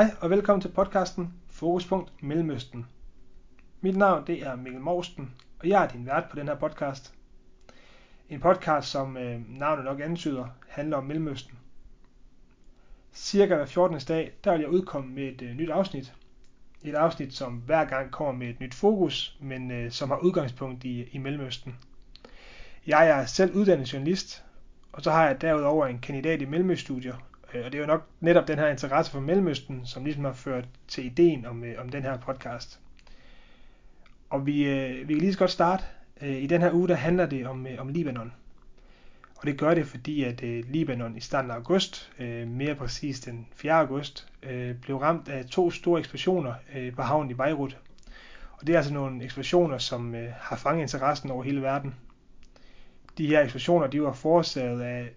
Hej 0.00 0.14
og 0.20 0.30
velkommen 0.30 0.60
til 0.60 0.68
podcasten 0.68 1.34
Fokuspunkt 1.48 2.22
Mellemøsten. 2.22 2.86
Mit 3.80 3.96
navn 3.96 4.26
det 4.26 4.42
er 4.42 4.56
Mikkel 4.56 4.80
Morsten, 4.80 5.34
og 5.58 5.68
jeg 5.68 5.84
er 5.84 5.88
din 5.88 6.06
vært 6.06 6.24
på 6.30 6.36
den 6.36 6.48
her 6.48 6.54
podcast. 6.54 7.14
En 8.28 8.40
podcast, 8.40 8.88
som 8.88 9.16
øh, 9.16 9.40
navnet 9.58 9.84
nok 9.84 10.00
antyder, 10.00 10.46
handler 10.68 10.96
om 10.96 11.04
Mellemøsten. 11.04 11.58
Cirka 13.12 13.54
hver 13.54 13.66
14. 13.66 13.98
dag, 14.08 14.32
der 14.44 14.52
vil 14.52 14.60
jeg 14.60 14.70
udkomme 14.70 15.14
med 15.14 15.22
et 15.22 15.42
øh, 15.42 15.56
nyt 15.56 15.70
afsnit. 15.70 16.14
Et 16.82 16.94
afsnit, 16.94 17.34
som 17.34 17.52
hver 17.52 17.84
gang 17.84 18.10
kommer 18.10 18.32
med 18.32 18.48
et 18.48 18.60
nyt 18.60 18.74
fokus, 18.74 19.38
men 19.40 19.70
øh, 19.70 19.90
som 19.90 20.10
har 20.10 20.18
udgangspunkt 20.18 20.84
i, 20.84 21.08
i 21.12 21.18
Mellemøsten. 21.18 21.76
Jeg 22.86 23.08
er 23.08 23.26
selv 23.26 23.54
uddannet 23.54 23.92
journalist, 23.92 24.44
og 24.92 25.02
så 25.02 25.10
har 25.10 25.26
jeg 25.26 25.40
derudover 25.40 25.86
en 25.86 25.98
kandidat 25.98 26.42
i 26.42 26.44
Mellemøststudier, 26.44 27.29
Øh, 27.54 27.64
og 27.64 27.72
det 27.72 27.78
er 27.78 27.82
jo 27.82 27.86
nok 27.86 28.06
netop 28.20 28.48
den 28.48 28.58
her 28.58 28.68
interesse 28.68 29.12
for 29.12 29.20
Mellemøsten, 29.20 29.86
som 29.86 30.04
ligesom 30.04 30.24
har 30.24 30.32
ført 30.32 30.64
til 30.88 31.06
ideen 31.06 31.46
om, 31.46 31.64
øh, 31.64 31.80
om 31.80 31.88
den 31.88 32.02
her 32.02 32.18
podcast. 32.18 32.80
Og 34.30 34.46
vi, 34.46 34.68
øh, 34.68 35.08
vi 35.08 35.14
kan 35.14 35.20
lige 35.20 35.32
så 35.32 35.38
godt 35.38 35.50
starte. 35.50 35.84
I 36.22 36.46
den 36.46 36.60
her 36.60 36.72
uge, 36.72 36.88
der 36.88 36.94
handler 36.94 37.26
det 37.26 37.46
om, 37.46 37.66
om 37.78 37.88
Libanon. 37.88 38.32
Og 39.36 39.46
det 39.46 39.58
gør 39.58 39.74
det, 39.74 39.86
fordi 39.86 40.24
at 40.24 40.40
Libanon 40.42 41.16
i 41.16 41.20
starten 41.20 41.50
af 41.50 41.54
august, 41.54 42.12
mere 42.46 42.74
præcis 42.74 43.20
den 43.20 43.46
4. 43.54 43.72
august, 43.72 44.28
blev 44.82 44.96
ramt 44.96 45.28
af 45.28 45.44
to 45.44 45.70
store 45.70 45.98
eksplosioner 45.98 46.54
på 46.96 47.02
havnen 47.02 47.30
i 47.30 47.34
Beirut. 47.34 47.78
Og 48.52 48.66
det 48.66 48.72
er 48.72 48.76
altså 48.76 48.92
nogle 48.92 49.24
eksplosioner, 49.24 49.78
som 49.78 50.14
har 50.40 50.56
fanget 50.56 50.82
interessen 50.82 51.30
over 51.30 51.42
hele 51.42 51.62
verden. 51.62 51.94
De 53.18 53.26
her 53.26 53.40
eksplosioner, 53.40 53.86
de 53.86 54.02
var 54.02 54.12
forårsaget 54.12 54.80
af 54.80 55.10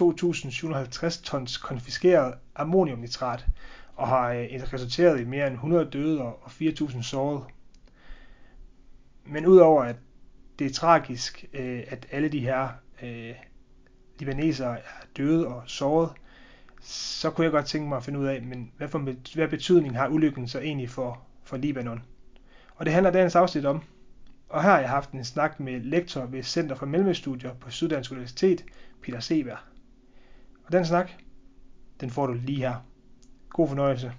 2.750 0.00 1.22
tons 1.22 1.56
konfiskeret 1.56 2.34
ammoniumnitrat 2.54 3.46
og 3.96 4.08
har 4.08 4.32
øh, 4.32 4.46
resulteret 4.72 5.20
i 5.20 5.24
mere 5.24 5.46
end 5.46 5.54
100 5.54 5.90
døde 5.92 6.20
og 6.20 6.46
4.000 6.46 7.02
sårede. 7.02 7.44
Men 9.26 9.46
udover 9.46 9.84
at 9.84 9.96
det 10.58 10.66
er 10.66 10.74
tragisk, 10.74 11.44
øh, 11.52 11.82
at 11.88 12.06
alle 12.10 12.28
de 12.28 12.40
her 12.40 12.68
øh, 13.02 13.34
libanesere 14.18 14.78
er 14.78 15.04
døde 15.16 15.46
og 15.46 15.62
såret, 15.66 16.10
så 16.82 17.30
kunne 17.30 17.44
jeg 17.44 17.52
godt 17.52 17.66
tænke 17.66 17.88
mig 17.88 17.96
at 17.96 18.04
finde 18.04 18.18
ud 18.18 18.26
af, 18.26 18.42
men 18.42 18.72
hvad, 18.76 18.88
for, 18.88 18.98
hvad 19.34 19.48
betydning 19.48 19.96
har 19.96 20.08
ulykken 20.08 20.48
så 20.48 20.60
egentlig 20.60 20.90
for, 20.90 21.22
for 21.44 21.56
Libanon? 21.56 22.02
Og 22.76 22.86
det 22.86 22.94
handler 22.94 23.10
dagens 23.10 23.36
afsnit 23.36 23.64
om. 23.66 23.82
Og 24.48 24.62
her 24.62 24.70
har 24.70 24.80
jeg 24.80 24.90
haft 24.90 25.10
en 25.10 25.24
snak 25.24 25.60
med 25.60 25.80
lektor 25.80 26.26
ved 26.26 26.42
Center 26.42 26.74
for 26.74 26.86
Mellemøststudier 26.86 27.54
på 27.54 27.70
Syddansk 27.70 28.12
Universitet, 28.12 28.64
Peter 29.02 29.20
Seberg. 29.20 29.58
Og 30.64 30.72
den 30.72 30.84
snak, 30.84 31.10
den 32.00 32.10
får 32.10 32.26
du 32.26 32.32
lige 32.32 32.58
her. 32.58 32.74
God 33.50 33.68
fornøjelse. 33.68 34.12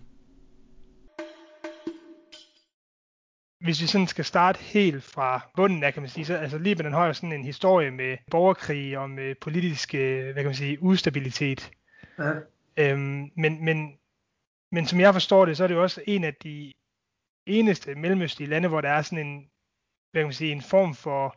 Hvis 3.60 3.82
vi 3.82 3.88
sådan 3.88 4.08
skal 4.08 4.26
starte 4.26 4.60
helt 4.60 5.04
fra 5.04 5.50
bunden 5.56 5.84
af, 5.84 5.94
kan 5.94 6.02
man 6.02 6.10
sige, 6.10 6.26
så 6.26 6.36
altså 6.36 6.58
Libanon 6.58 6.94
har 6.94 7.06
jo 7.06 7.14
sådan 7.14 7.34
en 7.34 7.44
historie 7.44 7.92
med 7.92 8.18
borgerkrig 8.32 8.98
og 8.98 9.10
med 9.10 9.36
politisk, 9.42 9.94
hvad 9.94 10.34
kan 10.34 10.46
man 10.46 10.56
sige, 10.56 10.84
ustabilitet. 10.84 11.72
Ja. 12.20 12.34
Øhm, 12.78 13.32
men, 13.36 13.66
men, 13.66 13.98
men 14.72 14.86
som 14.86 15.00
jeg 15.00 15.14
forstår 15.14 15.46
det, 15.46 15.58
så 15.58 15.64
er 15.64 15.68
det 15.68 15.76
jo 15.76 15.82
også 15.82 16.02
en 16.08 16.24
af 16.24 16.34
de 16.44 16.74
eneste 17.46 17.96
mellemøstlige 17.96 18.50
lande, 18.50 18.68
hvor 18.68 18.82
der 18.82 18.90
er 18.90 19.02
sådan 19.02 19.28
en, 19.28 19.50
hvad 20.12 20.22
kan 20.22 20.28
man 20.28 20.34
sige, 20.34 20.52
en 20.52 20.62
form 20.62 20.96
for 20.96 21.36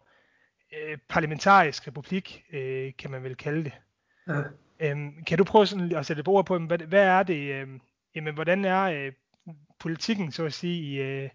øh, 0.72 0.98
parlamentarisk 1.08 1.86
republik, 1.86 2.44
øh, 2.52 2.92
kan 2.98 3.10
man 3.10 3.22
vel 3.22 3.36
kalde 3.36 3.64
det. 3.64 3.72
Ja. 4.28 4.42
Øhm, 4.80 5.24
kan 5.24 5.38
du 5.38 5.44
prøve 5.44 5.66
sådan 5.66 5.96
at 5.96 6.06
sætte 6.06 6.28
ord 6.28 6.46
på, 6.46 6.58
hvad, 6.58 6.78
hvad 6.78 7.04
er 7.04 7.22
det, 7.22 7.54
øh, 7.54 7.68
jamen, 8.14 8.34
hvordan 8.34 8.64
er 8.64 8.82
øh, 8.82 9.12
politikken, 9.80 10.32
så 10.32 10.44
at 10.44 10.52
sige, 10.52 10.82
i, 10.82 11.00
øh, 11.00 11.30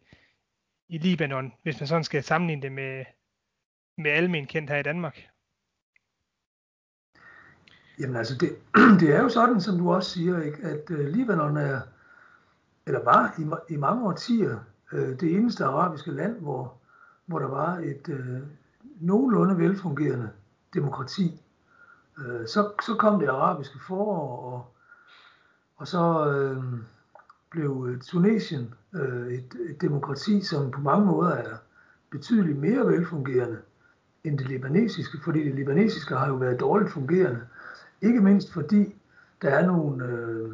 i 0.90 0.98
Libanon, 0.98 1.54
hvis 1.64 1.80
man 1.80 1.88
sådan 1.88 2.04
skal 2.04 2.24
sammenligne 2.24 2.62
det 2.62 2.72
med, 2.72 3.06
med 3.98 4.12
almen 4.12 4.48
kendt 4.48 4.70
her 4.70 4.78
i 4.78 4.84
Danmark? 4.84 5.30
Jamen 8.00 8.16
altså, 8.16 8.38
det, 8.38 8.50
det 9.00 9.16
er 9.16 9.22
jo 9.22 9.30
sådan, 9.30 9.62
som 9.62 9.78
du 9.78 9.94
også 9.94 10.12
siger, 10.12 10.42
ikke, 10.42 10.64
at 10.64 10.92
øh, 10.92 11.08
Libanon 11.08 11.58
er, 11.58 11.82
eller 12.88 13.04
var 13.04 13.36
i, 13.40 13.74
i 13.74 13.78
mange 13.78 14.08
årtier, 14.08 14.60
øh, 14.92 15.20
det 15.20 15.36
eneste 15.36 15.66
arabiske 15.66 16.12
land, 16.12 16.40
hvor, 16.40 16.82
hvor 17.28 17.40
der 17.40 17.48
var 17.48 17.78
et 17.78 18.10
øh, 18.10 18.42
nogenlunde 19.00 19.58
velfungerende 19.58 20.30
demokrati. 20.74 21.42
Øh, 22.18 22.48
så, 22.48 22.72
så 22.86 22.96
kom 23.00 23.20
det 23.20 23.28
arabiske 23.28 23.80
forår, 23.88 24.54
og, 24.54 24.66
og 25.78 25.88
så 25.88 26.32
øh, 26.32 26.64
blev 27.50 27.88
øh, 27.90 28.02
Tunesien 28.02 28.74
øh, 28.94 29.34
et, 29.34 29.56
et 29.70 29.82
demokrati, 29.82 30.42
som 30.42 30.72
på 30.72 30.82
mange 30.82 31.06
måder 31.06 31.32
er 31.32 31.58
betydeligt 32.10 32.58
mere 32.58 32.88
velfungerende 32.88 33.58
end 34.24 34.38
det 34.38 34.48
libanesiske, 34.48 35.18
fordi 35.24 35.44
det 35.44 35.56
libanesiske 35.56 36.16
har 36.16 36.28
jo 36.28 36.36
været 36.36 36.60
dårligt 36.60 36.92
fungerende. 36.92 37.42
Ikke 38.02 38.22
mindst 38.22 38.54
fordi 38.54 38.96
der 39.42 39.50
er 39.50 39.66
nogle, 39.66 40.06
øh, 40.06 40.52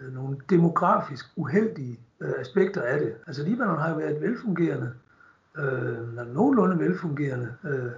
øh 0.00 0.14
nogle 0.14 0.36
demografisk 0.50 1.26
uheldige 1.36 2.00
øh, 2.20 2.32
aspekter 2.38 2.82
af 2.82 3.00
det. 3.00 3.14
Altså 3.26 3.42
Libanon 3.42 3.78
har 3.78 3.90
jo 3.90 3.96
været 3.96 4.16
et 4.16 4.22
velfungerende, 4.22 4.94
øh, 5.58 6.16
nogenlunde 6.34 6.78
velfungerende 6.78 7.54
øh, 7.64 7.90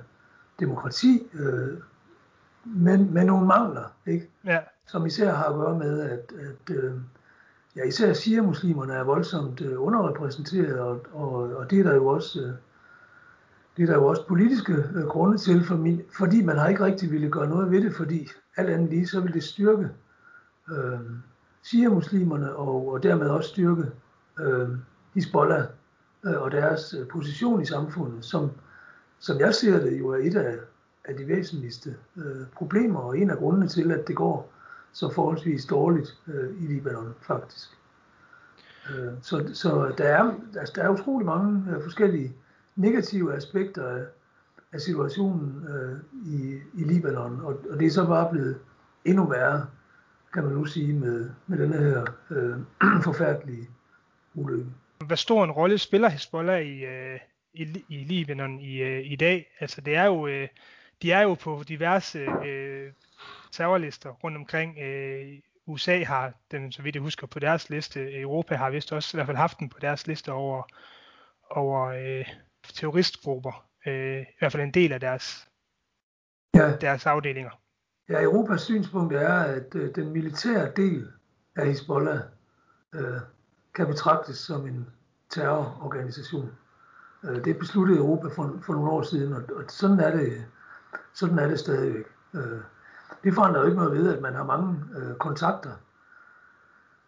demokrati, 0.60 1.26
øh, 1.34 1.78
men 2.64 3.14
med 3.14 3.24
nogle 3.24 3.46
mangler, 3.46 3.92
ikke? 4.06 4.30
Ja. 4.44 4.58
som 4.86 5.06
især 5.06 5.34
har 5.34 5.44
at 5.44 5.54
gøre 5.54 5.78
med, 5.78 6.00
at, 6.00 6.32
at 6.38 6.76
øh, 6.76 6.92
ja, 7.76 7.84
især 7.84 8.12
shia-muslimerne 8.12 8.92
er 8.92 9.04
voldsomt 9.04 9.60
øh, 9.60 9.82
underrepræsenteret, 9.82 10.80
og, 10.80 11.06
og, 11.12 11.32
og 11.32 11.70
det 11.70 11.80
er 11.80 11.82
der 11.82 11.94
jo 11.94 12.06
også... 12.06 12.40
Øh, 12.40 12.52
det 13.76 13.82
er 13.82 13.86
der 13.86 13.94
jo 13.94 14.06
også 14.06 14.26
politiske 14.26 14.72
øh, 14.94 15.04
grunde 15.06 15.38
til, 15.38 15.64
for 15.64 15.76
min, 15.76 16.02
fordi 16.18 16.42
man 16.42 16.56
har 16.56 16.68
ikke 16.68 16.84
rigtig 16.84 17.10
ville 17.10 17.30
gøre 17.30 17.48
noget 17.48 17.70
ved 17.70 17.82
det, 17.82 17.94
fordi 17.94 18.28
alt 18.56 18.70
andet 18.70 18.90
lige, 18.90 19.06
så 19.06 19.20
vil 19.20 19.34
det 19.34 19.42
styrke 19.42 19.88
øh, 20.70 21.00
shia-muslimerne, 21.62 22.56
og, 22.56 22.88
og 22.88 23.02
dermed 23.02 23.28
også 23.28 23.48
styrke 23.48 23.84
øh, 24.40 24.68
Hezbollah 25.14 25.64
Øh, 26.26 26.42
og 26.42 26.50
deres 26.50 26.94
øh, 26.94 27.08
position 27.08 27.62
i 27.62 27.66
samfundet, 27.66 28.24
som, 28.24 28.50
som 29.18 29.40
jeg 29.40 29.54
ser 29.54 29.80
det 29.80 29.98
jo 29.98 30.08
er 30.08 30.18
et 30.22 30.36
af, 30.36 30.58
af 31.04 31.16
de 31.16 31.28
væsentligste 31.28 31.96
øh, 32.16 32.46
problemer, 32.54 33.00
og 33.00 33.18
en 33.18 33.30
af 33.30 33.36
grundene 33.36 33.68
til, 33.68 33.92
at 33.92 34.08
det 34.08 34.16
går 34.16 34.52
så 34.92 35.10
forholdsvis 35.10 35.64
dårligt 35.64 36.18
øh, 36.26 36.62
i 36.62 36.66
Libanon 36.66 37.14
faktisk. 37.20 37.68
Øh, 38.90 39.12
så 39.22 39.50
så 39.52 39.92
der, 39.98 40.04
er, 40.04 40.32
altså, 40.58 40.72
der 40.76 40.82
er 40.82 40.88
utrolig 40.88 41.26
mange 41.26 41.64
øh, 41.70 41.82
forskellige 41.82 42.36
negative 42.76 43.34
aspekter 43.34 43.88
af, 43.88 44.04
af 44.72 44.80
situationen 44.80 45.66
øh, 45.68 45.98
i, 46.26 46.60
i 46.74 46.84
Libanon, 46.84 47.40
og, 47.40 47.60
og 47.70 47.78
det 47.80 47.86
er 47.86 47.90
så 47.90 48.06
bare 48.06 48.30
blevet 48.32 48.58
endnu 49.04 49.24
værre, 49.24 49.66
kan 50.32 50.44
man 50.44 50.52
nu 50.52 50.64
sige, 50.64 50.92
med, 50.92 51.30
med 51.46 51.58
den 51.58 51.72
her 51.72 52.04
øh, 52.30 52.56
forfærdelige 53.08 53.70
ulykke. 54.34 54.66
Hvad 55.06 55.16
stor 55.16 55.44
en 55.44 55.50
rolle 55.50 55.78
spiller 55.78 56.08
Hezbollah 56.08 56.62
i, 56.62 56.84
øh, 56.84 57.20
i, 57.54 57.84
i 57.88 57.96
Libanon 57.96 58.60
i, 58.60 58.76
øh, 58.76 59.12
i 59.12 59.16
dag? 59.16 59.46
Altså 59.60 59.80
det 59.80 59.96
er 59.96 60.04
jo 60.04 60.26
øh, 60.26 60.48
de 61.02 61.12
er 61.12 61.22
jo 61.22 61.34
på 61.34 61.62
diverse 61.68 62.18
øh, 62.18 62.92
terrorlister 63.52 64.10
rundt 64.10 64.36
omkring. 64.36 64.78
Øh, 64.78 65.38
USA 65.66 66.04
har 66.04 66.32
den, 66.50 66.72
så 66.72 66.82
vidt 66.82 66.94
jeg 66.94 67.02
husker, 67.02 67.26
på 67.26 67.38
deres 67.38 67.70
liste. 67.70 68.20
Europa 68.20 68.56
har 68.56 68.70
vist 68.70 68.92
også 68.92 69.16
i 69.16 69.18
hvert 69.18 69.26
fald 69.26 69.36
haft 69.36 69.58
den 69.58 69.68
på 69.68 69.78
deres 69.80 70.06
liste 70.06 70.32
over, 70.32 70.62
over 71.50 71.86
øh, 71.86 72.26
terroristgrupper. 72.74 73.66
Øh, 73.86 74.20
I 74.20 74.36
hvert 74.38 74.52
fald 74.52 74.62
en 74.62 74.74
del 74.74 74.92
af 74.92 75.00
deres, 75.00 75.48
ja. 76.54 76.76
deres 76.76 77.06
afdelinger. 77.06 77.50
Ja, 78.08 78.22
Europas 78.22 78.62
synspunkt 78.62 79.14
er, 79.14 79.34
at 79.34 79.74
øh, 79.74 79.94
den 79.94 80.12
militære 80.12 80.72
del 80.76 81.08
af 81.56 81.66
Hezbollah 81.66 82.20
øh, 82.94 83.20
kan 83.76 83.86
betragtes 83.86 84.36
som 84.36 84.66
en 84.66 84.86
terrororganisation. 85.30 86.50
Øh, 87.24 87.44
det 87.44 87.58
besluttede 87.58 87.98
Europa 87.98 88.28
for, 88.28 88.58
for 88.62 88.72
nogle 88.72 88.90
år 88.90 89.02
siden, 89.02 89.32
og, 89.32 89.42
og 89.56 89.64
sådan 89.68 90.00
er 90.00 90.10
det 90.10 90.44
sådan 91.12 91.38
er 91.38 91.48
det 91.48 91.58
stadigvæk. 91.58 92.04
Øh, 92.34 92.60
det 93.24 93.34
forandrer 93.34 93.60
jo 93.60 93.66
ikke 93.66 93.78
noget 93.78 93.92
ved, 93.92 94.16
at 94.16 94.22
man 94.22 94.34
har 94.34 94.44
mange 94.44 94.84
øh, 94.96 95.16
kontakter 95.16 95.70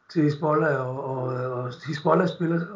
til 0.09 0.23
Hezbollah, 0.23 0.81
og, 0.81 1.05
og, 1.05 1.27
og 1.53 1.73
Hezbollah 1.87 2.29
spiller 2.29 2.67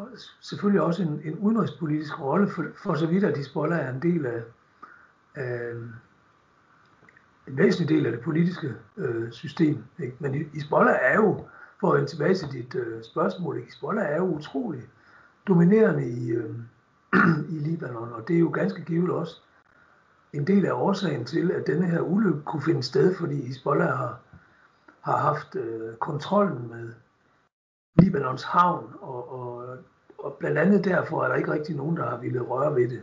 selvfølgelig 0.41 0.81
også 0.81 1.03
en, 1.03 1.21
en 1.23 1.37
udenrigspolitisk 1.37 2.19
rolle, 2.19 2.49
for, 2.49 2.65
for 2.83 2.95
så 2.95 3.07
vidt 3.07 3.23
at 3.23 3.37
Hezbollah 3.37 3.79
er 3.79 3.89
en 3.89 4.01
del 4.01 4.25
af, 4.25 4.43
af 5.35 5.71
en 7.47 7.57
væsentlig 7.57 7.97
del 7.97 8.05
af 8.05 8.11
det 8.11 8.21
politiske 8.21 8.75
øh, 8.97 9.31
system. 9.31 9.83
Ikke? 9.99 10.15
Men 10.19 10.49
Hezbollah 10.53 10.97
er 11.01 11.15
jo, 11.15 11.45
for 11.83 11.91
at 11.91 11.95
vende 11.95 12.09
tilbage 12.09 12.35
til 12.35 12.51
dit 12.51 12.75
øh, 12.75 13.03
spørgsmål. 13.03 13.61
Hezbollah 13.61 14.11
er 14.11 14.15
jo 14.15 14.23
utrolig 14.23 14.81
dominerende 15.47 16.09
i, 16.09 16.31
øh, 16.31 16.55
i 17.55 17.59
Libanon, 17.59 18.13
og 18.13 18.27
det 18.27 18.35
er 18.35 18.39
jo 18.39 18.49
ganske 18.49 18.85
givet 18.85 19.09
også 19.09 19.35
en 20.33 20.47
del 20.47 20.65
af 20.65 20.73
årsagen 20.73 21.25
til, 21.25 21.51
at 21.51 21.67
denne 21.67 21.85
her 21.87 22.01
ulykke 22.01 22.41
kunne 22.41 22.61
finde 22.61 22.83
sted, 22.83 23.15
fordi 23.15 23.47
Hezbollah 23.47 23.97
har, 23.97 24.19
har 25.01 25.17
haft 25.17 25.55
øh, 25.55 25.95
kontrollen 25.95 26.69
med, 26.69 26.93
Libanons 28.01 28.43
havn, 28.43 28.93
og, 29.01 29.31
og, 29.31 29.77
og 30.17 30.35
blandt 30.39 30.57
andet 30.57 30.85
derfor 30.85 31.23
er 31.23 31.27
der 31.27 31.35
ikke 31.35 31.51
rigtig 31.51 31.75
nogen, 31.75 31.97
der 31.97 32.09
har 32.09 32.17
ville 32.17 32.41
røre 32.41 32.75
ved 32.75 32.89
det. 32.89 33.01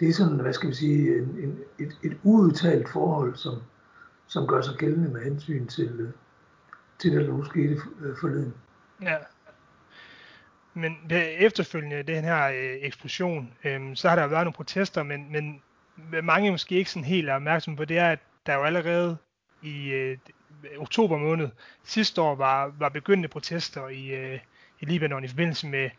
Det 0.00 0.08
er 0.08 0.12
sådan, 0.12 0.40
hvad 0.40 0.52
skal 0.52 0.68
vi 0.68 0.74
sige, 0.74 1.18
en, 1.18 1.36
en, 1.38 1.58
et, 1.78 1.98
et 2.02 2.16
uudtalt 2.22 2.88
forhold, 2.88 3.34
som, 3.34 3.54
som 4.26 4.46
gør 4.46 4.60
sig 4.60 4.74
gældende 4.78 5.12
med 5.12 5.20
hensyn 5.20 5.66
til, 5.66 6.00
øh, 6.00 6.10
til 6.98 7.12
det, 7.12 7.20
der 7.20 7.32
nu 7.32 7.44
skete 7.44 7.76
forleden. 8.20 8.54
Ja. 9.02 9.16
Men 10.74 10.96
det, 11.10 11.46
efterfølgende 11.46 12.02
den 12.02 12.24
her 12.24 12.48
øh, 12.48 12.76
eksplosion, 12.80 13.52
øh, 13.64 13.96
så 13.96 14.08
har 14.08 14.16
der 14.16 14.26
været 14.26 14.44
nogle 14.44 14.52
protester, 14.52 15.02
men, 15.02 15.32
men 15.32 15.62
mange 16.22 16.50
måske 16.50 16.74
ikke 16.74 16.90
sådan 16.90 17.04
helt 17.04 17.28
er 17.28 17.34
opmærksomme 17.34 17.76
på, 17.76 17.84
det 17.84 17.98
er, 17.98 18.10
at 18.10 18.18
der 18.46 18.54
jo 18.54 18.62
allerede 18.62 19.16
i 19.62 19.88
øh, 19.88 20.18
oktober 20.78 21.18
måned 21.18 21.48
sidste 21.84 22.20
år 22.20 22.34
var, 22.34 22.72
var 22.78 22.88
begyndende 22.88 23.28
protester 23.28 23.88
i, 23.88 24.06
øh, 24.06 24.40
i 24.80 24.84
Libanon 24.84 25.24
i 25.24 25.28
forbindelse 25.28 25.68
med, 25.68 25.90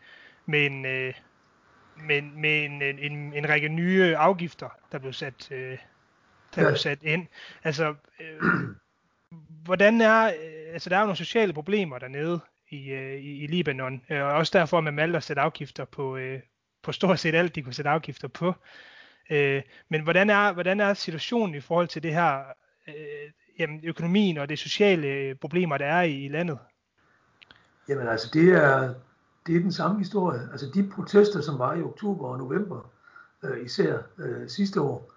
med 0.46 0.66
en, 0.66 0.86
øh, 0.86 1.14
med, 1.96 2.22
med 2.22 2.64
en, 2.64 2.82
en, 2.82 3.32
en 3.34 3.48
række 3.48 3.68
nye 3.68 4.16
afgifter, 4.16 4.68
der 4.92 4.98
blev 4.98 5.12
sat, 5.12 5.48
øh, 5.50 5.78
der 6.54 6.62
ja. 6.62 6.68
blev 6.68 6.76
sat 6.76 6.98
ind. 7.02 7.26
Altså, 7.64 7.94
øh, 8.20 8.40
hvordan 9.64 10.00
er, 10.00 10.26
øh, 10.26 10.32
altså 10.72 10.90
der 10.90 10.96
er 10.96 11.00
jo 11.00 11.06
nogle 11.06 11.16
sociale 11.16 11.52
problemer 11.52 11.98
dernede 11.98 12.40
i, 12.70 12.90
øh, 12.90 13.20
i, 13.20 13.44
i 13.44 13.46
Libanon, 13.46 14.02
øh, 14.10 14.22
og 14.22 14.32
også 14.32 14.58
derfor, 14.58 14.78
at 14.78 14.84
man 14.84 14.96
valgte 14.96 15.16
at 15.16 15.22
sætte 15.22 15.42
afgifter 15.42 15.84
på, 15.84 16.16
øh, 16.16 16.40
på 16.82 16.92
stort 16.92 17.18
set 17.18 17.34
alt, 17.34 17.54
de 17.54 17.62
kunne 17.62 17.74
sætte 17.74 17.90
afgifter 17.90 18.28
på. 18.28 18.54
Øh, 19.30 19.62
men 19.88 20.02
hvordan 20.02 20.30
er, 20.30 20.52
hvordan 20.52 20.80
er 20.80 20.94
situationen 20.94 21.54
i 21.54 21.60
forhold 21.60 21.88
til 21.88 22.02
det 22.02 22.14
her, 22.14 22.38
øh, 22.88 22.94
jamen, 23.58 23.80
økonomien 23.84 24.38
og 24.38 24.48
det 24.48 24.58
sociale 24.58 25.06
øh, 25.06 25.34
problemer, 25.34 25.78
der 25.78 25.86
er 25.86 26.02
i, 26.02 26.24
i 26.24 26.28
landet? 26.28 26.58
Jamen 27.88 28.08
altså, 28.08 28.30
det 28.32 28.48
er, 28.48 28.94
det 29.46 29.56
er 29.56 29.60
den 29.60 29.72
samme 29.72 29.98
historie. 29.98 30.48
Altså 30.52 30.70
de 30.74 30.90
protester, 30.94 31.40
som 31.40 31.58
var 31.58 31.74
i 31.74 31.82
oktober 31.82 32.28
og 32.28 32.38
november, 32.38 32.90
øh, 33.42 33.64
især 33.64 33.98
øh, 34.18 34.48
sidste 34.48 34.80
år, 34.80 35.12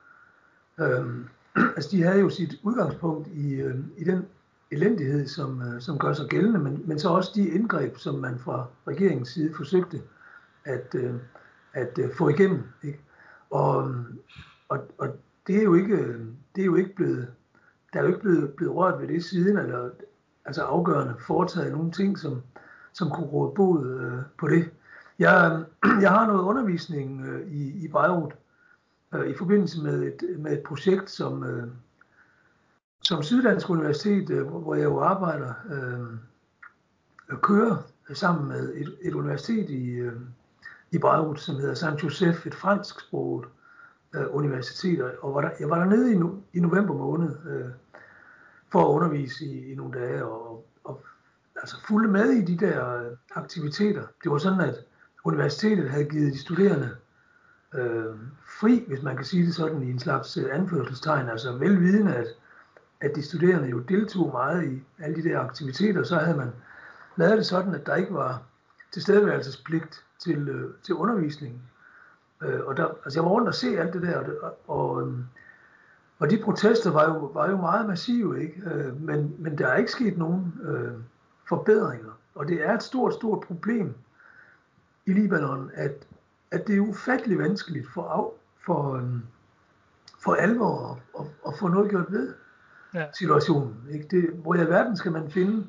øh, 0.80 1.26
altså 1.76 1.90
de 1.92 2.04
havde 2.04 2.20
jo 2.20 2.30
sit 2.30 2.56
udgangspunkt 2.64 3.28
i, 3.28 3.54
øh, 3.54 3.76
i 3.98 4.04
den 4.04 4.28
elendighed, 4.72 5.28
som, 5.28 5.62
øh, 5.62 5.82
som 5.82 5.98
gør 5.98 6.14
sig 6.14 6.28
gældende, 6.28 6.60
men, 6.60 6.84
men 6.86 7.00
så 7.00 7.10
også 7.10 7.32
de 7.36 7.48
indgreb, 7.48 7.98
som 7.98 8.16
man 8.16 8.40
fra 8.40 8.66
regeringens 8.88 9.30
side 9.30 9.54
forsøgte 9.56 10.02
at, 10.66 10.96
øh, 10.96 11.14
at 11.74 12.00
øh, 12.00 12.10
få 12.18 12.30
igennem. 12.30 12.64
Ikke? 12.84 13.00
Og, 13.50 13.96
og, 14.70 14.80
og 14.98 15.08
det 15.48 15.58
er 15.58 15.64
jo 15.64 15.74
ikke, 15.74 15.98
det 16.56 16.62
er 16.62 16.66
jo 16.66 16.76
ikke 16.76 16.96
blevet, 16.96 17.28
der 17.94 18.00
er 18.00 18.04
jo 18.04 18.08
ikke 18.08 18.20
blevet, 18.20 18.54
blevet 18.54 18.76
rørt 18.76 19.02
ved 19.02 19.08
det 19.08 19.24
siden, 19.24 19.58
eller 19.58 19.90
altså 20.46 20.64
afgørende 20.64 21.16
foretaget 21.20 21.72
nogle 21.72 21.92
ting, 21.92 22.20
som, 22.20 22.42
som 22.94 23.10
kunne 23.10 23.28
råde 23.28 23.54
bod 23.56 23.88
øh, 23.88 24.22
på 24.38 24.48
det. 24.48 24.70
Jeg, 25.20 25.64
jeg 26.02 26.10
har 26.10 26.28
noget 26.28 26.44
undervisning 26.44 27.26
øh, 27.26 27.52
i, 27.52 27.86
i 27.86 27.88
Beirut 27.88 28.34
øh, 29.14 29.30
i 29.30 29.34
forbindelse 29.34 29.84
med 29.84 30.04
et, 30.04 30.40
med 30.40 30.52
et 30.52 30.64
projekt, 30.64 31.10
som, 31.10 31.44
øh, 31.44 31.68
som 33.04 33.24
Syddansk 33.24 33.70
Universitet, 33.70 34.30
øh, 34.30 34.48
hvor 34.48 34.76
jeg 34.76 34.84
jo 34.84 35.00
arbejder, 35.00 35.54
øh, 35.72 36.18
kører 37.42 37.78
sammen 38.14 38.48
med 38.48 38.74
et, 38.76 38.98
et 39.02 39.14
universitet 39.14 39.70
i, 39.70 39.90
øh, 39.90 40.14
i 40.92 40.98
Beirut, 40.98 41.40
som 41.40 41.56
hedder 41.56 41.74
Saint 41.74 42.04
Joseph, 42.04 42.48
et 42.48 42.56
fransksproget 42.56 43.46
øh, 44.16 44.26
universitet. 44.30 45.12
Og 45.22 45.34
var 45.34 45.42
der, 45.42 45.50
jeg 45.60 45.70
var 45.70 45.80
dernede 45.80 46.14
i, 46.14 46.16
no, 46.16 46.30
i 46.54 46.60
november 46.60 46.94
måned 46.94 47.36
øh, 47.50 47.70
for 48.72 48.82
at 48.82 48.90
undervise 48.90 49.46
i, 49.46 49.72
i 49.72 49.76
nogle 49.76 50.00
dage, 50.00 50.26
og, 50.26 50.66
og 50.84 51.02
altså 51.56 51.76
fulgte 51.88 52.12
med 52.12 52.30
i 52.30 52.46
de 52.46 52.66
der 52.66 52.96
øh, 52.96 53.18
aktiviteter. 53.36 54.04
Det 54.24 54.32
var 54.32 54.38
sådan, 54.38 54.62
at 54.62 54.76
universitetet 55.24 55.90
havde 55.90 56.06
givet 56.06 56.34
de 56.34 56.40
studerende 56.40 56.96
øh, 57.74 58.16
fri, 58.60 58.84
hvis 58.88 59.04
man 59.04 59.16
kan 59.16 59.26
sige 59.26 59.46
det 59.46 59.56
sådan, 59.56 59.84
i 59.84 59.92
en 59.92 60.00
slags 60.00 60.38
øh, 60.38 60.46
anførselstegn, 60.52 61.30
altså 61.30 61.58
velvidende, 61.58 62.16
at, 62.16 62.28
at 63.02 63.16
de 63.16 63.24
studerende 63.24 63.70
jo 63.70 63.80
deltog 63.80 64.32
meget 64.32 64.72
i 64.72 64.84
alle 65.00 65.16
de 65.16 65.30
der 65.30 65.40
aktiviteter, 65.40 66.04
så 66.04 66.16
havde 66.16 66.38
man 66.38 66.52
lavet 67.16 67.38
det 67.38 67.46
sådan, 67.46 67.76
at 67.76 67.86
der 67.86 67.96
ikke 67.96 68.14
var 68.14 68.42
tilstedeværelsespligt 68.92 70.06
til, 70.20 70.50
øh, 70.50 70.74
til 70.84 70.96
undervisningen. 70.96 71.62
Øh, 72.44 72.66
og 72.66 72.78
der, 72.78 72.86
altså 72.86 73.20
jeg 73.20 73.24
var 73.24 73.30
rundt 73.32 73.48
og 73.48 73.56
se 73.56 73.80
alt 73.80 73.94
det 73.94 74.02
der, 74.02 74.24
og, 74.42 74.58
og, 74.68 75.02
øhm, 75.02 75.26
og 76.20 76.30
de 76.30 76.42
protester 76.44 76.92
var 76.92 77.04
jo, 77.04 77.32
var 77.34 77.50
jo 77.50 77.58
meget 77.58 77.88
massive, 77.88 78.42
ikke? 78.42 78.62
Øh, 78.66 79.02
men, 79.02 79.36
men 79.40 79.58
der 79.58 79.68
er 79.68 79.78
ikke 79.78 79.92
sket 79.92 80.18
nogen 80.18 80.54
øh, 80.64 80.94
forbedringer. 81.50 82.12
Og 82.36 82.48
det 82.48 82.66
er 82.66 82.74
et 82.74 82.84
stort, 82.84 83.14
stort 83.14 83.40
problem 83.40 83.96
i 85.06 85.14
Libanon, 85.14 85.72
at, 85.74 86.08
at 86.52 86.68
det 86.68 86.76
er 86.76 86.80
ufattelig 86.82 87.38
vanskeligt 87.38 87.88
for, 87.94 88.04
af, 88.04 88.32
for, 88.66 88.96
øhm, 88.96 89.22
for 90.24 90.34
alvor 90.34 90.92
at, 90.92 91.22
at, 91.22 91.32
at 91.48 91.54
få 91.60 91.68
noget 91.68 91.90
gjort 91.90 92.12
ved 92.12 92.34
ja. 92.94 93.06
situationen. 93.14 93.76
Ikke? 93.92 94.08
Det, 94.12 94.30
hvor 94.34 94.56
i 94.56 94.60
alverden 94.60 94.98
skal 94.98 95.12
man 95.12 95.32
finde 95.32 95.68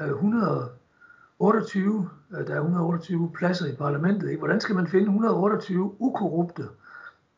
øh, 0.00 0.08
128, 0.08 2.10
øh, 2.30 2.46
der 2.46 2.54
er 2.54 2.60
128 2.60 3.32
pladser 3.32 3.66
i 3.66 3.76
parlamentet. 3.76 4.28
Ikke? 4.28 4.38
Hvordan 4.38 4.60
skal 4.60 4.74
man 4.74 4.86
finde 4.86 5.04
128 5.04 5.94
ukorrupte 5.98 6.68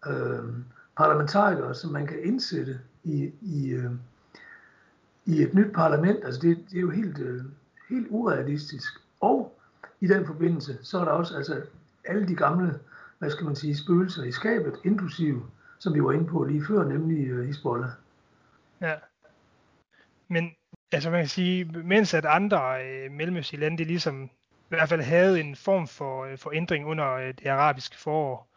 øh, 0.07 0.45
parlamentarikere, 0.97 1.75
som 1.75 1.93
man 1.93 2.07
kan 2.07 2.25
indsætte 2.25 2.81
i, 3.05 3.33
i, 3.41 3.69
øh, 3.69 3.91
i 5.25 5.43
et 5.43 5.55
nyt 5.55 5.73
parlament? 5.75 6.25
Altså 6.25 6.41
det, 6.41 6.65
det 6.71 6.77
er 6.77 6.81
jo 6.81 6.91
helt, 6.91 7.19
øh, 7.19 7.43
helt 7.89 8.07
urealistisk. 8.11 8.93
Og 9.21 9.59
i 10.01 10.07
den 10.07 10.27
forbindelse, 10.27 10.79
så 10.83 10.99
er 10.99 11.05
der 11.05 11.12
også 11.12 11.37
altså, 11.37 11.62
alle 12.05 12.29
de 12.29 12.35
gamle, 12.35 12.79
hvad 13.19 13.31
skal 13.31 13.47
man 13.47 13.57
sige, 13.57 13.76
spøgelser 13.76 14.23
i 14.23 14.33
skabet, 14.33 14.75
inklusive, 14.85 15.43
som 15.79 15.95
vi 15.95 16.05
var 16.05 16.12
inde 16.12 16.26
på 16.26 16.45
lige 16.45 16.64
før, 16.64 16.85
nemlig 16.85 17.35
uh, 17.35 17.45
Hezbollah. 17.45 17.90
Ja. 18.81 18.95
Men 20.28 20.50
altså 20.92 21.11
man 21.11 21.21
kan 21.21 21.28
sige, 21.28 21.64
mens 21.64 22.14
at 22.14 22.25
andre 22.25 22.85
øh, 22.85 23.11
mellemøstlige 23.11 23.61
lande, 23.61 23.78
de 23.78 23.85
ligesom 23.85 24.25
i 24.25 24.68
hvert 24.68 24.88
fald 24.88 25.00
havde 25.00 25.40
en 25.40 25.56
form 25.56 25.88
for, 25.88 26.25
øh, 26.25 26.38
for 26.38 26.52
ændring 26.54 26.87
under 26.87 27.12
øh, 27.12 27.35
det 27.38 27.47
arabiske 27.47 27.99
forår, 27.99 28.49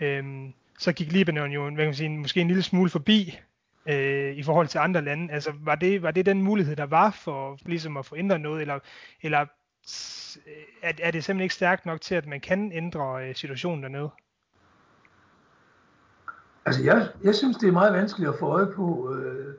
øh, 0.00 0.24
så 0.78 0.92
gik 0.92 1.12
Libanon 1.12 1.52
jo 1.52 1.62
hvad 1.62 1.76
kan 1.76 1.84
man 1.84 1.94
sige, 1.94 2.08
måske 2.08 2.40
en 2.40 2.48
lille 2.48 2.62
smule 2.62 2.90
forbi 2.90 3.38
øh, 3.88 4.36
i 4.36 4.42
forhold 4.42 4.68
til 4.68 4.78
andre 4.78 5.02
lande. 5.02 5.32
Altså 5.32 5.52
var 5.60 5.74
det, 5.74 6.02
var 6.02 6.10
det 6.10 6.26
den 6.26 6.42
mulighed, 6.42 6.76
der 6.76 6.86
var 6.86 7.10
for 7.10 7.58
ligesom 7.66 7.96
at 7.96 8.06
få 8.06 8.16
ændret 8.16 8.40
noget, 8.40 8.60
eller, 8.60 8.78
eller 9.22 9.40
øh, 10.46 10.52
er, 10.82 10.92
er 10.98 11.10
det 11.10 11.24
simpelthen 11.24 11.44
ikke 11.44 11.54
stærkt 11.54 11.86
nok 11.86 12.00
til, 12.00 12.14
at 12.14 12.26
man 12.26 12.40
kan 12.40 12.72
ændre 12.72 13.28
øh, 13.28 13.34
situationen 13.34 13.82
dernede? 13.82 14.10
Altså 16.66 16.82
jeg, 16.82 17.08
jeg 17.24 17.34
synes, 17.34 17.56
det 17.56 17.68
er 17.68 17.72
meget 17.72 17.92
vanskeligt 17.92 18.30
at 18.30 18.38
få 18.38 18.46
øje 18.46 18.66
på, 18.66 19.14
øh, 19.14 19.54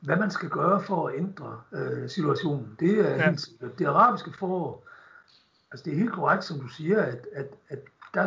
hvad 0.00 0.16
man 0.16 0.30
skal 0.30 0.48
gøre 0.48 0.82
for 0.82 1.08
at 1.08 1.14
ændre 1.16 1.60
øh, 1.72 2.08
situationen. 2.08 2.76
Det 2.80 3.00
er 3.00 3.14
ja. 3.14 3.28
helt 3.28 3.40
sikkert. 3.40 3.78
Det 3.78 3.86
arabiske 3.86 4.32
forår, 4.38 4.86
altså 5.72 5.84
det 5.84 5.92
er 5.92 5.96
helt 5.96 6.12
korrekt, 6.12 6.44
som 6.44 6.60
du 6.60 6.68
siger, 6.68 7.02
at, 7.02 7.26
at, 7.32 7.46
at 7.68 7.78
der, 8.14 8.26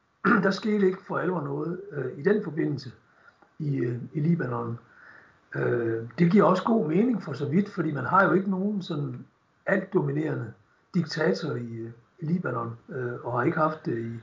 der 0.44 0.50
skete 0.50 0.86
ikke 0.86 1.02
for 1.06 1.18
alvor 1.18 1.40
noget 1.40 1.80
øh, 1.92 2.18
i 2.18 2.22
den 2.22 2.44
forbindelse 2.44 2.92
i, 3.58 3.76
øh, 3.76 3.98
i 4.12 4.20
Libanon. 4.20 4.78
Øh, 5.54 6.08
det 6.18 6.32
giver 6.32 6.44
også 6.44 6.62
god 6.62 6.88
mening 6.88 7.22
for 7.22 7.32
så 7.32 7.48
vidt, 7.48 7.70
fordi 7.70 7.92
man 7.92 8.04
har 8.04 8.24
jo 8.24 8.32
ikke 8.32 8.50
nogen 8.50 8.82
sådan 8.82 9.26
alt 9.66 9.92
dominerende 9.92 10.52
diktator 10.94 11.54
i, 11.54 11.76
øh, 11.76 11.90
i 12.18 12.26
Libanon, 12.26 12.78
øh, 12.88 13.24
og 13.24 13.32
har 13.32 13.44
ikke 13.44 13.58
haft 13.58 13.86
det 13.86 13.98
i, 13.98 14.20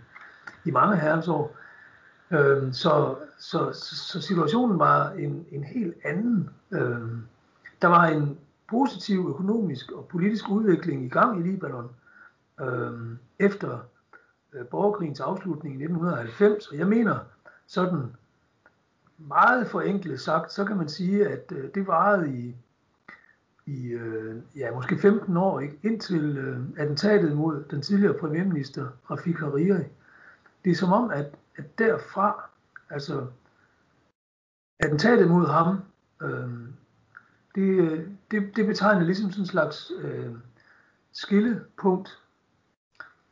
i 0.65 0.71
mange 0.71 0.97
herrens 0.97 1.27
år. 1.27 1.56
Øh, 2.31 2.73
så, 2.73 3.15
så, 3.37 3.71
så 3.73 4.21
situationen 4.21 4.79
var 4.79 5.11
en, 5.11 5.45
en 5.51 5.63
helt 5.63 5.95
anden. 6.03 6.49
Øh, 6.71 7.01
der 7.81 7.87
var 7.87 8.05
en 8.05 8.37
positiv 8.69 9.25
økonomisk 9.29 9.91
og 9.91 10.07
politisk 10.07 10.49
udvikling 10.49 11.05
i 11.05 11.09
gang 11.09 11.39
i 11.39 11.49
Libanon 11.49 11.89
øh, 12.61 13.17
efter 13.39 13.79
øh, 14.53 14.65
borgerkrigens 14.65 15.19
afslutning 15.19 15.75
i 15.75 15.83
1990, 15.83 16.67
og 16.67 16.77
jeg 16.77 16.87
mener 16.87 17.19
sådan 17.67 18.15
meget 19.17 19.67
forenklet 19.67 20.19
sagt, 20.19 20.53
så 20.53 20.65
kan 20.65 20.77
man 20.77 20.89
sige, 20.89 21.27
at 21.27 21.51
øh, 21.51 21.69
det 21.75 21.87
varede 21.87 22.33
i, 22.33 22.55
i 23.65 23.87
øh, 23.87 24.35
ja, 24.55 24.71
måske 24.71 24.97
15 24.97 25.37
år, 25.37 25.59
ikke? 25.59 25.79
indtil 25.83 26.37
øh, 26.37 26.59
attentatet 26.77 27.37
mod 27.37 27.63
den 27.71 27.81
tidligere 27.81 28.13
premierminister 28.13 28.87
Rafik 29.11 29.39
Hariri. 29.39 29.83
Det 30.65 30.71
er 30.71 30.75
som 30.75 30.91
om, 30.91 31.09
at 31.09 31.35
at 31.57 31.77
derfra, 31.77 32.49
altså 32.89 33.27
attentatet 34.79 35.27
mod 35.27 35.47
ham, 35.47 35.77
øh, 36.21 36.49
det, 37.55 38.17
det, 38.31 38.55
det 38.55 38.65
betegner 38.65 39.05
ligesom 39.05 39.31
sådan 39.31 39.43
en 39.43 39.47
slags 39.47 39.91
øh, 40.01 40.31
skillepunkt. 41.11 42.19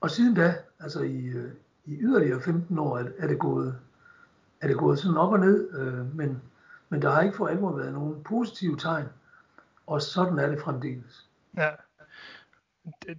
Og 0.01 0.11
siden 0.11 0.35
da, 0.35 0.55
altså 0.79 1.01
i, 1.01 1.25
øh, 1.25 1.51
i 1.85 1.97
yderligere 2.01 2.41
15 2.41 2.79
år, 2.79 2.97
er, 2.97 3.05
er, 3.17 3.27
det 3.27 3.39
gået, 3.39 3.79
er 4.61 4.67
det 4.67 4.77
gået 4.77 4.99
sådan 4.99 5.17
op 5.17 5.33
og 5.33 5.39
ned, 5.39 5.79
øh, 5.79 6.15
men, 6.15 6.41
men 6.89 7.01
der 7.01 7.11
har 7.11 7.21
ikke 7.21 7.37
for 7.37 7.47
alvor 7.47 7.77
været 7.77 7.93
nogen 7.93 8.23
positive 8.23 8.77
tegn, 8.77 9.05
og 9.87 10.01
sådan 10.01 10.39
er 10.39 10.47
det 10.47 10.61
fremdeles. 10.61 11.29
Ja. 11.57 11.69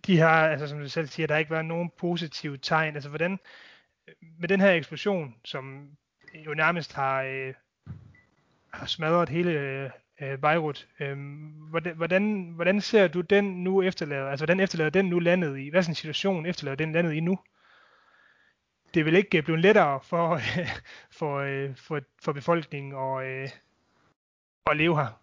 de 0.06 0.18
har, 0.18 0.48
altså 0.48 0.66
som 0.68 0.78
du 0.78 0.88
selv 0.88 1.06
siger, 1.06 1.26
der 1.26 1.34
har 1.34 1.38
ikke 1.38 1.50
været 1.50 1.64
nogen 1.64 1.90
positive 1.98 2.56
tegn. 2.56 2.94
Altså 2.94 3.08
hvordan, 3.08 3.38
med 4.38 4.48
den 4.48 4.60
her 4.60 4.72
eksplosion, 4.72 5.34
som 5.44 5.90
jo 6.34 6.54
nærmest 6.54 6.92
har, 6.94 7.22
øh, 7.22 7.54
har 8.70 8.86
smadret 8.86 9.28
hele 9.28 9.50
øh, 9.50 9.90
øh, 10.22 10.38
Beirut, 10.38 10.88
øh, 11.00 11.18
hvordan, 11.70 11.96
hvordan, 11.96 12.52
hvordan 12.54 12.80
ser 12.80 13.08
du 13.08 13.20
den 13.20 13.64
nu 13.64 13.82
efterlader, 13.82 14.28
altså 14.28 14.44
hvordan 14.44 14.60
efterlader 14.60 14.90
den 14.90 15.04
nu 15.04 15.18
landet 15.18 15.58
i, 15.58 15.68
hvad 15.68 15.84
er 15.84 15.88
en 15.88 15.94
situation 15.94 16.46
efterlader 16.46 16.76
den 16.76 16.92
landet 16.92 17.12
i 17.12 17.20
nu? 17.20 17.38
Det 18.94 19.04
vil 19.04 19.14
ikke 19.14 19.42
blive 19.42 19.60
lettere 19.60 20.00
for, 20.02 20.40
for, 21.18 21.36
øh, 21.38 21.76
for, 21.76 22.00
for 22.22 22.32
befolkningen 22.32 22.92
og, 22.92 23.26
øh, 23.26 23.48
at 24.70 24.76
leve 24.76 24.96
her. 24.96 25.20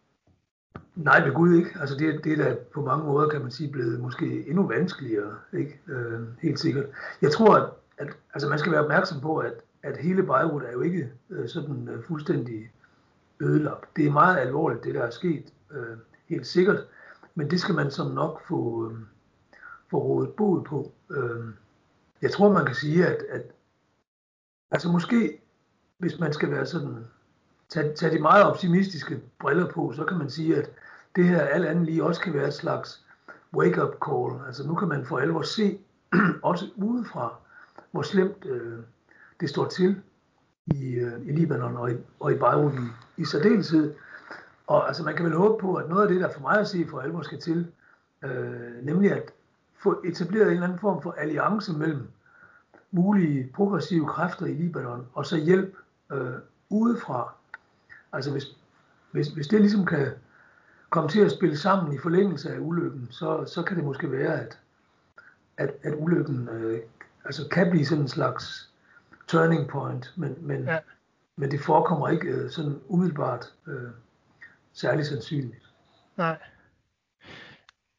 Nej, 0.96 1.24
ved 1.24 1.34
Gud 1.34 1.58
ikke. 1.58 1.70
Altså 1.80 1.96
det, 1.96 2.24
det 2.24 2.40
er 2.40 2.44
da 2.44 2.56
på 2.74 2.82
mange 2.82 3.06
måder, 3.06 3.30
kan 3.30 3.42
man 3.42 3.52
sige, 3.52 3.72
blevet 3.72 4.00
måske 4.00 4.48
endnu 4.48 4.68
vanskeligere. 4.68 5.36
Ikke? 5.54 5.80
Øh, 5.88 6.22
helt 6.42 6.60
sikkert. 6.60 6.86
Jeg 7.22 7.32
tror, 7.32 7.56
at, 7.56 7.70
at 7.98 8.08
altså 8.34 8.50
man 8.50 8.60
skal 8.60 8.72
være 8.72 8.84
opmærksom 8.84 9.22
på, 9.22 9.38
at, 9.38 9.54
at 9.84 9.98
hele 9.98 10.24
Beirut 10.24 10.64
er 10.64 10.72
jo 10.72 10.82
ikke 10.82 11.12
øh, 11.30 11.50
sådan 11.50 11.88
øh, 11.90 12.04
fuldstændig 12.04 12.72
ødelagt. 13.40 13.86
Det 13.96 14.06
er 14.06 14.12
meget 14.12 14.38
alvorligt, 14.38 14.84
det 14.84 14.96
der 14.96 15.04
er 15.04 15.10
sket, 15.10 15.54
øh, 15.72 15.98
helt 16.30 16.48
sikkert. 16.48 16.88
Men 17.36 17.52
det 17.52 17.60
skal 17.60 17.76
man 17.76 17.92
som 17.92 18.12
nok 18.12 18.48
få, 18.48 18.90
øh, 18.90 18.98
få 19.90 19.98
rådet 19.98 20.34
bod 20.34 20.64
på. 20.64 20.92
Øh, 21.12 21.46
jeg 22.22 22.32
tror, 22.32 22.52
man 22.52 22.66
kan 22.66 22.76
sige, 22.76 23.08
at, 23.08 23.24
at 23.30 23.42
altså 24.72 24.90
måske, 24.92 25.42
hvis 25.98 26.20
man 26.20 26.34
skal 26.34 26.52
være 26.52 26.66
sådan 26.66 27.06
tage, 27.70 27.96
tage 27.96 28.16
de 28.16 28.22
meget 28.22 28.44
optimistiske 28.44 29.22
briller 29.40 29.72
på, 29.72 29.94
så 29.96 30.06
kan 30.06 30.18
man 30.18 30.30
sige, 30.30 30.58
at 30.58 30.70
det 31.16 31.26
her 31.26 31.42
alt 31.42 31.66
andet 31.66 31.86
lige 31.86 32.04
også 32.04 32.22
kan 32.22 32.34
være 32.34 32.48
et 32.48 32.54
slags 32.54 33.06
wake-up 33.54 33.96
call. 34.06 34.48
Altså 34.48 34.68
nu 34.68 34.76
kan 34.76 34.88
man 34.88 35.06
for 35.06 35.18
alvor 35.18 35.42
se, 35.42 35.80
også 36.42 36.66
udefra, 36.76 37.36
hvor 37.94 38.02
slemt 38.02 38.46
øh, 38.46 38.80
det 39.40 39.50
står 39.50 39.68
til 39.68 40.02
i, 40.66 40.94
øh, 40.94 41.28
i 41.28 41.32
Libanon 41.32 41.78
og 41.78 41.92
i, 41.92 41.96
og 42.20 42.32
i 42.32 42.36
Beirut 42.36 42.74
i, 42.74 43.22
i 43.22 43.26
særdeleshed. 43.26 43.94
Og 44.68 44.88
altså 44.88 45.04
man 45.04 45.16
kan 45.16 45.26
vel 45.26 45.36
håbe 45.36 45.62
på, 45.62 45.76
at 45.76 45.90
noget 45.90 46.04
af 46.04 46.10
det, 46.10 46.22
der 46.22 46.30
for 46.30 46.42
mig 46.42 46.60
at 46.60 46.68
sige 46.68 46.88
for 46.88 47.00
alvor 47.00 47.22
skal 47.22 47.40
til, 47.40 47.68
øh, 48.24 48.86
nemlig 48.86 49.12
at 49.12 49.32
få 49.84 50.02
etableret 50.06 50.48
en 50.48 50.54
eller 50.54 50.64
anden 50.64 50.80
form 50.80 51.02
for 51.02 51.12
alliance 51.12 51.74
mellem 51.74 52.08
mulige 52.92 53.52
progressive 53.56 54.08
kræfter 54.08 54.46
i 54.46 54.54
Libanon, 54.54 55.08
og 55.14 55.26
så 55.26 55.38
hjælp 55.38 55.76
øh, 56.12 56.34
udefra, 56.70 57.34
Altså 58.14 58.32
hvis, 58.32 58.44
hvis, 59.12 59.28
hvis 59.28 59.48
det 59.48 59.62
ligesom 59.62 59.86
kan 59.86 60.08
komme 60.90 61.10
til 61.10 61.22
at 61.22 61.32
spille 61.32 61.58
sammen 61.58 61.94
i 61.94 61.98
forlængelse 61.98 62.54
af 62.54 62.60
ulykken, 62.60 63.08
så, 63.12 63.46
så 63.46 63.64
kan 63.64 63.78
det 63.78 63.86
måske 63.86 64.12
være, 64.12 64.40
at, 64.40 64.60
at, 65.58 65.74
at 65.84 65.94
ulykken 65.98 66.50
øh, 66.50 66.80
altså 67.26 67.48
kan 67.52 67.70
blive 67.70 67.86
sådan 67.86 68.02
en 68.02 68.08
slags 68.08 68.74
turning 69.28 69.70
point, 69.70 70.14
men, 70.16 70.36
men, 70.40 70.64
ja. 70.64 70.80
men 71.36 71.52
det 71.52 71.60
forekommer 71.60 72.10
ikke 72.10 72.28
øh, 72.28 72.50
sådan 72.50 72.80
umiddelbart 72.88 73.46
øh, 73.68 73.90
særlig 74.74 75.06
sandsynligt. 75.06 75.70
Nej. 76.18 76.38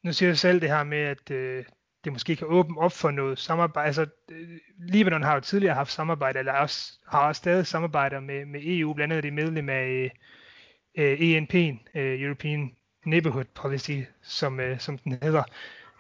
Nu 0.03 0.13
siger 0.13 0.31
du 0.31 0.37
selv 0.37 0.61
det 0.61 0.69
her 0.69 0.85
med, 0.85 0.99
at 0.99 1.31
øh, 1.31 1.65
det 2.05 2.13
måske 2.13 2.37
kan 2.37 2.47
åbne 2.51 2.79
op 2.79 2.93
for 2.93 3.11
noget 3.11 3.39
samarbejde. 3.39 3.87
Altså, 3.87 4.07
øh, 4.31 4.49
Libanon 4.79 5.23
har 5.23 5.35
jo 5.35 5.41
tidligere 5.41 5.75
haft 5.75 5.93
samarbejde, 5.93 6.39
eller 6.39 6.53
også, 6.53 6.99
har 7.09 7.29
også 7.29 7.39
stadig 7.39 7.67
samarbejder 7.67 8.21
med, 8.21 8.47
med 8.47 8.61
EU, 8.65 8.95
blandt 8.95 9.13
andet 9.13 9.25
det 9.25 9.33
medlem 9.33 9.69
af 9.69 10.13
øh, 10.99 11.19
ENP'en, 11.19 11.99
øh, 11.99 12.21
European 12.21 12.77
Neighborhood 13.07 13.45
Policy, 13.55 14.01
som, 14.23 14.61
øh, 14.61 14.81
som 14.81 14.99
den 14.99 15.19
hedder. 15.23 15.43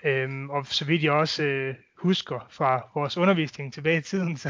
Øhm, 0.04 0.50
og 0.50 0.66
så 0.66 0.84
vidt 0.84 1.02
jeg 1.02 1.12
også 1.12 1.44
øh, 1.44 1.74
husker 1.96 2.46
fra 2.50 2.88
vores 2.94 3.16
undervisning 3.16 3.72
tilbage 3.72 3.98
i 3.98 4.02
tiden, 4.02 4.36
så 4.44 4.48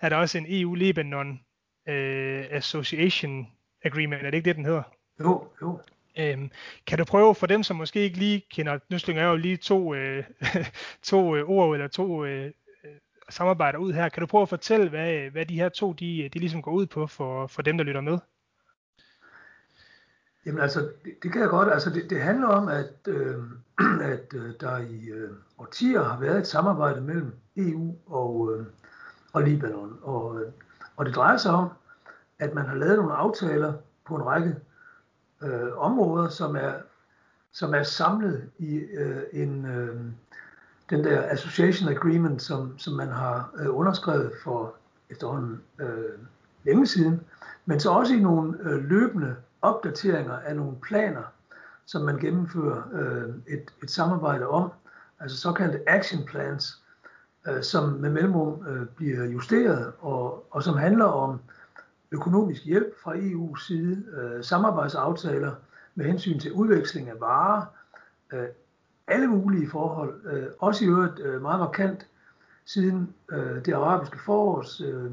er 0.00 0.08
der 0.08 0.16
også 0.16 0.38
en 0.38 0.46
EU-Libanon 0.48 1.40
øh, 1.88 2.44
Association 2.50 3.46
Agreement, 3.84 4.22
er 4.22 4.30
det 4.30 4.36
ikke 4.36 4.48
det, 4.48 4.56
den 4.56 4.64
hedder? 4.64 4.82
Jo, 5.20 5.48
jo. 5.62 5.80
Øhm, 6.18 6.50
kan 6.86 6.98
du 6.98 7.04
prøve 7.04 7.34
for 7.34 7.46
dem, 7.46 7.62
som 7.62 7.76
måske 7.76 8.00
ikke 8.00 8.18
lige 8.18 8.42
kender, 8.50 8.78
nu 8.90 8.98
slynger 8.98 9.22
jeg 9.22 9.28
jo 9.28 9.36
lige 9.36 9.56
to, 9.56 9.94
øh, 9.94 10.24
to 11.10 11.36
øh, 11.36 11.48
ord 11.48 11.74
eller 11.74 11.88
to 11.88 12.24
øh, 12.24 12.52
samarbejder 13.28 13.78
ud 13.78 13.92
her. 13.92 14.08
Kan 14.08 14.20
du 14.20 14.26
prøve 14.26 14.42
at 14.42 14.48
fortælle, 14.48 14.88
hvad, 14.88 15.30
hvad 15.30 15.46
de 15.46 15.54
her 15.54 15.68
to, 15.68 15.92
de, 15.92 16.28
de 16.28 16.38
ligesom 16.38 16.62
går 16.62 16.72
ud 16.72 16.86
på 16.86 17.06
for, 17.06 17.46
for 17.46 17.62
dem, 17.62 17.78
der 17.78 17.84
lytter 17.84 18.00
med? 18.00 18.18
Jamen 20.46 20.60
altså, 20.60 20.80
det, 20.80 21.12
det 21.22 21.32
kan 21.32 21.40
jeg 21.40 21.50
godt. 21.50 21.72
Altså, 21.72 21.90
det, 21.90 22.10
det 22.10 22.20
handler 22.20 22.46
om, 22.46 22.68
at, 22.68 22.92
øh, 23.08 23.36
at 24.12 24.34
øh, 24.34 24.50
der 24.60 24.78
i 24.78 25.04
øh, 25.08 25.30
årtier 25.58 26.02
har 26.02 26.20
været 26.20 26.38
et 26.38 26.46
samarbejde 26.46 27.00
mellem 27.00 27.32
EU 27.56 27.96
og, 28.06 28.52
øh, 28.52 28.66
og 29.32 29.42
Libanon. 29.42 29.98
Og, 30.02 30.40
øh, 30.40 30.52
og 30.96 31.06
det 31.06 31.14
drejer 31.14 31.36
sig 31.36 31.52
om, 31.52 31.68
at 32.38 32.54
man 32.54 32.66
har 32.66 32.74
lavet 32.74 32.96
nogle 32.96 33.14
aftaler 33.14 33.72
på 34.06 34.16
en 34.16 34.26
række 34.26 34.56
øh, 35.42 35.78
områder, 35.78 36.28
som 36.28 36.56
er, 36.56 36.72
som 37.52 37.74
er 37.74 37.82
samlet 37.82 38.50
i 38.58 38.74
øh, 38.76 39.22
en, 39.32 39.66
øh, 39.66 39.96
den 40.90 41.04
der 41.04 41.22
association 41.30 41.88
agreement, 41.88 42.42
som, 42.42 42.78
som 42.78 42.94
man 42.94 43.08
har 43.08 43.54
øh, 43.58 43.76
underskrevet 43.76 44.32
for 44.44 44.74
efterhånden 45.10 45.62
øh, 45.78 46.18
længe 46.64 46.86
siden, 46.86 47.20
men 47.66 47.80
så 47.80 47.90
også 47.90 48.14
i 48.14 48.20
nogle 48.20 48.58
øh, 48.60 48.84
løbende 48.84 49.36
opdateringer 49.64 50.38
af 50.38 50.56
nogle 50.56 50.76
planer, 50.82 51.22
som 51.86 52.02
man 52.02 52.18
gennemfører 52.18 52.82
øh, 52.92 53.28
et, 53.46 53.74
et 53.82 53.90
samarbejde 53.90 54.46
om, 54.46 54.70
altså 55.20 55.36
såkaldte 55.36 55.88
action 55.88 56.24
plans, 56.24 56.82
øh, 57.48 57.62
som 57.62 57.88
med 57.88 58.10
mellemrum 58.10 58.66
øh, 58.66 58.86
bliver 58.86 59.24
justeret, 59.24 59.92
og, 59.98 60.46
og 60.50 60.62
som 60.62 60.76
handler 60.76 61.04
om 61.04 61.40
økonomisk 62.10 62.64
hjælp 62.64 62.94
fra 63.02 63.14
EU's 63.14 63.66
side, 63.66 64.04
øh, 64.16 64.44
samarbejdsaftaler 64.44 65.54
med 65.94 66.06
hensyn 66.06 66.38
til 66.40 66.52
udveksling 66.52 67.08
af 67.08 67.20
varer, 67.20 67.66
øh, 68.32 68.48
alle 69.06 69.26
mulige 69.26 69.70
forhold, 69.70 70.20
øh, 70.24 70.46
også 70.58 70.84
i 70.84 70.88
øvrigt 70.88 71.20
øh, 71.20 71.42
meget 71.42 71.60
markant 71.60 72.06
siden 72.64 73.14
øh, 73.32 73.64
det 73.64 73.72
arabiske 73.72 74.18
forårs 74.24 74.80
øh, 74.80 75.10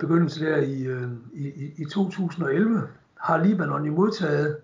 begyndelse 0.00 0.44
der 0.44 0.58
øh, 0.58 1.10
i, 1.32 1.48
i, 1.48 1.74
i 1.76 1.84
2011, 1.84 2.88
har 3.14 3.38
Libanon 3.38 3.84
jo 3.84 3.92
modtaget 3.92 4.56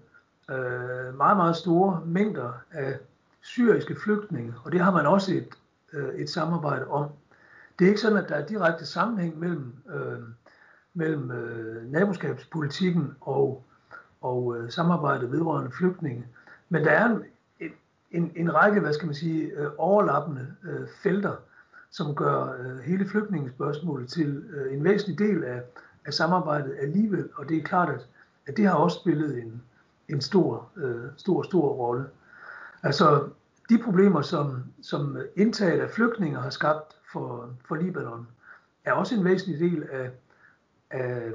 øh, 0.51 1.17
meget, 1.17 1.37
meget 1.37 1.57
store 1.57 2.03
mængder 2.07 2.53
af 2.71 2.99
syriske 3.43 3.97
flygtninge, 4.05 4.55
og 4.65 4.73
det 4.73 4.81
har 4.81 4.93
man 4.93 5.07
også 5.07 5.35
et, 5.35 5.49
øh, 5.93 6.15
et 6.15 6.31
samarbejde 6.31 6.87
om. 6.87 7.11
Det 7.79 7.85
er 7.85 7.89
ikke 7.89 8.01
sådan, 8.01 8.19
at 8.19 8.29
der 8.29 8.35
er 8.35 8.47
direkte 8.47 8.87
sammenhæng 8.87 9.39
mellem 9.39 9.75
øh, 9.95 10.19
mellem 10.97 11.31
øh, 11.31 11.93
naboskabspolitikken 11.93 13.17
og, 13.21 13.65
og 14.21 14.57
øh, 14.57 14.71
samarbejdet 14.71 15.33
vedrørende 15.33 15.71
flygtninge. 15.71 16.27
Men 16.69 16.85
der 16.85 16.91
er 16.91 17.07
en, 17.07 17.23
en, 18.11 18.33
en 18.37 18.55
række, 18.55 18.81
hvad 18.81 18.93
skal 18.93 19.07
man 19.07 19.15
sige, 19.15 19.43
øh, 19.43 19.71
overlappende 19.79 20.47
øh, 20.65 20.89
felter, 21.03 21.37
som 21.91 22.15
gør 22.15 22.57
øh, 22.61 22.79
hele 22.79 23.09
flygtningespørgsmålet 23.09 24.09
til 24.09 24.45
øh, 24.51 24.75
en 24.75 24.85
væsentlig 24.85 25.19
del 25.19 25.45
af, 25.45 25.63
af 26.07 26.15
samarbejdet 26.15 26.77
alligevel, 26.81 27.29
og 27.35 27.49
det 27.49 27.57
er 27.57 27.63
klart, 27.63 27.89
at, 27.89 28.07
at 28.47 28.57
det 28.57 28.67
har 28.67 28.75
også 28.75 28.99
spillet 29.01 29.39
en, 29.39 29.63
en 30.09 30.21
stor, 30.21 30.69
øh, 30.77 31.05
stor, 31.17 31.43
stor 31.43 31.69
rolle. 31.69 32.07
Altså, 32.83 33.29
de 33.69 33.79
problemer, 33.79 34.23
som, 34.23 34.65
som 34.83 35.19
indtaget 35.37 35.81
af 35.81 35.91
flygtninge 35.91 36.41
har 36.41 36.51
skabt 36.51 36.97
for, 37.13 37.51
for 37.69 37.75
Libanon, 37.75 38.27
er 38.85 38.93
også 38.93 39.15
en 39.15 39.25
væsentlig 39.25 39.61
del 39.61 39.83
af, 39.93 40.11
af, 40.91 41.31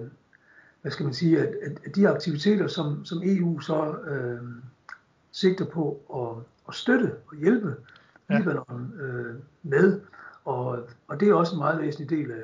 hvad 0.82 0.92
skal 0.92 1.06
man 1.06 1.14
sige, 1.14 1.40
at, 1.40 1.56
at 1.86 1.96
de 1.96 2.10
aktiviteter, 2.10 2.68
som, 2.68 3.06
som 3.06 3.22
EU 3.24 3.60
så 3.60 3.96
øh, 4.08 4.42
sigter 5.32 5.66
på 5.66 6.02
at, 6.16 6.46
at 6.68 6.76
støtte 6.76 7.12
og 7.28 7.38
hjælpe 7.38 7.76
ja. 8.30 8.38
Libanon 8.38 8.94
øh, 9.02 9.36
med, 9.64 10.02
og, 10.46 10.80
og 11.08 11.20
det 11.20 11.30
er 11.30 11.34
også 11.34 11.54
en 11.56 11.60
meget 11.60 11.82
væsentlig 11.82 12.10
del 12.10 12.32
af, 12.32 12.44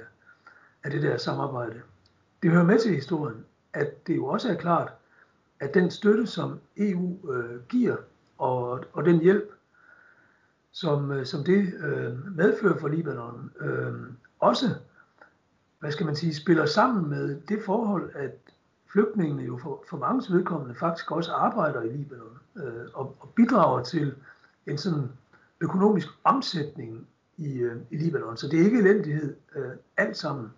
af 0.84 0.92
det 0.92 1.04
der 1.04 1.18
samarbejde. 1.18 1.82
Det 2.44 2.52
hører 2.52 2.64
med 2.64 2.80
til 2.80 2.96
historien, 2.96 3.46
at 3.74 4.08
det 4.08 4.16
jo 4.16 4.26
også 4.26 4.50
er 4.50 4.56
klart, 4.56 4.94
at 5.60 5.74
den 5.74 5.92
støtte, 5.92 6.28
som 6.28 6.60
EU 6.78 7.32
øh, 7.34 7.64
giver, 7.70 7.96
og, 8.38 8.84
og 8.94 9.06
den 9.06 9.20
hjælp, 9.20 9.52
som, 10.72 11.12
øh, 11.12 11.26
som 11.26 11.44
det 11.44 11.74
øh, 11.74 12.36
medfører 12.36 12.80
for 12.80 12.88
Libanon, 12.88 13.52
øh, 13.60 13.94
også 14.40 14.76
hvad 15.80 15.92
skal 15.92 16.06
man 16.06 16.16
sige, 16.16 16.36
spiller 16.36 16.66
sammen 16.66 17.10
med 17.10 17.42
det 17.42 17.60
forhold, 17.66 18.12
at 18.16 18.32
flygtningene 18.92 19.44
jo 19.44 19.58
for, 19.58 19.84
for 19.90 19.98
mange 19.98 20.34
vedkommende 20.34 20.76
faktisk 20.76 21.12
også 21.12 21.32
arbejder 21.32 21.82
i 21.82 21.90
Libanon 21.90 22.40
øh, 22.56 22.86
og, 22.94 23.16
og 23.20 23.30
bidrager 23.36 23.84
til 23.84 24.16
en 24.68 24.78
sådan 24.78 25.10
økonomisk 25.62 26.08
omsætning 26.24 27.08
i, 27.38 27.58
øh, 27.58 27.82
i 27.92 27.98
Libanon. 27.98 28.38
Så 28.38 28.48
det 28.48 28.60
er 28.60 28.66
ikke 28.66 28.80
elendighed 28.80 29.36
øh, 29.56 29.72
alt 29.98 30.18
sammen. 30.18 30.54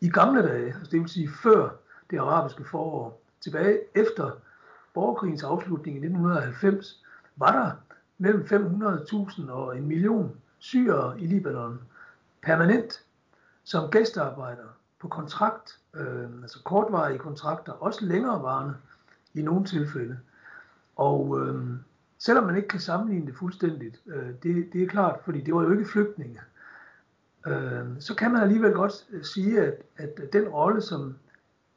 I 0.00 0.08
gamle 0.08 0.42
dage, 0.42 0.66
altså 0.66 0.90
det 0.90 1.00
vil 1.00 1.08
sige 1.08 1.30
før 1.42 1.70
det 2.10 2.18
arabiske 2.18 2.64
forår, 2.64 3.20
tilbage 3.40 3.80
efter 3.94 4.30
borgerkrigens 4.94 5.42
afslutning 5.42 5.96
i 5.96 6.00
1990, 6.00 7.04
var 7.36 7.52
der 7.52 7.72
mellem 8.18 8.42
500.000 8.42 9.50
og 9.50 9.78
en 9.78 9.86
million 9.86 10.36
syrere 10.58 11.20
i 11.20 11.26
Libanon 11.26 11.80
permanent 12.42 13.04
som 13.64 13.90
gæstearbejdere 13.90 14.68
på 15.00 15.08
kontrakt, 15.08 15.78
øh, 15.94 16.42
altså 16.42 16.62
kortvarige 16.64 17.18
kontrakter, 17.18 17.72
også 17.72 18.04
længerevarende 18.04 18.74
i 19.34 19.42
nogle 19.42 19.64
tilfælde. 19.64 20.18
Og 20.96 21.40
øh, 21.40 21.64
selvom 22.18 22.44
man 22.44 22.56
ikke 22.56 22.68
kan 22.68 22.80
sammenligne 22.80 23.26
det 23.26 23.36
fuldstændigt, 23.36 24.00
øh, 24.06 24.28
det, 24.42 24.72
det 24.72 24.82
er 24.82 24.86
klart, 24.86 25.20
fordi 25.24 25.40
det 25.40 25.54
var 25.54 25.62
jo 25.62 25.72
ikke 25.72 25.84
flygtninge, 25.84 26.40
øh, 27.46 27.86
så 28.00 28.14
kan 28.14 28.32
man 28.32 28.42
alligevel 28.42 28.72
godt 28.72 29.06
øh, 29.10 29.24
sige, 29.24 29.60
at, 29.60 29.82
at 29.96 30.32
den 30.32 30.48
rolle, 30.48 30.82
som 30.82 31.14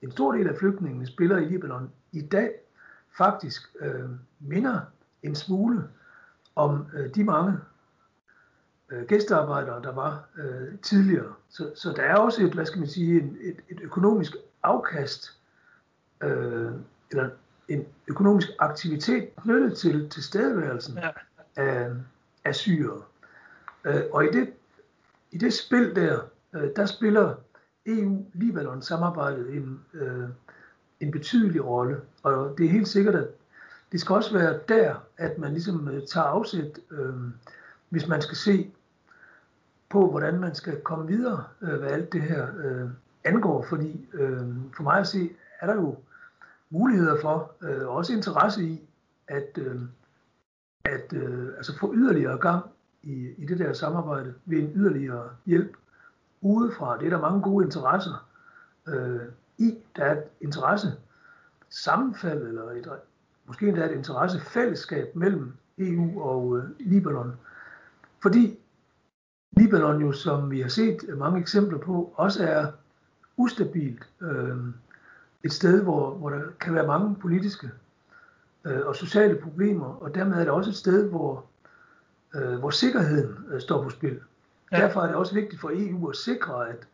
en 0.02 0.12
stor 0.12 0.32
del 0.32 0.48
af 0.48 0.58
flygtningene 0.58 1.08
spiller 1.08 1.38
i 1.38 1.46
Libanon 1.46 1.92
i 2.12 2.22
dag, 2.22 2.52
faktisk 3.18 3.76
øh, 3.80 4.10
minder 4.40 4.80
en 5.24 5.36
smule 5.36 5.84
om 6.56 6.86
øh, 6.94 7.16
de 7.16 7.24
mange 7.24 7.58
øh, 8.90 9.06
gæstearbejdere, 9.06 9.82
der 9.84 9.92
var 9.92 10.30
øh, 10.38 10.78
tidligere. 10.82 11.34
Så, 11.50 11.72
så 11.76 11.94
der 11.96 12.04
er 12.04 12.16
også 12.16 12.44
et, 12.46 12.54
hvad 12.54 12.66
skal 12.66 12.80
man 12.80 12.90
sige, 12.90 13.22
en, 13.22 13.38
et, 13.42 13.58
et 13.70 13.80
økonomisk 13.82 14.36
afkast, 14.64 15.40
øh, 16.24 16.72
eller 17.12 17.30
en 17.74 17.86
økonomisk 18.08 18.50
aktivitet 18.60 19.36
knyttet 19.36 19.78
til 19.78 20.10
tilstedeværelsen 20.10 20.98
ja. 20.98 21.10
af, 21.56 21.90
af 22.46 22.56
syre. 22.56 23.02
Øh, 23.86 24.02
og 24.12 24.26
i 24.26 24.28
det, 24.32 24.54
i 25.32 25.38
det 25.38 25.54
spil 25.54 25.96
der, 25.96 26.20
øh, 26.54 26.70
der 26.76 26.86
spiller 26.86 27.36
EU-Libanon-samarbejdet 27.86 29.56
en, 29.56 29.80
øh, 29.94 30.30
en 31.00 31.12
betydelig 31.12 31.66
rolle. 31.66 32.02
Og 32.24 32.56
det 32.58 32.66
er 32.66 32.70
helt 32.70 32.88
sikkert, 32.88 33.16
at 33.16 33.28
det 33.92 34.02
skal 34.02 34.16
også 34.16 34.34
være 34.34 34.60
der, 34.68 34.96
at 35.18 35.38
man 35.38 35.52
ligesom 35.52 35.88
øh, 35.88 36.08
tager 36.08 36.28
afsæt, 36.28 36.80
øh, 36.92 37.14
hvis 37.90 38.08
man 38.08 38.22
skal 38.22 38.38
se 38.38 38.72
på, 39.90 40.10
hvordan 40.10 40.40
man 40.40 40.56
skal 40.56 40.82
komme 40.82 41.08
videre, 41.08 41.44
øh, 41.62 41.80
hvad 41.80 41.90
alt 41.90 42.14
det 42.14 42.22
her 42.22 42.48
øh, 42.64 42.90
angår. 43.24 43.66
Fordi 43.70 44.08
øh, 44.14 44.48
for 44.76 44.84
mig 44.84 45.00
at 45.00 45.08
se, 45.08 45.30
er 45.62 45.68
der 45.68 45.76
jo 45.76 45.96
muligheder 46.72 47.22
for, 47.22 47.52
øh, 47.62 47.88
også 47.88 48.14
interesse 48.14 48.64
i, 48.64 48.82
at, 49.28 49.58
øh, 49.58 49.82
at 50.86 51.14
øh, 51.14 51.48
altså 51.58 51.78
få 51.80 51.94
yderligere 51.96 52.38
gang 52.38 52.66
i, 53.04 53.30
i 53.38 53.46
det 53.46 53.60
der 53.60 53.74
samarbejde 53.74 54.34
ved 54.46 54.58
en 54.58 54.72
yderligere 54.76 55.30
hjælp 55.46 55.78
udefra. 56.42 56.98
Det 56.98 57.06
er 57.06 57.10
der 57.10 57.22
mange 57.22 57.42
gode 57.42 57.66
interesser 57.66 58.28
øh, 58.88 59.22
i. 59.58 59.78
Der 59.96 60.04
er 60.04 60.12
et 60.12 60.24
interesse 60.42 60.88
sammenfald, 61.70 62.48
eller 62.48 62.64
et, 62.64 62.88
måske 63.46 63.68
endda 63.68 63.86
et 63.86 63.92
interessefællesskab 63.92 65.16
mellem 65.16 65.54
EU 65.78 66.22
og 66.22 66.58
øh, 66.58 66.64
Libanon. 66.80 67.34
Fordi 68.22 68.60
Libanon 69.58 70.02
jo, 70.02 70.12
som 70.12 70.52
vi 70.52 70.62
har 70.62 70.70
set 70.70 71.18
mange 71.18 71.40
eksempler 71.40 71.78
på, 71.78 72.14
også 72.16 72.44
er 72.44 72.72
ustabilt. 73.38 74.10
Øh, 74.22 74.58
et 75.44 75.54
sted, 75.54 75.84
hvor, 75.84 76.14
hvor 76.14 76.30
der 76.30 76.42
kan 76.60 76.76
være 76.76 76.88
mange 76.88 77.16
politiske 77.16 77.70
øh, 78.66 78.86
og 78.86 78.96
sociale 78.96 79.36
problemer, 79.36 79.86
og 79.86 80.16
dermed 80.16 80.38
er 80.38 80.40
det 80.40 80.50
også 80.50 80.70
et 80.70 80.76
sted, 80.76 81.10
hvor, 81.10 81.46
øh, 82.36 82.60
hvor 82.60 82.70
sikkerheden 82.70 83.38
øh, 83.52 83.62
står 83.62 83.84
på 83.84 83.90
spil. 83.90 84.20
Ja. 84.72 84.78
Derfor 84.78 85.02
er 85.02 85.08
det 85.08 85.16
også 85.16 85.34
vigtigt 85.34 85.62
for 85.62 85.72
EU 85.74 86.10
at 86.10 86.16
sikre, 86.16 86.70
at, 86.70 86.88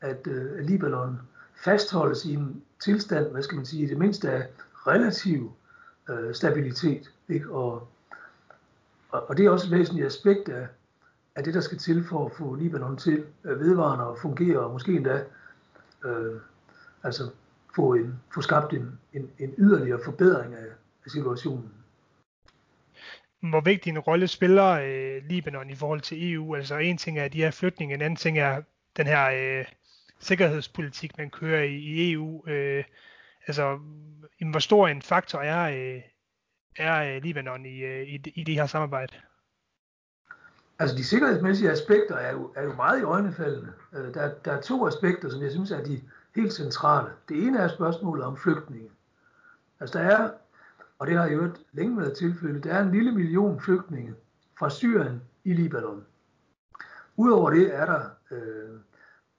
at 0.00 0.26
øh, 0.26 0.58
Libanon 0.58 1.20
fastholdes 1.64 2.24
i 2.24 2.34
en 2.34 2.62
tilstand, 2.84 3.26
hvad 3.26 3.42
skal 3.42 3.56
man 3.56 3.66
sige, 3.66 3.82
i 3.82 3.86
det 3.86 3.98
mindste 3.98 4.30
af 4.30 4.48
relativ 4.86 5.52
øh, 6.08 6.34
stabilitet. 6.34 7.10
Ikke? 7.28 7.50
Og, 7.50 7.88
og, 9.10 9.28
og 9.30 9.36
det 9.36 9.46
er 9.46 9.50
også 9.50 9.66
et 9.66 9.78
væsentligt 9.78 10.06
aspekt 10.06 10.48
af, 10.48 10.66
af 11.36 11.44
det, 11.44 11.54
der 11.54 11.60
skal 11.60 11.78
til 11.78 12.04
for 12.04 12.26
at 12.26 12.32
få 12.32 12.54
Libanon 12.54 12.96
til 12.96 13.24
at 13.44 13.60
vedvarende 13.60 14.06
og 14.06 14.18
fungere, 14.18 14.58
og 14.58 14.72
måske 14.72 14.92
endda 14.92 15.24
øh, 16.04 16.40
altså 17.02 17.30
få, 17.74 17.94
en, 17.94 18.20
få 18.34 18.40
skabt 18.40 18.72
en, 18.72 18.98
en, 19.12 19.30
en 19.38 19.54
yderligere 19.58 20.00
forbedring 20.04 20.54
af, 20.54 20.66
af 21.04 21.10
situationen. 21.10 21.72
Hvor 23.40 23.60
vigtig 23.60 23.90
en 23.90 23.98
rolle 23.98 24.28
spiller 24.28 24.70
øh, 24.70 25.22
Libanon 25.28 25.70
i 25.70 25.74
forhold 25.74 26.00
til 26.00 26.32
EU? 26.32 26.54
Altså 26.54 26.76
en 26.76 26.98
ting 26.98 27.18
er 27.18 27.28
de 27.28 27.38
her 27.38 27.50
flytninger, 27.50 27.96
en 27.96 28.02
anden 28.02 28.16
ting 28.16 28.38
er 28.38 28.62
den 28.96 29.06
her 29.06 29.30
øh, 29.30 29.64
sikkerhedspolitik, 30.18 31.18
man 31.18 31.30
kører 31.30 31.62
i, 31.62 31.74
i 31.74 32.12
EU. 32.12 32.48
Øh, 32.48 32.84
altså, 33.46 33.78
hvor 34.50 34.58
stor 34.58 34.88
en 34.88 35.02
faktor 35.02 35.38
er, 35.38 35.94
øh, 35.94 36.02
er 36.76 37.14
øh, 37.14 37.22
Libanon 37.22 37.66
i, 37.66 37.78
øh, 37.78 38.02
i, 38.08 38.32
i 38.34 38.44
det 38.44 38.54
her 38.54 38.66
samarbejde? 38.66 39.14
Altså 40.78 40.96
de 40.96 41.04
sikkerhedsmæssige 41.04 41.70
aspekter 41.70 42.16
er 42.16 42.32
jo, 42.32 42.52
er 42.56 42.62
jo 42.62 42.74
meget 42.74 43.00
i 43.00 43.02
øjnefaldene. 43.02 43.72
Øh, 43.94 44.14
der, 44.14 44.34
der 44.44 44.52
er 44.52 44.60
to 44.60 44.86
aspekter, 44.86 45.30
som 45.30 45.42
jeg 45.42 45.50
synes 45.50 45.70
er 45.70 45.84
de 45.84 46.00
helt 46.36 46.52
centrale. 46.52 47.10
Det 47.28 47.46
ene 47.46 47.58
er 47.58 47.68
spørgsmålet 47.68 48.24
om 48.24 48.36
flygtninge. 48.36 48.90
Altså 49.80 49.98
der 49.98 50.04
er, 50.04 50.30
og 50.98 51.06
det 51.06 51.16
har 51.16 51.26
jo 51.26 51.44
et 51.44 51.60
længe 51.72 51.96
været 51.96 52.16
tilfældet, 52.16 52.64
der 52.64 52.74
er 52.74 52.82
en 52.82 52.92
lille 52.92 53.12
million 53.12 53.60
flygtninge 53.60 54.14
fra 54.58 54.70
Syrien 54.70 55.22
i 55.44 55.52
Libanon. 55.52 56.04
Udover 57.16 57.50
det 57.50 57.74
er 57.74 57.86
der 57.86 58.04
øh, 58.30 58.80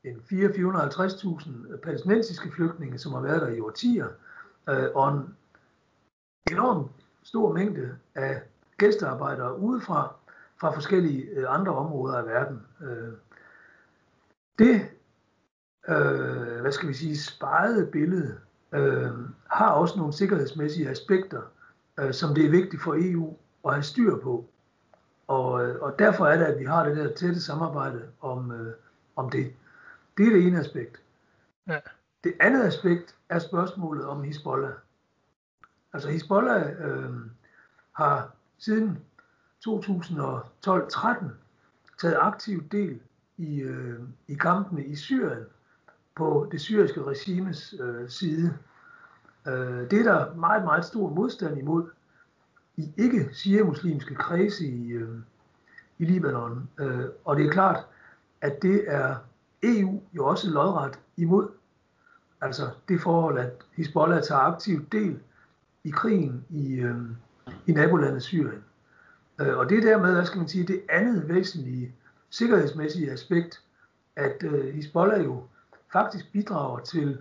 en 0.04 0.24
450.000 0.32 1.78
palæstinensiske 1.78 2.52
flygtninge, 2.52 2.98
som 2.98 3.14
har 3.14 3.22
været 3.22 3.42
der 3.42 3.48
i 3.48 3.60
årtier, 3.60 4.08
øh, 4.70 4.90
og 4.96 5.14
en 5.14 5.36
enorm 6.52 6.90
stor 7.24 7.54
mængde 7.54 7.98
af 8.16 8.42
gæstearbejdere 8.78 9.60
udefra, 9.60 10.16
fra 10.60 10.72
forskellige 10.72 11.24
øh, 11.24 11.46
andre 11.48 11.76
områder 11.76 12.18
af 12.18 12.26
verden. 12.26 12.62
Øh, 12.82 13.14
det, 14.60 14.90
øh, 15.90 16.62
hvad 16.62 16.72
skal 16.72 16.90
vi 16.90 16.94
sige, 16.94 17.18
spejede 17.18 17.86
billede 17.86 18.38
øh, 18.72 19.12
har 19.48 19.70
også 19.70 19.98
nogle 19.98 20.14
sikkerhedsmæssige 20.14 20.90
aspekter, 20.90 21.42
øh, 22.00 22.14
som 22.14 22.36
det 22.36 22.46
er 22.46 22.50
vigtigt 22.50 22.82
for 22.82 22.96
EU 22.98 23.38
at 23.66 23.74
have 23.74 23.84
styr 23.84 24.18
på. 24.18 24.46
Og, 25.28 25.66
øh, 25.66 25.82
og 25.82 26.00
derfor 26.00 26.26
er 26.26 26.38
det, 26.38 26.46
at 26.46 26.60
vi 26.60 26.66
har 26.66 26.86
det 26.86 26.98
der 26.98 27.14
tætte 27.14 27.42
samarbejde 27.42 28.02
om, 28.22 28.52
øh, 28.52 28.74
om 29.16 29.30
det. 29.30 29.54
Det 30.18 30.28
er 30.28 30.30
det 30.30 30.48
ene 30.48 30.60
aspekt. 30.60 31.02
Ja. 31.68 31.80
Det 32.24 32.34
andet 32.40 32.64
aspekt 32.64 33.16
er 33.30 33.40
spørgsmålet 33.40 34.06
om 34.06 34.24
Hezbollah. 34.24 34.74
Altså 35.94 36.10
Hezbollah 36.10 36.72
øh, 36.80 37.12
har 37.92 38.32
siden 38.58 39.00
2012-13 39.68 41.26
taget 42.02 42.18
aktiv 42.20 42.70
del 42.72 43.00
i, 43.38 43.62
øh, 43.62 44.00
i 44.28 44.34
kampene 44.34 44.86
i 44.86 44.96
Syrien 44.96 45.46
på 46.16 46.48
det 46.52 46.62
syriske 46.62 47.04
regimes 47.04 47.76
øh, 47.80 48.10
side. 48.10 48.58
Øh, 49.48 49.90
det 49.92 50.00
er 50.00 50.04
der 50.04 50.36
meget, 50.36 50.64
meget 50.64 50.86
stor 50.86 51.10
modstand 51.10 51.58
imod 51.58 51.90
i 52.78 52.94
ikke-shia-muslimske 52.98 54.16
kredse 54.16 54.68
i, 54.68 54.92
øh, 54.92 55.20
i 55.98 56.06
Libanon. 56.06 56.70
Øh, 56.80 57.06
og 57.26 57.38
det 57.38 57.46
er 57.46 57.52
klart, 57.52 57.86
at 58.42 58.62
det 58.62 58.84
er 58.88 59.16
EU 59.64 60.02
jo 60.14 60.26
også 60.26 60.50
lodret 60.50 61.00
imod. 61.18 61.48
Altså 62.42 62.70
det 62.88 63.02
forhold, 63.02 63.38
at 63.38 63.52
Hezbollah 63.72 64.24
tager 64.24 64.42
aktiv 64.42 64.86
del 64.92 65.20
i 65.84 65.90
krigen 65.90 66.46
i, 66.50 66.76
øh, 66.76 67.02
i 67.68 67.72
nabolandet 67.72 68.24
Syrien. 68.24 68.64
Øh, 69.42 69.58
og 69.58 69.70
det 69.70 69.78
er 69.78 69.82
dermed, 69.82 70.14
hvad 70.14 70.26
skal 70.26 70.38
man 70.38 70.48
sige, 70.48 70.68
det 70.68 70.82
andet 70.90 71.28
væsentlige 71.30 71.96
sikkerhedsmæssige 72.30 73.12
aspekt, 73.12 73.62
at 74.16 74.44
øh, 74.44 74.76
Hezbollah 74.76 75.24
jo 75.24 75.44
faktisk 75.94 76.32
bidrager 76.32 76.80
til 76.80 77.18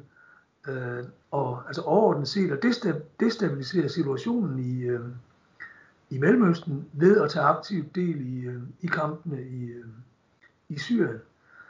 øh, 0.68 1.04
og, 1.30 1.62
altså 1.66 1.82
overordnet 1.82 2.28
set 2.28 2.50
at 2.50 2.62
destabilisere 3.20 3.88
situationen 3.88 4.58
i, 4.58 4.82
øh, 4.82 5.00
i 6.10 6.18
Mellemøsten 6.18 6.88
ved 6.92 7.20
at 7.20 7.30
tage 7.30 7.44
aktiv 7.44 7.84
del 7.94 8.36
i, 8.36 8.46
øh, 8.46 8.62
i 8.80 8.86
kampene 8.86 9.42
i, 9.42 9.64
øh, 9.64 9.84
i 10.68 10.78
Syrien. 10.78 11.20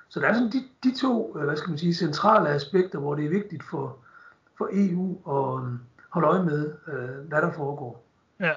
Så 0.08 0.20
der 0.20 0.28
er 0.28 0.34
sådan 0.34 0.52
de, 0.52 0.64
de 0.82 0.98
to, 1.00 1.38
øh, 1.38 1.44
hvad 1.44 1.56
skal 1.56 1.68
man 1.68 1.78
sige, 1.78 1.94
centrale 1.94 2.48
aspekter, 2.48 2.98
hvor 2.98 3.14
det 3.14 3.24
er 3.24 3.28
vigtigt 3.28 3.62
for, 3.70 3.96
for 4.58 4.68
EU 4.72 5.30
at 5.38 5.64
øh, 5.64 5.78
holde 6.08 6.28
øje 6.28 6.44
med, 6.44 6.74
øh, 6.88 7.28
hvad 7.28 7.42
der 7.42 7.52
foregår. 7.52 8.04
Ja. 8.40 8.52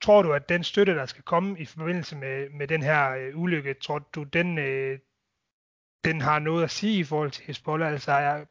Tror 0.00 0.22
du, 0.22 0.32
at 0.32 0.48
den 0.48 0.64
støtte, 0.64 0.94
der 0.94 1.06
skal 1.06 1.22
komme 1.22 1.58
i 1.58 1.64
forbindelse 1.64 2.16
med, 2.16 2.50
med 2.50 2.68
den 2.68 2.82
her 2.82 3.10
øh, 3.10 3.38
ulykke, 3.38 3.74
tror 3.74 3.98
du, 4.14 4.22
den, 4.22 4.58
øh, 4.58 4.98
den 6.04 6.20
har 6.20 6.38
noget 6.38 6.64
at 6.64 6.70
sige 6.70 6.98
i 6.98 7.04
forhold 7.04 7.30
til 7.30 7.44
Hezbollah? 7.44 7.92
Altså 7.92 8.12
er, 8.12 8.44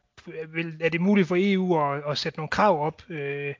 er 0.80 0.88
det 0.88 1.00
muligt 1.00 1.28
for 1.28 1.36
EU 1.38 1.80
at, 1.80 2.02
at 2.10 2.18
sætte 2.18 2.38
nogle 2.38 2.50
krav 2.50 2.86
op 2.86 3.02
øh, 3.10 3.54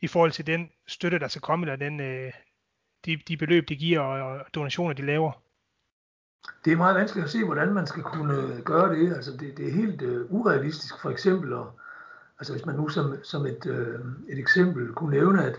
i 0.00 0.06
forhold 0.06 0.32
til 0.32 0.46
den 0.46 0.70
støtte, 0.86 1.18
der 1.18 1.28
skal 1.28 1.42
komme, 1.42 1.66
eller 1.66 1.76
den, 1.76 2.00
øh, 2.00 2.32
de, 3.04 3.16
de 3.28 3.36
beløb, 3.36 3.68
de 3.68 3.76
giver, 3.76 4.00
og, 4.00 4.38
og 4.38 4.46
donationer, 4.54 4.94
de 4.94 5.06
laver? 5.06 5.32
Det 6.64 6.72
er 6.72 6.76
meget 6.76 6.96
vanskeligt 6.96 7.24
at 7.24 7.30
se, 7.30 7.44
hvordan 7.44 7.72
man 7.72 7.86
skal 7.86 8.02
kunne 8.02 8.34
øh, 8.34 8.62
gøre 8.62 8.94
det. 8.94 9.14
Altså 9.14 9.32
det, 9.32 9.56
det 9.56 9.68
er 9.68 9.72
helt 9.72 10.02
øh, 10.02 10.32
urealistisk 10.32 11.00
for 11.02 11.10
eksempel, 11.10 11.52
og, 11.52 11.80
altså 12.38 12.52
hvis 12.52 12.66
man 12.66 12.74
nu 12.74 12.88
som, 12.88 13.14
som 13.22 13.46
et, 13.46 13.66
øh, 13.66 14.00
et 14.28 14.38
eksempel 14.38 14.92
kunne 14.92 15.10
nævne, 15.10 15.44
at, 15.44 15.56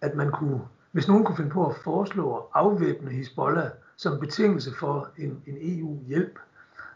at 0.00 0.14
man 0.14 0.30
kunne 0.30 0.60
hvis 0.92 1.08
nogen 1.08 1.24
kunne 1.24 1.36
finde 1.36 1.50
på 1.50 1.66
at 1.66 1.76
foreslå 1.84 2.36
at 2.36 2.42
afvæbne 2.54 3.10
Hezbollah 3.10 3.70
som 3.96 4.20
betingelse 4.20 4.72
for 4.78 5.10
en, 5.18 5.42
en 5.46 5.58
EU-hjælp, 5.60 6.38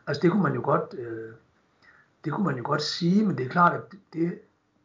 altså 0.06 0.22
det 0.22 0.30
kunne 0.30 0.42
man 0.42 0.54
jo 0.54 0.60
godt, 0.64 0.94
øh, 0.98 1.32
det 2.24 2.32
kunne 2.32 2.46
man 2.46 2.56
jo 2.56 2.62
godt 2.66 2.82
sige, 2.82 3.26
men 3.26 3.38
det 3.38 3.46
er 3.46 3.50
klart, 3.50 3.72
at 3.72 3.82
det, 4.12 4.38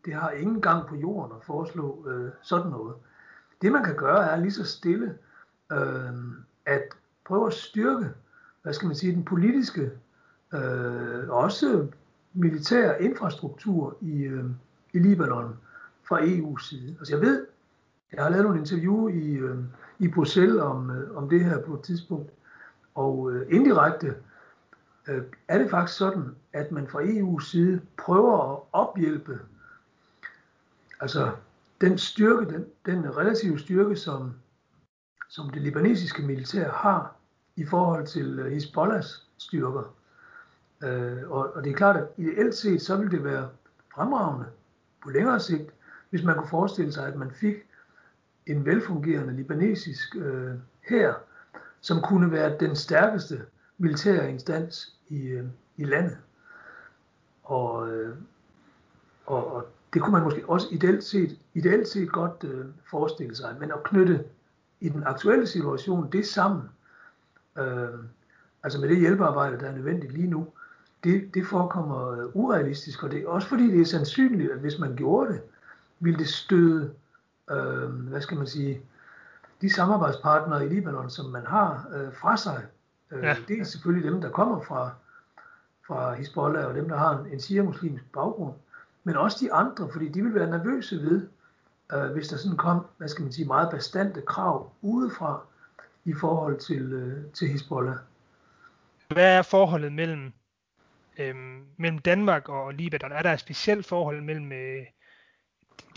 det 0.06 0.14
har 0.14 0.32
ingen 0.32 0.62
gang 0.62 0.88
på 0.88 0.96
jorden 0.96 1.36
at 1.38 1.46
foreslå 1.46 2.08
øh, 2.08 2.32
sådan 2.42 2.72
noget. 2.72 2.96
Det 3.62 3.72
man 3.72 3.84
kan 3.84 3.96
gøre 3.96 4.32
er 4.32 4.36
lige 4.36 4.52
så 4.52 4.66
stille 4.66 5.18
øh, 5.72 6.14
at 6.66 6.84
prøve 7.26 7.48
at 7.48 7.54
styrke, 7.54 8.10
hvad 8.62 8.74
skal 8.74 8.88
man 8.88 8.96
sige, 8.96 9.16
den 9.16 9.26
politiske, 9.26 9.92
øh, 10.54 11.30
også 11.30 11.88
militær 12.34 12.94
infrastruktur 12.94 13.98
i, 14.02 14.24
øh, 14.24 14.46
i 14.94 15.00
Libanon 15.00 15.58
fra 16.04 16.20
EU's 16.20 16.70
side. 16.70 16.96
Altså 17.00 17.16
jeg 17.16 17.22
ved, 17.22 17.46
jeg 18.14 18.24
har 18.24 18.30
lavet 18.30 18.44
nogle 18.44 18.60
interview 18.60 19.08
i, 19.08 19.34
øh, 19.34 19.58
i 20.00 20.08
Bruxelles 20.08 20.62
om, 20.62 20.90
øh, 20.90 21.18
om 21.18 21.30
det 21.30 21.46
her 21.46 21.62
på 21.62 21.74
et 21.74 21.82
tidspunkt, 21.82 22.32
og 22.96 23.32
øh, 23.32 23.48
indirekte 23.56 24.16
øh, 25.08 25.24
er 25.48 25.58
det 25.58 25.70
faktisk 25.70 25.98
sådan, 25.98 26.36
at 26.54 26.72
man 26.72 26.88
fra 26.88 27.02
EU's 27.02 27.52
side 27.52 27.82
prøver 27.98 28.54
at 28.54 28.60
ophjælpe 28.72 29.40
altså 31.02 31.32
den 31.82 31.98
styrke, 31.98 32.54
den, 32.54 32.66
den 32.86 33.18
relative 33.18 33.60
styrke, 33.60 33.96
som, 33.96 34.34
som 35.30 35.50
det 35.50 35.62
libanesiske 35.62 36.22
militær 36.22 36.72
har 36.72 37.16
i 37.56 37.66
forhold 37.66 38.08
til 38.08 38.40
øh, 38.40 38.52
Hezbollahs 38.52 39.28
styrker. 39.38 39.96
Øh, 40.84 41.32
og, 41.32 41.56
og 41.56 41.64
det 41.64 41.72
er 41.72 41.76
klart, 41.76 41.98
at 41.98 42.08
ideelt 42.18 42.56
set, 42.56 42.82
så 42.82 42.98
ville 42.98 43.12
det 43.12 43.24
være 43.24 43.50
fremragende 43.94 44.46
på 45.04 45.10
længere 45.10 45.40
sigt, 45.40 45.70
hvis 46.10 46.24
man 46.24 46.36
kunne 46.36 46.50
forestille 46.50 46.92
sig, 46.92 47.08
at 47.08 47.16
man 47.16 47.32
fik 47.32 47.56
en 48.46 48.66
velfungerende 48.66 49.34
libanesisk 49.34 50.16
øh, 50.16 50.54
her, 50.82 51.14
som 51.82 52.02
kunne 52.02 52.32
være 52.32 52.58
den 52.60 52.76
stærkeste 52.76 53.42
militær 53.82 54.24
instans 54.24 54.96
i, 55.10 55.28
øh, 55.28 55.46
i 55.78 55.84
landet. 55.84 56.18
Og, 57.44 57.92
øh, 57.92 58.16
og, 59.26 59.54
og 59.54 59.68
det 59.94 60.02
kunne 60.02 60.12
man 60.12 60.24
måske 60.24 60.50
også 60.50 60.68
ideelt 60.72 61.04
set, 61.04 61.40
ideelt 61.54 61.88
set 61.88 62.12
godt 62.12 62.44
øh, 62.44 62.66
forestille 62.90 63.36
sig, 63.36 63.56
men 63.60 63.72
at 63.72 63.84
knytte 63.84 64.24
i 64.80 64.90
den 64.90 65.04
aktuelle 65.04 65.48
situation 65.48 66.12
det 66.12 66.28
sammen, 66.28 66.64
øh, 67.58 68.00
altså 68.64 68.80
med 68.80 68.90
det 68.90 69.00
hjælpearbejde, 69.00 69.60
der 69.60 69.66
er 69.66 69.76
nødvendigt 69.76 70.14
lige 70.14 70.30
nu, 70.30 70.48
det, 71.04 71.34
det 71.34 71.48
forekommer 71.48 72.12
øh, 72.12 72.36
urealistisk, 72.36 73.04
og 73.04 73.12
det 73.12 73.24
er 73.24 73.28
også 73.28 73.48
fordi 73.48 73.72
det 73.72 73.82
er 73.82 73.86
sandsynligt, 73.86 74.52
at 74.52 74.60
hvis 74.60 74.80
man 74.80 74.96
gjorde 74.96 75.34
det, 75.34 75.42
ville 76.00 76.20
det 76.20 76.28
støde, 76.28 76.94
øh, 77.52 77.90
hvad 77.90 78.22
skal 78.22 78.38
man 78.38 78.48
sige, 78.48 78.82
de 79.62 79.74
samarbejdspartnere 79.74 80.66
i 80.66 80.70
Libanon, 80.70 81.10
som 81.10 81.26
man 81.26 81.46
har 81.46 81.88
øh, 81.94 82.14
fra 82.14 82.38
sig. 82.38 82.66
Øh, 83.12 83.24
ja. 83.24 83.36
Det 83.48 83.60
er 83.60 83.64
selvfølgelig 83.64 84.12
dem, 84.12 84.22
der 84.22 84.30
kommer 84.30 84.62
fra, 84.62 84.92
fra 85.88 86.14
Hezbollah, 86.14 86.66
og 86.66 86.76
dem, 86.76 86.90
der 86.90 86.98
har 86.98 87.20
en, 87.20 87.34
en 87.34 87.40
shia-muslimsk 87.40 88.04
baggrund, 88.14 88.54
men 89.04 89.16
også 89.16 89.38
de 89.42 89.54
andre, 89.54 89.90
fordi 89.92 90.10
de 90.10 90.24
vil 90.24 90.36
være 90.36 90.50
nervøse 90.50 90.96
ved, 90.96 91.28
øh, 91.94 92.12
hvis 92.12 92.28
der 92.28 92.38
sådan 92.38 92.58
kom, 92.58 92.86
hvad 92.98 93.08
skal 93.08 93.24
man 93.24 93.32
sige, 93.32 93.48
meget 93.48 93.70
bestandte 93.72 94.22
krav 94.22 94.72
udefra 94.82 95.42
i 96.06 96.14
forhold 96.14 96.60
til, 96.60 96.94
øh, 96.94 97.32
til 97.34 97.48
Hezbollah. 97.48 97.96
Hvad 99.08 99.38
er 99.38 99.42
forholdet 99.42 99.94
mellem, 99.94 100.34
øh, 101.18 101.36
mellem 101.78 102.00
Danmark 102.00 102.50
og 102.50 102.74
Libanon? 102.74 103.12
Er 103.12 103.22
der 103.22 103.34
et 103.34 103.40
specielt 103.40 103.86
forhold 103.86 104.22
mellem 104.22 104.52
øh, 104.52 104.86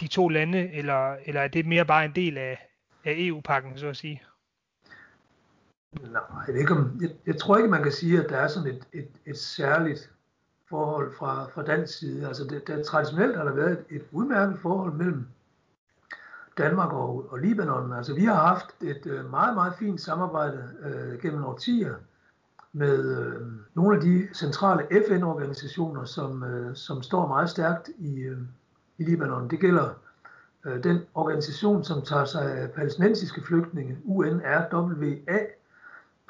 de 0.01 0.07
to 0.07 0.29
lande, 0.29 0.73
eller, 0.73 1.17
eller 1.25 1.41
er 1.41 1.49
det 1.49 1.67
mere 1.67 1.85
bare 1.85 2.05
en 2.05 2.15
del 2.15 2.39
af, 2.39 2.69
af 3.05 3.15
EU-pakken, 3.17 3.79
så 3.79 3.87
at 3.87 3.97
sige? 3.97 4.23
Nej, 6.03 6.23
jeg, 6.49 6.59
ikke, 6.59 6.73
om, 6.73 6.99
jeg, 7.01 7.11
jeg 7.27 7.37
tror 7.37 7.57
ikke, 7.57 7.69
man 7.69 7.83
kan 7.83 7.93
sige, 7.93 8.25
at 8.25 8.31
der 8.31 8.37
er 8.37 8.49
sådan 8.49 8.71
et, 8.71 8.89
et, 8.93 9.09
et 9.27 9.39
særligt 9.39 10.11
forhold 10.69 11.15
fra, 11.19 11.47
fra 11.49 11.63
dansk 11.63 11.99
side. 11.99 12.27
Altså 12.27 12.45
det, 12.45 12.67
det, 12.67 12.87
traditionelt 12.87 13.37
har 13.37 13.45
der 13.45 13.53
været 13.53 13.73
et, 13.73 13.85
et 13.97 14.03
udmærket 14.13 14.59
forhold 14.59 14.93
mellem 14.93 15.27
Danmark 16.59 16.93
og, 16.93 17.27
og 17.33 17.39
Libanon. 17.39 17.93
Altså 17.93 18.15
vi 18.15 18.25
har 18.25 18.35
haft 18.35 18.67
et 18.81 19.07
øh, 19.07 19.31
meget, 19.31 19.55
meget 19.55 19.75
fint 19.79 20.01
samarbejde 20.01 20.69
øh, 20.83 21.21
gennem 21.23 21.45
årtier 21.45 21.95
med 22.73 23.19
øh, 23.19 23.43
nogle 23.75 23.97
af 23.97 24.03
de 24.03 24.29
centrale 24.35 24.87
FN-organisationer, 25.09 26.05
som, 26.05 26.43
øh, 26.45 26.77
som 26.77 27.03
står 27.03 27.29
meget 27.29 27.51
stærkt 27.51 27.91
i, 27.99 28.21
øh, 28.21 28.39
i 28.99 29.05
Libanon. 29.05 29.51
Det 29.51 29.61
gælder 29.61 29.89
øh, 30.67 30.85
den 30.85 31.01
organisation, 31.15 31.85
som 31.85 32.03
tager 32.03 32.25
sig 32.25 32.53
af 32.59 32.71
palæstinensiske 32.71 33.43
flygtninge, 33.43 33.99
UNRWA. 34.05 35.39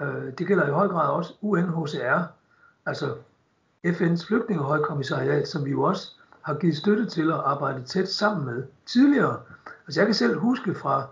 Øh, 0.01 0.39
det 0.39 0.47
gælder 0.47 0.67
i 0.67 0.71
høj 0.71 0.89
grad 0.89 1.11
også 1.11 1.35
UNHCR, 1.41 2.23
altså 2.87 3.15
FN's 3.87 4.27
flygtningehøjkommissariat, 4.27 5.49
som 5.49 5.65
vi 5.65 5.71
jo 5.71 5.83
også 5.83 6.11
har 6.43 6.55
givet 6.55 6.77
støtte 6.77 7.07
til 7.07 7.31
at 7.31 7.41
arbejde 7.45 7.83
tæt 7.83 8.09
sammen 8.09 8.47
med 8.47 8.65
tidligere. 8.87 9.41
Altså 9.87 10.01
jeg 10.01 10.07
kan 10.07 10.15
selv 10.15 10.39
huske 10.39 10.75
fra 10.75 11.07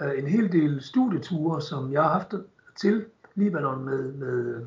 øh, 0.00 0.18
en 0.18 0.26
hel 0.26 0.52
del 0.52 0.82
studieture, 0.82 1.62
som 1.62 1.92
jeg 1.92 2.02
har 2.02 2.10
haft 2.10 2.34
til 2.76 3.04
Libanon 3.34 3.84
med, 3.84 4.12
med, 4.12 4.66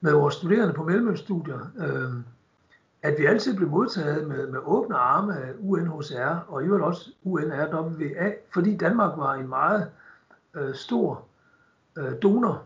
med 0.00 0.12
vores 0.12 0.34
studerende 0.34 0.74
på 0.74 0.84
mellemøststudier, 0.84 1.60
øh, 1.78 2.12
at 3.02 3.14
vi 3.18 3.26
altid 3.26 3.56
blev 3.56 3.68
modtaget 3.68 4.28
med, 4.28 4.46
med 4.46 4.60
åbne 4.64 4.96
arme 4.96 5.36
af 5.36 5.52
UNHCR 5.58 6.44
og 6.48 6.62
i 6.62 6.66
øvrigt 6.66 6.84
også 6.84 7.10
UNRWA, 7.24 8.32
fordi 8.54 8.76
Danmark 8.76 9.18
var 9.18 9.34
en 9.34 9.48
meget 9.48 9.90
øh, 10.54 10.74
stor 10.74 11.24
øh, 11.98 12.22
donor 12.22 12.64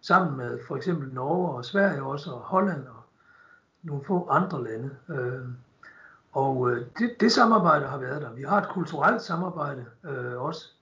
sammen 0.00 0.36
med 0.36 0.58
for 0.68 0.76
eksempel 0.76 1.14
Norge 1.14 1.56
og 1.56 1.64
Sverige 1.64 2.02
også, 2.02 2.30
og 2.30 2.40
Holland 2.40 2.86
og 2.86 3.02
nogle 3.82 4.04
få 4.04 4.28
andre 4.28 4.64
lande. 4.64 4.90
Øh, 5.08 5.48
og 6.32 6.70
øh, 6.70 6.86
det, 6.98 7.16
det 7.20 7.32
samarbejde 7.32 7.86
har 7.86 7.98
været 7.98 8.22
der. 8.22 8.32
Vi 8.32 8.42
har 8.42 8.60
et 8.60 8.68
kulturelt 8.68 9.22
samarbejde 9.22 9.86
øh, 10.04 10.42
også, 10.42 10.72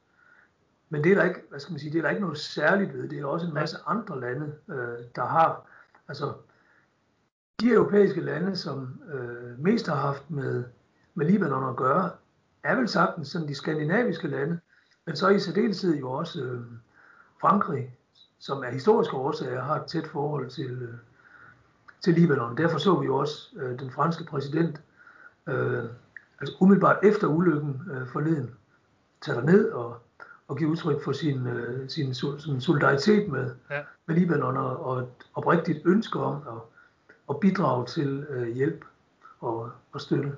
men 0.89 1.05
det 1.05 1.13
er 1.13 1.17
der 1.17 1.25
ikke, 1.25 1.41
hvad 1.51 1.61
skal 1.61 1.73
man 1.73 1.81
sige, 1.81 1.93
det 1.93 1.99
er 1.99 2.03
der 2.03 2.11
ikke 2.11 2.23
noget 2.23 2.39
særligt 2.39 2.95
ved. 2.95 3.09
Det 3.09 3.19
er 3.19 3.25
også 3.25 3.47
en 3.47 3.55
masse 3.55 3.77
andre 3.87 4.21
lande, 4.21 4.55
øh, 4.69 4.99
der 5.17 5.25
har. 5.25 5.67
Altså, 6.09 6.33
de 7.61 7.71
europæiske 7.71 8.21
lande, 8.21 8.57
som 8.57 9.01
øh, 9.13 9.59
mest 9.59 9.87
har 9.87 9.95
haft 9.95 10.31
med, 10.31 10.65
med 11.15 11.27
Libanon 11.27 11.71
at 11.71 11.77
gøre, 11.77 12.11
er 12.63 12.75
vel 12.77 12.89
sagtens 12.89 13.29
sådan 13.29 13.49
de 13.49 13.55
skandinaviske 13.55 14.29
lande, 14.29 14.59
men 15.07 15.17
så 15.17 15.29
i 15.29 15.39
særdeleshed 15.39 15.97
jo 15.97 16.11
også 16.11 16.43
øh, 16.43 16.61
Frankrig, 17.41 17.97
som 18.39 18.63
af 18.63 18.73
historiske 18.73 19.17
årsager 19.17 19.63
har 19.63 19.77
et 19.77 19.87
tæt 19.87 20.07
forhold 20.07 20.51
til, 20.51 20.71
øh, 20.83 20.95
til 22.01 22.15
Libanon. 22.15 22.57
Derfor 22.57 22.79
så 22.79 22.95
vi 22.95 23.07
jo 23.07 23.17
også 23.17 23.49
øh, 23.57 23.79
den 23.79 23.91
franske 23.91 24.25
præsident, 24.25 24.81
øh, 25.47 25.85
altså 26.41 26.57
umiddelbart 26.61 26.99
efter 27.03 27.27
ulykken 27.27 27.83
øh, 27.93 28.09
forleden, 28.09 28.51
tage 29.21 29.47
ned 29.47 29.71
og, 29.71 29.97
og 30.49 30.57
give 30.57 30.71
udtryk 30.71 31.05
for 31.05 31.13
sin, 31.13 31.47
øh, 31.47 31.89
sin, 31.89 32.15
sin 32.15 32.61
solidaritet 32.61 33.29
med, 33.29 33.55
ja. 33.71 33.81
med 34.07 34.17
Libanon 34.17 34.57
og, 34.57 34.87
og 34.87 34.99
et 34.99 35.09
oprigtigt 35.35 35.79
ønske 35.85 36.21
om 36.21 36.43
at, 36.47 36.63
at 37.31 37.41
bidrage 37.41 37.87
til 37.87 38.27
øh, 38.31 38.49
hjælp 38.49 38.85
og, 39.41 39.71
og 39.93 40.01
støtte. 40.01 40.33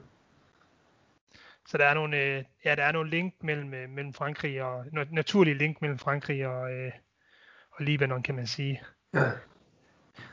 Så 1.71 1.79
der 1.79 1.87
er 1.87 1.95
nogle, 1.95 2.17
øh, 2.17 2.45
ja, 2.65 2.75
der 2.75 2.85
er 2.85 2.93
nogle 2.93 3.11
link 3.11 3.35
mellem, 3.43 3.75
øh, 3.75 3.91
mellem 3.91 4.15
Frankrig 4.15 4.63
og 4.63 4.87
naturlig 5.11 5.57
link 5.57 5.81
mellem 5.81 5.99
Frankrig 5.99 6.47
og, 6.47 6.73
øh, 6.73 6.93
og 7.71 7.85
Libanon, 7.85 8.23
kan 8.23 8.35
man 8.35 8.47
sige. 8.47 8.83
Ja. 9.15 9.31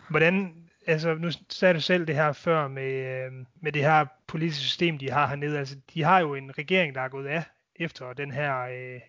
Hvordan, 0.10 0.65
altså 0.88 1.13
nu 1.13 1.32
sagde 1.50 1.73
du 1.73 1.82
selv 1.82 2.08
det 2.08 2.15
her 2.15 2.34
før 2.34 2.67
med, 2.67 3.26
øh, 3.26 3.32
med 3.62 3.71
det 3.71 3.82
her 3.82 4.06
politiske 4.28 4.63
system, 4.63 4.97
de 4.97 5.12
har 5.12 5.28
hernede. 5.28 5.60
Altså, 5.60 5.76
de 5.93 6.04
har 6.04 6.19
jo 6.19 6.36
en 6.36 6.58
regering, 6.58 6.95
der 6.95 7.02
er 7.02 7.10
gået 7.10 7.28
af 7.28 7.43
efter 7.76 8.13
den 8.13 8.32
her, 8.32 8.60
øh, 8.60 9.02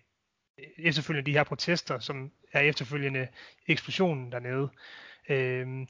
efterfølgende 0.77 1.31
de 1.31 1.37
her 1.37 1.43
protester, 1.43 1.99
som 1.99 2.31
er 2.53 2.59
efterfølgende 2.59 3.27
eksplosionen 3.67 4.31
dernede. 4.31 4.69
Øh, 5.29 5.87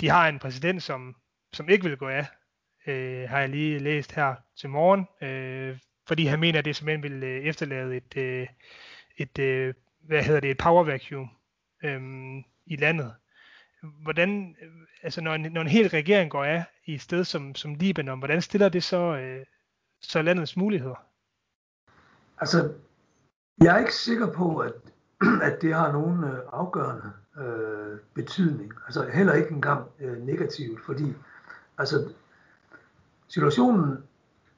de 0.00 0.08
har 0.08 0.28
en 0.28 0.38
præsident, 0.38 0.82
som, 0.82 1.16
som 1.52 1.68
ikke 1.68 1.84
vil 1.84 1.96
gå 1.96 2.08
af, 2.08 2.26
øh, 2.86 3.28
har 3.28 3.40
jeg 3.40 3.48
lige 3.48 3.78
læst 3.78 4.12
her 4.12 4.34
til 4.60 4.70
morgen, 4.70 5.28
øh, 5.28 5.78
fordi 6.08 6.24
han 6.24 6.40
mener, 6.40 6.58
at 6.58 6.64
det 6.64 6.76
simpelthen 6.76 7.02
vil 7.02 7.22
øh, 7.22 7.44
efterlade 7.44 7.96
et, 7.96 8.16
øh, 8.16 8.46
et 9.16 9.38
øh, 9.38 9.74
hvad 10.00 10.22
hedder 10.22 10.40
det, 10.40 10.50
et 10.50 10.58
power 10.58 10.84
vacuum 10.84 11.30
øh, 11.84 12.00
i 12.66 12.76
landet 12.76 13.14
hvordan, 14.02 14.56
øh, 14.62 14.68
altså 15.02 15.20
når 15.20 15.34
en, 15.34 15.52
når 15.52 15.60
en 15.60 15.68
hel 15.68 15.88
regering 15.88 16.30
går 16.30 16.44
af 16.44 16.64
i 16.86 16.94
et 16.94 17.00
sted 17.00 17.24
som, 17.24 17.54
som 17.54 17.74
Libanon, 17.74 18.18
hvordan 18.18 18.42
stiller 18.42 18.68
det 18.68 18.82
så, 18.82 19.16
øh, 19.16 19.46
så 20.00 20.22
landets 20.22 20.56
muligheder? 20.56 21.04
Altså, 22.38 22.72
jeg 23.58 23.74
er 23.74 23.78
ikke 23.78 23.94
sikker 23.94 24.32
på, 24.32 24.58
at, 24.58 24.72
at 25.48 25.62
det 25.62 25.74
har 25.74 25.92
nogen 25.92 26.24
øh, 26.24 26.38
afgørende 26.52 27.12
øh, 27.38 27.98
betydning. 28.14 28.72
Altså 28.86 29.10
heller 29.10 29.32
ikke 29.32 29.50
engang 29.50 29.86
øh, 30.00 30.18
negativt, 30.18 30.80
fordi 30.86 31.14
altså, 31.78 32.12
situationen 33.32 33.98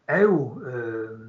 er 0.08 0.20
jo 0.20 0.62
øh, 0.62 1.20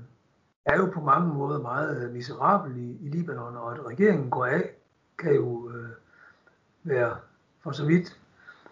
er 0.66 0.78
jo 0.78 0.86
på 0.94 1.02
mange 1.02 1.34
måder 1.34 1.60
meget 1.60 2.04
øh, 2.04 2.14
miserabel 2.14 2.78
i, 2.78 2.98
i 3.02 3.10
Libanon, 3.10 3.58
og 3.58 3.74
at 3.74 3.86
regeringen 3.86 4.30
går 4.30 4.46
af, 4.46 4.72
kan 5.18 5.36
jo 5.36 5.72
øh, 5.72 5.90
være 6.84 7.18
for 7.64 7.72
så 7.72 7.86
vidt 7.86 8.20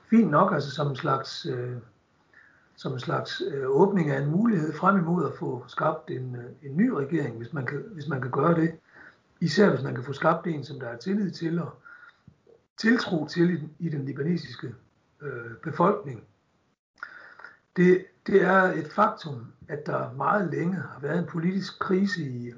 fint 0.09 0.31
nok, 0.31 0.53
altså 0.53 0.71
som 0.71 0.87
en 0.87 0.95
slags, 0.95 1.45
øh, 1.45 1.77
som 2.75 2.93
en 2.93 2.99
slags 2.99 3.41
øh, 3.51 3.69
åbning 3.69 4.09
af 4.09 4.21
en 4.21 4.31
mulighed 4.31 4.73
frem 4.73 4.97
imod 4.97 5.25
at 5.25 5.37
få 5.39 5.63
skabt 5.67 6.11
en, 6.11 6.35
øh, 6.35 6.71
en 6.71 6.77
ny 6.77 6.89
regering, 6.89 7.37
hvis 7.37 7.53
man, 7.53 7.65
kan, 7.65 7.83
hvis 7.91 8.07
man 8.07 8.21
kan 8.21 8.31
gøre 8.31 8.55
det. 8.55 8.75
Især 9.39 9.69
hvis 9.69 9.83
man 9.83 9.95
kan 9.95 10.03
få 10.03 10.13
skabt 10.13 10.47
en, 10.47 10.63
som 10.63 10.79
der 10.79 10.87
er 10.87 10.97
tillid 10.97 11.31
til 11.31 11.59
og 11.59 11.73
tiltro 12.77 13.27
til 13.27 13.49
i 13.49 13.55
den, 13.55 13.73
i 13.79 13.89
den 13.89 14.05
libanesiske 14.05 14.75
øh, 15.21 15.55
befolkning. 15.63 16.23
Det, 17.75 18.05
det 18.27 18.41
er 18.41 18.61
et 18.61 18.91
faktum, 18.95 19.45
at 19.67 19.85
der 19.85 20.13
meget 20.13 20.49
længe 20.51 20.75
har 20.75 20.99
været 21.01 21.19
en 21.19 21.25
politisk 21.25 21.79
krise 21.79 22.21
i, 22.21 22.53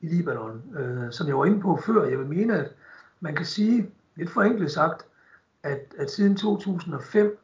i 0.00 0.06
Libanon, 0.06 0.62
øh, 0.76 1.12
som 1.12 1.26
jeg 1.26 1.38
var 1.38 1.44
inde 1.44 1.60
på 1.60 1.80
før. 1.86 2.04
Jeg 2.04 2.18
vil 2.18 2.26
mene, 2.26 2.58
at 2.58 2.70
man 3.20 3.34
kan 3.34 3.46
sige, 3.46 3.90
lidt 4.16 4.30
forenklet 4.30 4.70
sagt, 4.70 5.06
at, 5.62 5.94
at 5.98 6.10
siden 6.10 6.36
2005 6.36 7.38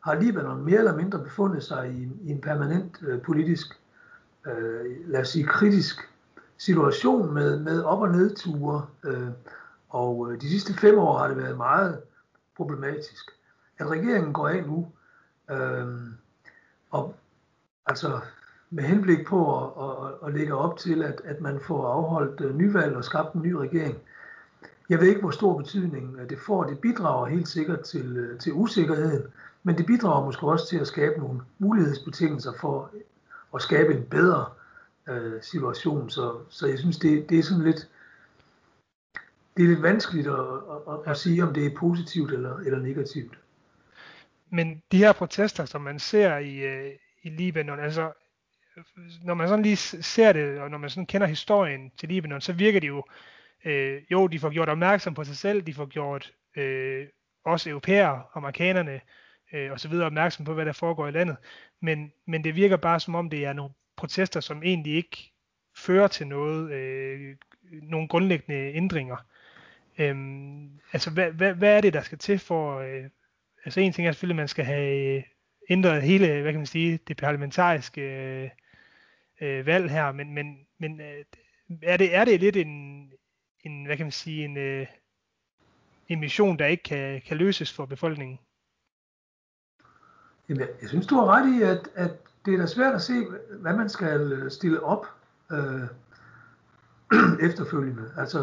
har 0.00 0.14
Libanon 0.14 0.64
mere 0.64 0.78
eller 0.78 0.96
mindre 0.96 1.18
befundet 1.18 1.62
sig 1.62 1.90
i 1.90 2.02
en, 2.02 2.18
i 2.22 2.30
en 2.30 2.40
permanent 2.40 2.98
øh, 3.02 3.22
politisk, 3.22 3.80
øh, 4.46 5.08
lad 5.08 5.20
os 5.20 5.28
sige 5.28 5.44
kritisk 5.44 6.10
situation 6.58 7.34
med, 7.34 7.60
med 7.60 7.82
op- 7.82 8.00
og 8.00 8.12
nedture. 8.12 8.86
Øh, 9.04 9.28
og 9.88 10.32
øh, 10.32 10.40
de 10.40 10.48
sidste 10.48 10.74
fem 10.74 10.98
år 10.98 11.18
har 11.18 11.28
det 11.28 11.36
været 11.36 11.56
meget 11.56 12.00
problematisk. 12.56 13.30
At 13.78 13.90
regeringen 13.90 14.32
går 14.32 14.48
af 14.48 14.64
nu, 14.66 14.92
øh, 15.50 15.86
og 16.94 17.14
altså 17.86 18.20
med 18.70 18.84
henblik 18.84 19.26
på 19.26 19.40
at, 19.58 19.70
at, 19.84 20.28
at 20.28 20.34
lægge 20.34 20.54
op 20.54 20.78
til, 20.78 21.02
at, 21.02 21.20
at 21.24 21.40
man 21.40 21.60
får 21.60 21.88
afholdt 21.88 22.40
øh, 22.40 22.56
nyvalg 22.56 22.96
og 22.96 23.04
skabt 23.04 23.34
en 23.34 23.42
ny 23.42 23.52
regering. 23.52 23.98
Jeg 24.88 25.00
ved 25.00 25.08
ikke, 25.08 25.20
hvor 25.20 25.30
stor 25.30 25.56
betydning 25.56 26.16
øh, 26.20 26.30
det 26.30 26.38
får. 26.38 26.64
Det 26.64 26.78
bidrager 26.78 27.26
helt 27.26 27.48
sikkert 27.48 27.80
til, 27.80 28.16
øh, 28.16 28.38
til 28.38 28.52
usikkerheden, 28.52 29.22
men 29.62 29.78
det 29.78 29.86
bidrager 29.86 30.24
måske 30.24 30.46
også 30.46 30.68
til 30.68 30.78
at 30.78 30.86
skabe 30.86 31.20
nogle 31.20 31.40
mulighedsbetingelser 31.58 32.52
for 32.60 32.90
at 33.54 33.62
skabe 33.62 33.94
en 33.94 34.04
bedre 34.04 34.46
øh, 35.08 35.42
situation. 35.42 36.10
Så, 36.10 36.36
så 36.48 36.66
jeg 36.66 36.78
synes, 36.78 36.98
det, 36.98 37.30
det 37.30 37.38
er 37.38 37.42
sådan 37.42 37.64
lidt, 37.64 37.88
det 39.56 39.64
er 39.64 39.68
lidt 39.68 39.82
vanskeligt 39.82 40.26
at, 40.26 40.44
at, 40.88 40.98
at 41.06 41.16
sige, 41.16 41.42
om 41.42 41.54
det 41.54 41.66
er 41.66 41.76
positivt 41.78 42.32
eller, 42.32 42.56
eller 42.56 42.78
negativt. 42.78 43.38
Men 44.54 44.82
de 44.92 44.98
her 44.98 45.12
protester, 45.12 45.64
som 45.64 45.80
man 45.80 45.98
ser 45.98 46.38
i, 46.38 46.56
øh, 46.56 46.92
i 47.22 47.28
Libanon, 47.28 47.80
altså 47.80 48.12
når 49.22 49.34
man 49.34 49.48
sådan 49.48 49.62
lige 49.62 49.76
ser 49.76 50.32
det, 50.32 50.60
og 50.60 50.70
når 50.70 50.78
man 50.78 50.90
sådan 50.90 51.06
kender 51.06 51.26
historien 51.26 51.92
til 51.96 52.08
Libanon, 52.08 52.40
så 52.40 52.52
virker 52.52 52.80
det 52.80 52.88
jo, 52.88 53.04
øh, 53.64 54.02
jo, 54.10 54.26
de 54.26 54.38
får 54.38 54.50
gjort 54.50 54.68
opmærksom 54.68 55.14
på 55.14 55.24
sig 55.24 55.36
selv, 55.36 55.62
de 55.62 55.74
får 55.74 55.86
gjort 55.86 56.32
øh, 56.56 57.06
også 57.44 57.70
europæere, 57.70 58.22
amerikanerne 58.34 59.00
øh, 59.52 59.72
og 59.72 59.80
så 59.80 59.88
videre 59.88 60.06
opmærksom 60.06 60.44
på, 60.44 60.54
hvad 60.54 60.66
der 60.66 60.72
foregår 60.72 61.06
i 61.08 61.10
landet, 61.10 61.36
men, 61.80 62.12
men 62.26 62.44
det 62.44 62.56
virker 62.56 62.76
bare 62.76 63.00
som 63.00 63.14
om, 63.14 63.30
det 63.30 63.44
er 63.44 63.52
nogle 63.52 63.74
protester, 63.96 64.40
som 64.40 64.62
egentlig 64.62 64.94
ikke 64.94 65.32
fører 65.76 66.06
til 66.06 66.26
noget, 66.26 66.72
øh, 66.72 67.36
nogle 67.82 68.08
grundlæggende 68.08 68.74
ændringer. 68.74 69.16
Øhm, 69.98 70.80
altså, 70.92 71.10
hvad, 71.10 71.30
hvad, 71.30 71.54
hvad 71.54 71.76
er 71.76 71.80
det, 71.80 71.92
der 71.92 72.02
skal 72.02 72.18
til 72.18 72.38
for... 72.38 72.78
Øh, 72.78 73.04
altså, 73.64 73.80
en 73.80 73.92
ting 73.92 74.08
er 74.08 74.12
selvfølgelig, 74.12 74.34
at 74.34 74.42
man 74.42 74.48
skal 74.48 74.64
have 74.64 75.16
øh, 75.16 75.22
ændret 75.70 76.02
hele, 76.02 76.42
hvad 76.42 76.52
kan 76.52 76.60
man 76.60 76.66
sige, 76.66 76.98
det 77.08 77.16
parlamentariske 77.16 78.00
øh, 78.00 78.50
øh, 79.40 79.66
valg 79.66 79.90
her, 79.90 80.12
men, 80.12 80.34
men, 80.34 80.58
men 80.78 81.00
øh, 81.00 81.24
er, 81.82 81.96
det, 81.96 82.16
er 82.16 82.24
det 82.24 82.40
lidt 82.40 82.56
en, 82.56 83.12
en, 83.64 83.84
hvad 83.84 83.96
kan 83.96 84.06
man 84.06 84.12
sige, 84.12 84.44
en, 84.44 84.56
øh, 84.56 84.86
en 86.08 86.20
mission, 86.20 86.58
der 86.58 86.66
ikke 86.66 86.82
kan, 86.82 87.22
kan 87.26 87.36
løses 87.36 87.72
for 87.72 87.86
befolkningen? 87.86 88.38
Jamen, 90.48 90.60
jeg, 90.60 90.68
jeg 90.80 90.88
synes, 90.88 91.06
du 91.06 91.14
har 91.14 91.26
ret 91.26 91.58
i, 91.58 91.62
at, 91.62 91.88
at 91.94 92.10
det 92.44 92.54
er 92.54 92.58
da 92.58 92.66
svært 92.66 92.94
at 92.94 93.02
se, 93.02 93.26
hvad 93.50 93.76
man 93.76 93.88
skal 93.88 94.32
øh, 94.32 94.50
stille 94.50 94.82
op 94.82 95.06
øh, 95.52 95.88
efterfølgende. 97.48 98.12
Altså, 98.16 98.38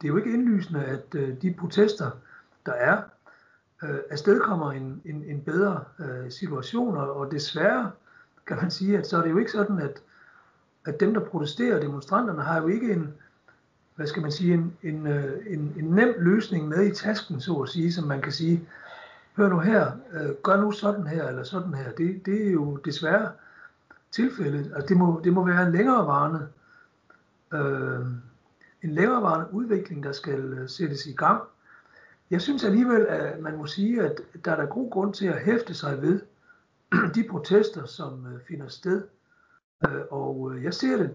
det 0.00 0.04
er 0.04 0.08
jo 0.08 0.16
ikke 0.16 0.32
indlysende, 0.32 0.84
at 0.84 1.14
øh, 1.14 1.42
de 1.42 1.54
protester, 1.58 2.10
der 2.66 2.72
er, 2.72 3.02
øh, 3.82 3.98
afstedkommer 4.10 4.72
en, 4.72 5.02
en, 5.04 5.24
en 5.26 5.40
bedre 5.40 5.84
øh, 5.98 6.30
situation, 6.30 6.96
og, 6.96 7.16
og 7.16 7.30
desværre 7.30 7.90
kan 8.46 8.56
man 8.56 8.70
sige, 8.70 8.98
at 8.98 9.06
så 9.06 9.18
er 9.18 9.22
det 9.22 9.30
jo 9.30 9.38
ikke 9.38 9.50
sådan, 9.50 9.78
at, 9.78 10.02
at 10.84 11.00
dem, 11.00 11.14
der 11.14 11.20
protesterer, 11.20 11.80
demonstranterne, 11.80 12.42
har 12.42 12.60
jo 12.60 12.68
ikke 12.68 12.92
en, 12.92 13.14
hvad 13.96 14.06
skal 14.06 14.22
man 14.22 14.32
sige, 14.32 14.54
en, 14.54 14.76
en, 14.82 15.06
øh, 15.06 15.46
en, 15.46 15.74
en 15.78 15.84
nem 15.84 16.14
løsning 16.18 16.68
med 16.68 16.86
i 16.86 16.94
tasken, 16.94 17.40
så 17.40 17.54
at 17.54 17.68
sige, 17.68 17.92
som 17.92 18.04
man 18.04 18.20
kan 18.20 18.32
sige, 18.32 18.68
hør 19.36 19.48
nu 19.48 19.58
her, 19.58 19.92
øh, 20.12 20.30
gør 20.42 20.60
nu 20.60 20.72
sådan 20.72 21.06
her, 21.06 21.28
eller 21.28 21.42
sådan 21.42 21.74
her. 21.74 21.92
Det, 21.92 22.26
det 22.26 22.46
er 22.46 22.52
jo 22.52 22.76
desværre 22.76 23.32
tilfældet. 24.10 24.72
Altså 24.74 24.86
det 24.88 24.96
må, 24.96 25.20
det 25.24 25.32
må 25.32 25.46
være 25.46 25.66
en 25.66 25.72
længerevarende, 25.72 26.48
øh, 27.52 28.06
en 28.82 28.90
længerevarende 28.90 29.46
udvikling, 29.52 30.02
der 30.02 30.12
skal 30.12 30.40
øh, 30.40 30.68
sættes 30.68 31.06
i 31.06 31.12
gang. 31.12 31.42
Jeg 32.30 32.40
synes 32.40 32.64
alligevel, 32.64 33.06
at 33.06 33.40
man 33.40 33.56
må 33.56 33.66
sige, 33.66 34.02
at 34.02 34.20
der 34.44 34.52
er 34.52 34.56
der 34.56 34.66
god 34.66 34.90
grund 34.90 35.14
til 35.14 35.26
at 35.26 35.42
hæfte 35.42 35.74
sig 35.74 36.02
ved 36.02 36.20
de 37.14 37.24
protester, 37.30 37.86
som 37.86 38.26
øh, 38.26 38.40
finder 38.48 38.68
sted. 38.68 39.02
Øh, 39.86 40.00
og 40.10 40.52
øh, 40.54 40.64
jeg 40.64 40.74
ser 40.74 40.96
det 40.96 41.14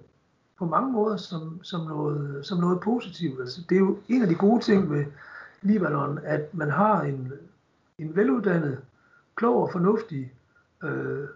på 0.57 0.65
mange 0.65 0.91
måder 0.91 1.17
som, 1.17 1.63
som, 1.63 1.87
noget, 1.87 2.45
som 2.45 2.59
noget 2.59 2.79
positivt. 2.81 3.41
Altså, 3.41 3.61
det 3.69 3.75
er 3.75 3.79
jo 3.79 3.97
en 4.07 4.21
af 4.21 4.27
de 4.27 4.35
gode 4.35 4.61
ting 4.61 4.91
ved 4.91 5.05
Libanon, 5.61 6.19
at 6.23 6.53
man 6.53 6.69
har 6.69 7.01
en, 7.01 7.33
en 7.97 8.15
veluddannet, 8.15 8.81
klog 9.35 9.61
og 9.61 9.71
fornuftig 9.71 10.33
øh, 10.83 11.27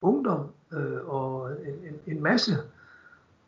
ungdom 0.00 0.50
øh, 0.72 1.08
og 1.08 1.50
en, 1.52 1.98
en 2.06 2.22
masse 2.22 2.56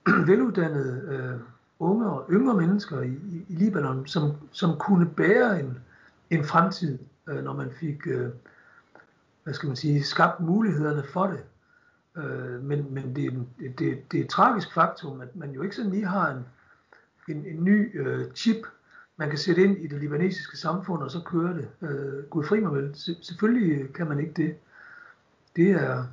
veluddannede 0.27 1.03
øh, 1.09 1.41
unge 1.79 2.11
og 2.11 2.27
yngre 2.31 2.57
mennesker 2.57 3.01
i, 3.01 3.09
i, 3.09 3.47
i 3.49 3.55
Libanon, 3.55 4.07
som, 4.07 4.33
som 4.53 4.79
kunne 4.79 5.07
bære 5.07 5.61
en, 5.61 5.79
en 6.31 6.45
fremtid, 6.45 6.99
øh, 7.29 7.45
når 7.45 7.53
man 7.53 7.71
fik 7.81 8.07
øh, 8.07 8.31
hvad 9.49 9.55
skal 9.55 9.67
man 9.67 9.77
sige, 9.77 10.05
skabt 10.05 10.41
mulighederne 10.41 11.03
for 11.13 11.27
det. 11.27 11.41
Øh, 12.17 12.65
men 12.65 12.95
men 12.95 13.17
det, 13.17 13.47
det, 13.79 14.13
det, 14.13 14.21
er 14.21 14.25
et 14.25 14.31
tragisk 14.31 14.75
faktum, 14.75 15.21
at 15.21 15.37
man 15.37 15.51
jo 15.51 15.63
ikke 15.63 15.77
sådan 15.77 15.91
lige 15.91 16.07
har 16.07 16.31
en, 16.31 16.47
en, 17.29 17.47
en 17.47 17.65
ny 17.65 18.01
øh, 18.01 18.33
chip, 18.35 18.67
man 19.17 19.29
kan 19.29 19.39
sætte 19.39 19.63
ind 19.63 19.79
i 19.79 19.87
det 19.87 20.01
libanesiske 20.01 20.57
samfund, 20.57 21.03
og 21.03 21.11
så 21.11 21.21
køre 21.21 21.55
det. 21.55 21.69
Øh, 21.83 22.25
Gud 22.25 22.45
fri 22.45 22.61
mig 22.61 22.73
vel. 22.73 22.95
Selvfølgelig 23.23 23.93
kan 23.95 24.07
man 24.07 24.21
ikke 24.21 24.33
det. 24.33 24.57
Det 25.57 25.71
er, 25.71 26.05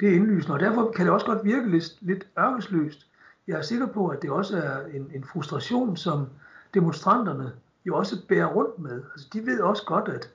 det 0.00 0.08
er 0.08 0.12
indlysende, 0.14 0.54
og 0.54 0.60
derfor 0.60 0.92
kan 0.96 1.06
det 1.06 1.14
også 1.14 1.26
godt 1.26 1.44
virke 1.44 1.70
lidt, 1.70 1.98
lidt 2.00 2.26
ørkesløst. 2.38 3.07
Jeg 3.48 3.58
er 3.58 3.62
sikker 3.62 3.86
på, 3.86 4.08
at 4.08 4.22
det 4.22 4.30
også 4.30 4.56
er 4.56 4.86
en, 4.86 5.10
en 5.14 5.24
frustration, 5.24 5.96
som 5.96 6.28
demonstranterne 6.74 7.52
jo 7.84 7.96
også 7.96 8.26
bærer 8.28 8.46
rundt 8.46 8.78
med. 8.78 9.02
Altså, 9.12 9.28
de 9.32 9.46
ved 9.46 9.60
også 9.60 9.84
godt, 9.86 10.08
at, 10.08 10.30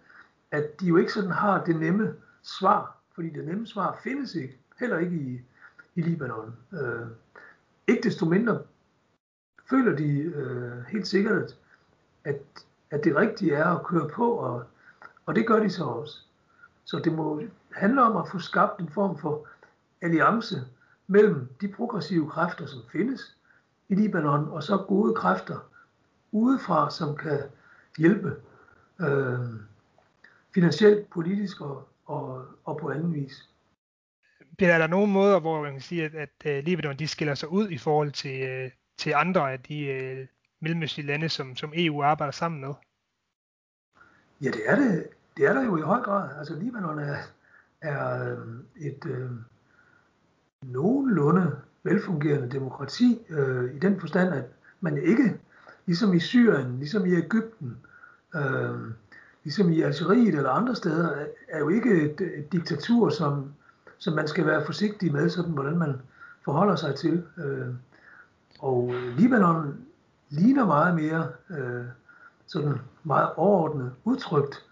at 0.52 0.80
de 0.80 0.86
jo 0.88 0.97
ikke 0.97 1.13
sådan 1.13 1.32
har 1.32 1.63
det 1.63 1.76
nemme 1.76 2.15
svar, 2.43 2.97
fordi 3.15 3.30
det 3.30 3.45
nemme 3.45 3.67
svar 3.67 3.99
findes 4.04 4.36
ikke, 4.36 4.58
heller 4.80 4.97
ikke 4.97 5.15
i, 5.15 5.41
i 5.95 6.02
Libanon. 6.02 6.56
Øh, 6.73 7.08
ikke 7.88 8.04
desto 8.04 8.26
mindre 8.26 8.60
føler 9.69 9.95
de 9.95 10.19
øh, 10.19 10.86
helt 10.86 11.08
sikkert, 11.08 11.58
at, 12.23 12.38
at 12.91 13.04
det 13.04 13.15
rigtige 13.15 13.54
er 13.54 13.65
at 13.65 13.86
køre 13.86 14.10
på, 14.10 14.32
og, 14.32 14.63
og 15.26 15.36
det 15.36 15.47
gør 15.47 15.60
de 15.60 15.69
så 15.69 15.84
også. 15.84 16.19
Så 16.86 16.99
det 16.99 17.13
må 17.13 17.41
handle 17.71 18.04
om 18.04 18.17
at 18.17 18.28
få 18.32 18.39
skabt 18.39 18.80
en 18.80 18.89
form 18.89 19.17
for 19.17 19.47
alliance 20.02 20.62
mellem 21.13 21.49
de 21.62 21.67
progressive 21.67 22.30
kræfter, 22.30 22.65
som 22.65 22.82
findes 22.91 23.38
i 23.89 23.95
Libanon, 23.95 24.47
og 24.49 24.63
så 24.63 24.78
gode 24.78 25.15
kræfter 25.15 25.69
udefra, 26.32 26.91
som 26.91 27.17
kan 27.17 27.39
hjælpe 27.97 28.36
øh, 28.99 29.39
finansielt, 30.54 31.10
politisk 31.10 31.62
og, 31.62 31.88
og, 32.06 32.45
og 32.63 32.78
på 32.78 32.89
anden 32.89 33.13
vis. 33.13 33.49
Peter, 34.58 34.73
er 34.73 34.78
der 34.78 34.88
nogle 34.88 35.12
måder, 35.12 35.39
hvor 35.39 35.62
man 35.62 35.71
kan 35.71 35.82
sige, 35.82 36.06
at, 36.06 36.15
at 36.15 36.58
uh, 36.58 36.65
Libanon 36.65 36.99
de 36.99 37.08
skiller 37.08 37.36
sig 37.36 37.49
ud 37.49 37.69
i 37.69 37.78
forhold 37.78 38.12
til, 38.12 38.65
uh, 38.65 38.71
til 38.97 39.13
andre 39.15 39.52
af 39.54 39.60
de 39.60 39.78
uh, 39.91 40.28
mellemøstlige 40.60 41.08
lande, 41.08 41.30
som, 41.30 41.56
som 41.56 41.73
EU 41.76 42.04
arbejder 42.04 42.32
sammen 42.32 42.62
med? 42.62 42.73
Ja, 44.41 44.52
det 44.52 44.62
er 44.65 44.76
det. 44.76 45.08
Det 45.38 45.45
er 45.45 45.54
der 45.54 45.63
jo 45.63 45.78
i 45.78 45.82
høj 45.82 46.02
grad. 46.02 46.38
Altså 46.38 46.56
Libanon 46.56 46.99
er, 46.99 47.17
er 47.82 48.38
et, 48.76 49.06
øh, 49.06 49.32
nogenlunde 50.71 51.56
velfungerende 51.84 52.49
demokrati 52.49 53.21
øh, 53.30 53.76
i 53.76 53.80
den 53.80 53.99
forstand, 53.99 54.34
at 54.34 54.45
man 54.82 54.97
ikke, 54.97 55.39
ligesom 55.86 56.13
i 56.13 56.19
Syrien, 56.19 56.78
ligesom 56.80 57.06
i 57.06 57.15
Ægypten, 57.15 57.78
øh, 58.36 58.80
ligesom 59.43 59.69
i 59.69 59.82
Algeriet 59.82 60.36
eller 60.36 60.49
andre 60.49 60.76
steder, 60.76 61.26
er 61.47 61.60
jo 61.60 61.69
ikke 61.69 62.02
et, 62.02 62.21
et 62.21 62.52
diktatur, 62.52 63.10
som, 63.10 63.54
som 63.97 64.13
man 64.13 64.28
skal 64.28 64.45
være 64.45 64.65
forsigtig 64.65 65.12
med, 65.12 65.30
sådan 65.30 65.52
hvordan 65.52 65.78
man 65.78 66.02
forholder 66.45 66.76
sig 66.76 66.95
til. 66.95 67.23
Øh, 67.38 67.67
og 68.60 68.93
Libanon 69.17 69.78
ligner 70.30 70.65
meget 70.65 70.95
mere 70.95 71.28
øh, 71.49 71.86
sådan 72.45 72.73
meget 73.04 73.30
overordnet 73.36 73.91
udtrykt 74.04 74.65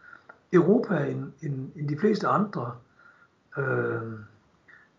Europa 0.54 0.96
end, 0.96 1.32
end, 1.42 1.72
end 1.76 1.90
de 1.90 1.98
fleste 1.98 2.28
andre 2.28 2.76
øh, 3.58 4.02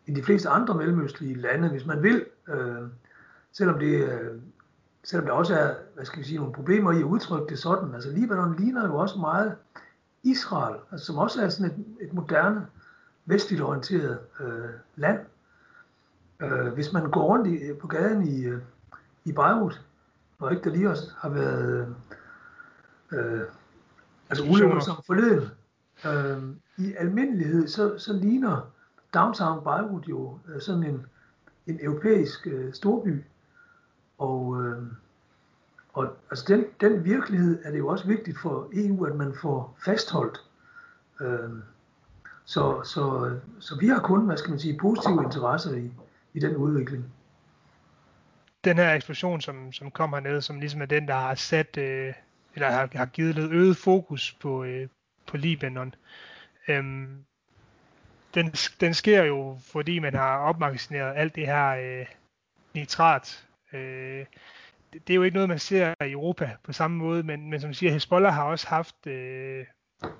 end 0.06 0.16
de 0.16 0.22
fleste 0.22 0.48
andre 0.48 0.74
mellemøstlige 0.74 1.34
lande, 1.34 1.68
hvis 1.68 1.86
man 1.86 2.02
vil. 2.02 2.24
Øh, 2.48 2.82
selvom 3.52 3.78
det 3.78 4.08
øh, 4.08 4.40
selvom 5.04 5.26
der 5.26 5.32
også 5.32 5.54
er, 5.54 5.74
hvad 5.94 6.04
skal 6.04 6.18
vi 6.18 6.24
sige, 6.24 6.38
nogle 6.38 6.52
problemer 6.52 6.92
i 6.92 6.98
at 6.98 7.04
udtrykke 7.04 7.46
det 7.48 7.58
sådan. 7.58 7.94
Altså 7.94 8.10
Libanon 8.10 8.56
ligner 8.56 8.86
jo 8.86 8.96
også 8.96 9.18
meget 9.18 9.56
Israel, 10.22 10.76
altså, 10.92 11.06
som 11.06 11.18
også 11.18 11.42
er 11.42 11.48
sådan 11.48 11.72
et, 11.72 12.06
et 12.06 12.12
moderne, 12.12 12.66
vestligt 13.26 13.62
orienteret 13.62 14.18
øh, 14.40 14.70
land. 14.96 15.18
Øh, 16.40 16.66
hvis 16.66 16.92
man 16.92 17.10
går 17.10 17.22
rundt 17.22 17.46
i, 17.46 17.72
på 17.80 17.86
gaden 17.86 18.28
i, 18.28 18.44
øh, 18.44 18.60
i 19.24 19.32
Beirut, 19.32 19.80
og 20.38 20.52
ikke 20.52 20.64
der 20.64 20.70
lige 20.70 20.90
også 20.90 21.10
har 21.18 21.28
været 21.28 21.94
øh, 23.12 23.40
altså 24.30 24.44
ulykker 24.50 24.80
som 24.80 24.96
forleden, 25.06 25.48
øh, 26.06 26.42
i 26.86 26.94
almindelighed, 26.94 27.68
så, 27.68 27.98
så 27.98 28.12
ligner 28.12 28.71
downtown 29.14 29.64
Beirut 29.64 30.08
jo 30.08 30.38
øh, 30.48 30.60
sådan 30.60 30.84
en, 30.84 31.06
en 31.66 31.78
europæisk 31.82 32.46
øh, 32.46 32.72
storby. 32.72 33.24
Og, 34.18 34.62
øh, 34.62 34.82
og 35.92 36.16
altså 36.30 36.44
den, 36.48 36.64
den 36.80 37.04
virkelighed 37.04 37.64
er 37.64 37.70
det 37.70 37.78
jo 37.78 37.88
også 37.88 38.06
vigtigt 38.06 38.38
for 38.38 38.68
EU, 38.72 39.04
at 39.04 39.16
man 39.16 39.34
får 39.42 39.78
fastholdt. 39.84 40.40
Øh, 41.20 41.50
så, 42.44 42.82
så, 42.84 43.36
så 43.60 43.78
vi 43.80 43.88
har 43.88 44.00
kun, 44.00 44.26
hvad 44.26 44.36
skal 44.36 44.50
man 44.50 44.58
sige, 44.58 44.78
positive 44.78 45.24
interesser 45.24 45.74
i, 45.74 45.90
i 46.34 46.40
den 46.40 46.56
udvikling. 46.56 47.04
Den 48.64 48.76
her 48.76 48.94
eksplosion, 48.94 49.40
som, 49.40 49.72
som 49.72 49.90
kom 49.90 50.12
hernede, 50.12 50.42
som 50.42 50.60
ligesom 50.60 50.82
er 50.82 50.86
den, 50.86 51.08
der 51.08 51.14
har 51.14 51.34
sat, 51.34 51.78
øh, 51.78 52.14
eller 52.54 52.70
har, 52.70 52.88
har 52.92 53.06
givet 53.06 53.34
lidt 53.34 53.52
øget 53.52 53.76
fokus 53.76 54.36
på, 54.40 54.64
øh, 54.64 54.88
på 55.26 55.36
Libanon. 55.36 55.94
Øhm, 56.68 57.24
den, 58.34 58.50
den 58.80 58.94
sker 58.94 59.22
jo, 59.22 59.58
fordi 59.60 59.98
man 59.98 60.14
har 60.14 60.38
opmagasineret 60.38 61.16
alt 61.16 61.34
det 61.34 61.46
her 61.46 61.68
øh, 61.68 62.06
nitrat. 62.74 63.48
Øh, 63.72 64.26
det, 64.92 65.06
det 65.06 65.10
er 65.10 65.14
jo 65.14 65.22
ikke 65.22 65.34
noget, 65.34 65.48
man 65.48 65.58
ser 65.58 65.94
i 66.04 66.10
Europa 66.10 66.56
på 66.64 66.72
samme 66.72 66.96
måde, 66.96 67.22
men, 67.22 67.50
men 67.50 67.60
som 67.60 67.74
siger, 67.74 67.92
Hezbollah 67.92 68.34
har 68.34 68.44
også 68.44 68.68
haft 68.68 69.06
øh, 69.06 69.66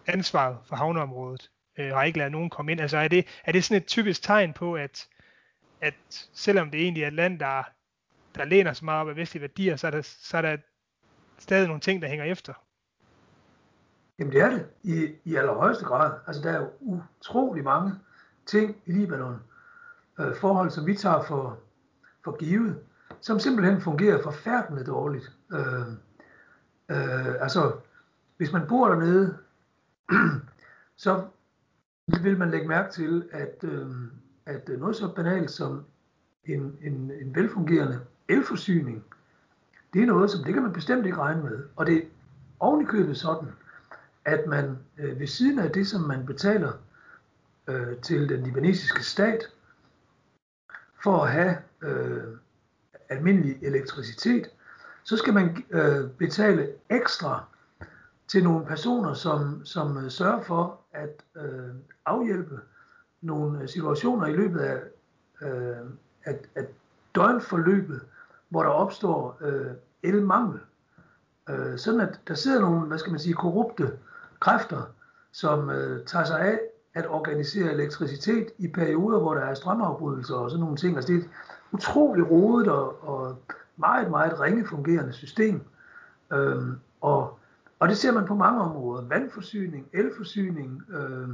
ansvaret 0.07 0.59
for 0.65 0.77
havneområdet, 0.77 1.51
øh, 1.79 1.93
og 1.93 1.99
har 1.99 2.05
ikke 2.05 2.19
lavet 2.19 2.33
nogen 2.33 2.51
komme 2.51 2.73
ind. 2.73 2.81
Altså 2.81 2.99
er 2.99 3.09
det, 3.09 3.27
er 3.45 3.53
det 3.53 3.65
sådan 3.65 3.83
et 3.83 3.87
typisk 3.87 4.23
tegn 4.23 4.53
på, 4.53 4.75
at, 4.75 5.09
at 5.81 5.95
selvom 6.33 6.71
det 6.71 6.83
egentlig 6.83 7.03
er 7.03 7.09
et 7.09 7.13
land, 7.13 7.39
der, 7.39 7.63
der 8.35 8.45
læner 8.45 8.73
så 8.73 8.85
meget 8.85 9.01
op 9.01 9.09
af 9.09 9.17
vestlige 9.17 9.41
værdier, 9.41 9.77
så 9.77 9.87
er, 9.87 9.91
der, 9.91 10.03
så 10.03 10.37
er 10.37 10.43
der 10.43 10.57
stadig 11.39 11.67
nogle 11.67 11.81
ting, 11.81 12.03
der 12.03 12.09
hænger 12.09 12.25
efter? 12.25 12.55
Jamen 14.23 14.33
det 14.33 14.41
er 14.41 14.51
det, 14.51 14.67
i, 14.83 15.15
i 15.25 15.35
allerhøjeste 15.35 15.85
grad. 15.85 16.13
Altså 16.27 16.43
der 16.43 16.51
er 16.51 16.69
utrolig 16.81 17.65
mange 17.65 17.93
ting 18.47 18.77
i 18.87 18.93
Libanon, 18.93 19.43
øh, 20.21 20.37
forhold 20.37 20.71
som 20.71 20.87
vi 20.87 20.95
tager 20.95 21.23
for, 21.23 21.59
for 22.25 22.37
givet, 22.37 22.79
som 23.21 23.39
simpelthen 23.39 23.81
fungerer 23.81 24.23
forfærdeligt 24.23 24.87
dårligt. 24.87 25.33
Øh, 25.53 25.89
øh, 26.91 27.35
altså, 27.41 27.73
hvis 28.37 28.53
man 28.53 28.67
bor 28.69 28.89
dernede, 28.89 29.39
så 31.05 31.25
vil 32.23 32.39
man 32.39 32.51
lægge 32.51 32.69
mærke 32.69 32.93
til, 32.93 33.29
at, 33.33 33.65
øh, 33.65 33.91
at 34.47 34.69
noget 34.69 34.97
så 34.97 35.15
banalt 35.15 35.51
som 35.51 35.85
en, 36.45 36.79
en, 36.83 37.11
en 37.21 37.35
velfungerende 37.35 38.01
elforsyning, 38.29 39.05
det 39.93 40.03
er 40.03 40.07
noget, 40.07 40.31
som 40.31 40.45
det 40.45 40.55
kan 40.55 40.63
man 40.63 40.73
bestemt 40.73 41.07
ikke 41.07 41.19
regne 41.19 41.43
med. 41.43 41.65
Og 41.77 41.87
det 41.87 41.97
er 41.97 42.03
ovenikøbet 42.61 43.17
sådan, 43.17 43.49
at 44.25 44.47
man 44.47 44.79
øh, 44.99 45.21
ved 45.21 45.27
siden 45.27 45.59
af 45.59 45.71
det, 45.71 45.87
som 45.87 46.01
man 46.01 46.27
betaler 46.27 46.73
øh, 47.67 47.97
til 47.97 48.29
den 48.29 48.43
libanesiske 48.43 49.05
stat, 49.05 49.49
for 51.03 51.25
at 51.25 51.33
have 51.33 51.57
øh, 51.83 52.23
almindelig 53.09 53.59
elektricitet, 53.63 54.51
så 55.05 55.17
skal 55.17 55.35
man 55.35 55.65
øh, 55.71 56.11
betale 56.11 56.69
ekstra 56.91 57.45
til 58.29 58.45
nogle 58.45 58.67
personer, 58.67 59.15
som, 59.15 59.65
som 59.65 60.05
øh, 60.05 60.11
sørger 60.11 60.43
for 60.43 60.81
at 60.93 61.23
øh, 61.37 61.75
afhjælpe 62.07 62.61
nogle 63.21 63.63
øh, 63.63 63.69
situationer 63.69 64.27
i 64.27 64.33
løbet 64.33 64.61
af, 64.61 64.81
øh, 65.43 65.87
at, 66.25 66.49
at 66.55 66.67
døgnforløbet, 67.15 68.01
hvor 68.49 68.63
der 68.63 68.71
opstår 68.71 69.39
øh, 69.41 69.71
elmangel. 70.03 70.61
Øh, 71.49 71.79
sådan 71.79 72.01
at 72.01 72.21
der 72.29 72.35
sidder 72.35 72.61
nogle, 72.61 72.87
hvad 72.87 72.99
skal 72.99 73.11
man 73.11 73.21
sige, 73.21 73.35
korrupte 73.35 73.99
kræfter, 74.43 74.83
som 75.33 75.71
øh, 75.71 76.07
tager 76.07 76.25
sig 76.25 76.41
af 76.41 76.59
at 76.95 77.07
organisere 77.07 77.73
elektricitet 77.73 78.47
i 78.59 78.69
perioder, 78.69 79.19
hvor 79.21 79.35
der 79.35 79.41
er 79.41 79.55
strømafbrydelser 79.55 80.35
og 80.35 80.51
sådan 80.51 80.61
nogle 80.61 80.77
ting. 80.77 80.97
Altså 80.97 81.13
det 81.13 81.19
er 81.19 81.25
et 81.25 81.31
utroligt 81.73 82.31
rodet 82.31 82.69
og, 82.69 83.09
og 83.09 83.37
meget, 83.77 84.11
meget 84.11 84.41
ringe 84.41 84.67
fungerende 84.67 85.13
system. 85.13 85.61
Øhm, 86.33 86.79
og, 87.01 87.39
og 87.79 87.89
det 87.89 87.97
ser 87.99 88.13
man 88.13 88.27
på 88.27 88.35
mange 88.35 88.61
områder. 88.61 89.09
Vandforsyning, 89.09 89.89
elforsyning, 89.93 90.83
øh, 90.89 91.29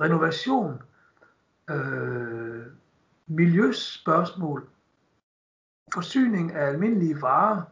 renovation, 0.00 0.82
øh, 1.70 2.62
miljøspørgsmål, 3.26 4.68
forsyning 5.94 6.52
af 6.52 6.66
almindelige 6.66 7.22
varer. 7.22 7.62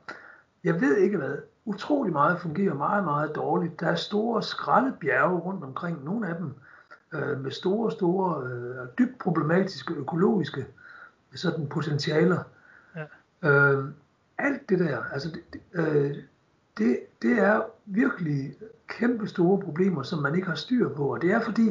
Jeg 0.64 0.80
ved 0.80 0.96
ikke 0.96 1.16
hvad 1.16 1.36
utrolig 1.64 2.12
meget 2.12 2.40
fungerer 2.40 2.74
meget, 2.74 3.04
meget 3.04 3.34
dårligt. 3.34 3.80
Der 3.80 3.86
er 3.86 3.94
store 3.94 4.42
skraldebjerge 4.42 5.38
rundt 5.38 5.64
omkring, 5.64 6.04
nogle 6.04 6.28
af 6.28 6.36
dem 6.36 6.54
øh, 7.12 7.40
med 7.40 7.50
store, 7.50 7.90
store, 7.90 8.46
øh, 8.46 8.88
dybt 8.98 9.18
problematiske 9.18 9.94
økologiske 9.94 10.66
sådan 11.34 11.66
potentialer. 11.66 12.42
Ja. 13.42 13.50
Øh, 13.50 13.88
alt 14.38 14.68
det 14.68 14.78
der, 14.78 15.02
altså 15.12 15.28
det, 15.30 15.60
øh, 15.72 16.16
det, 16.78 16.98
det 17.22 17.38
er 17.38 17.62
virkelig 17.86 18.54
kæmpe 18.86 19.28
store 19.28 19.60
problemer, 19.60 20.02
som 20.02 20.18
man 20.18 20.34
ikke 20.34 20.48
har 20.48 20.54
styr 20.54 20.94
på, 20.94 21.12
og 21.12 21.22
det 21.22 21.32
er 21.32 21.40
fordi 21.40 21.70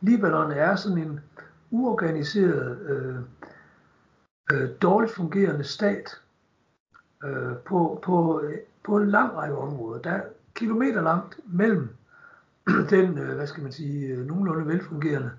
Libanon 0.00 0.52
er 0.52 0.76
sådan 0.76 0.98
en 0.98 1.20
uorganiseret, 1.70 2.78
øh, 2.80 3.16
øh, 4.52 4.70
dårligt 4.82 5.12
fungerende 5.12 5.64
stat 5.64 6.20
øh, 7.24 7.56
på, 7.56 8.00
på 8.04 8.42
på 8.86 8.96
en 8.96 9.10
lang 9.10 9.36
række 9.36 9.56
områder. 9.56 10.00
Der 10.02 10.10
er 10.10 10.22
kilometer 10.54 11.02
langt 11.02 11.38
mellem 11.46 11.88
den, 12.90 13.18
øh, 13.18 13.34
hvad 13.34 13.46
skal 13.46 13.62
man 13.62 13.72
sige, 13.72 14.06
øh, 14.06 14.26
nogenlunde 14.26 14.66
velfungerende 14.66 15.30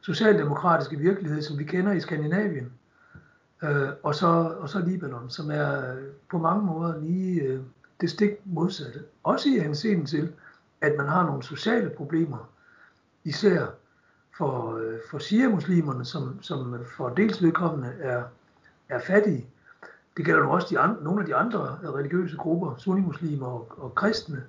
socialdemokratiske 0.00 0.96
virkelighed, 0.96 1.42
som 1.42 1.58
vi 1.58 1.64
kender 1.64 1.92
i 1.92 2.00
Skandinavien, 2.00 2.72
øh, 3.62 3.88
og, 4.02 4.14
så, 4.14 4.26
og 4.60 4.68
så 4.68 4.78
Libanon, 4.78 5.30
som 5.30 5.50
er 5.50 5.94
øh, 5.94 6.02
på 6.30 6.38
mange 6.38 6.66
måder 6.66 7.00
lige 7.00 7.64
det 8.00 8.10
stik 8.10 8.30
modsatte. 8.44 9.00
Også 9.22 9.48
i 9.48 9.58
henseenden 9.58 10.06
til, 10.06 10.32
at 10.80 10.92
man 10.98 11.06
har 11.06 11.26
nogle 11.26 11.42
sociale 11.42 11.90
problemer, 11.90 12.48
især 13.24 13.66
for, 14.36 14.80
for 15.10 15.18
shia-muslimerne, 15.18 16.04
som, 16.04 16.42
som 16.42 16.84
for 16.96 17.08
dels 17.08 17.42
vedkommende 17.42 17.92
er, 18.00 18.22
er 18.88 19.00
fattige, 19.00 19.46
det 20.16 20.24
gælder 20.24 20.40
jo 20.40 20.50
også 20.50 20.66
de 20.70 20.78
andre, 20.78 21.02
nogle 21.02 21.20
af 21.20 21.26
de 21.26 21.34
andre 21.34 21.78
religiøse 21.84 22.36
grupper, 22.36 22.76
sunnimuslimer 22.76 23.46
og, 23.46 23.72
og 23.76 23.94
kristne, 23.94 24.44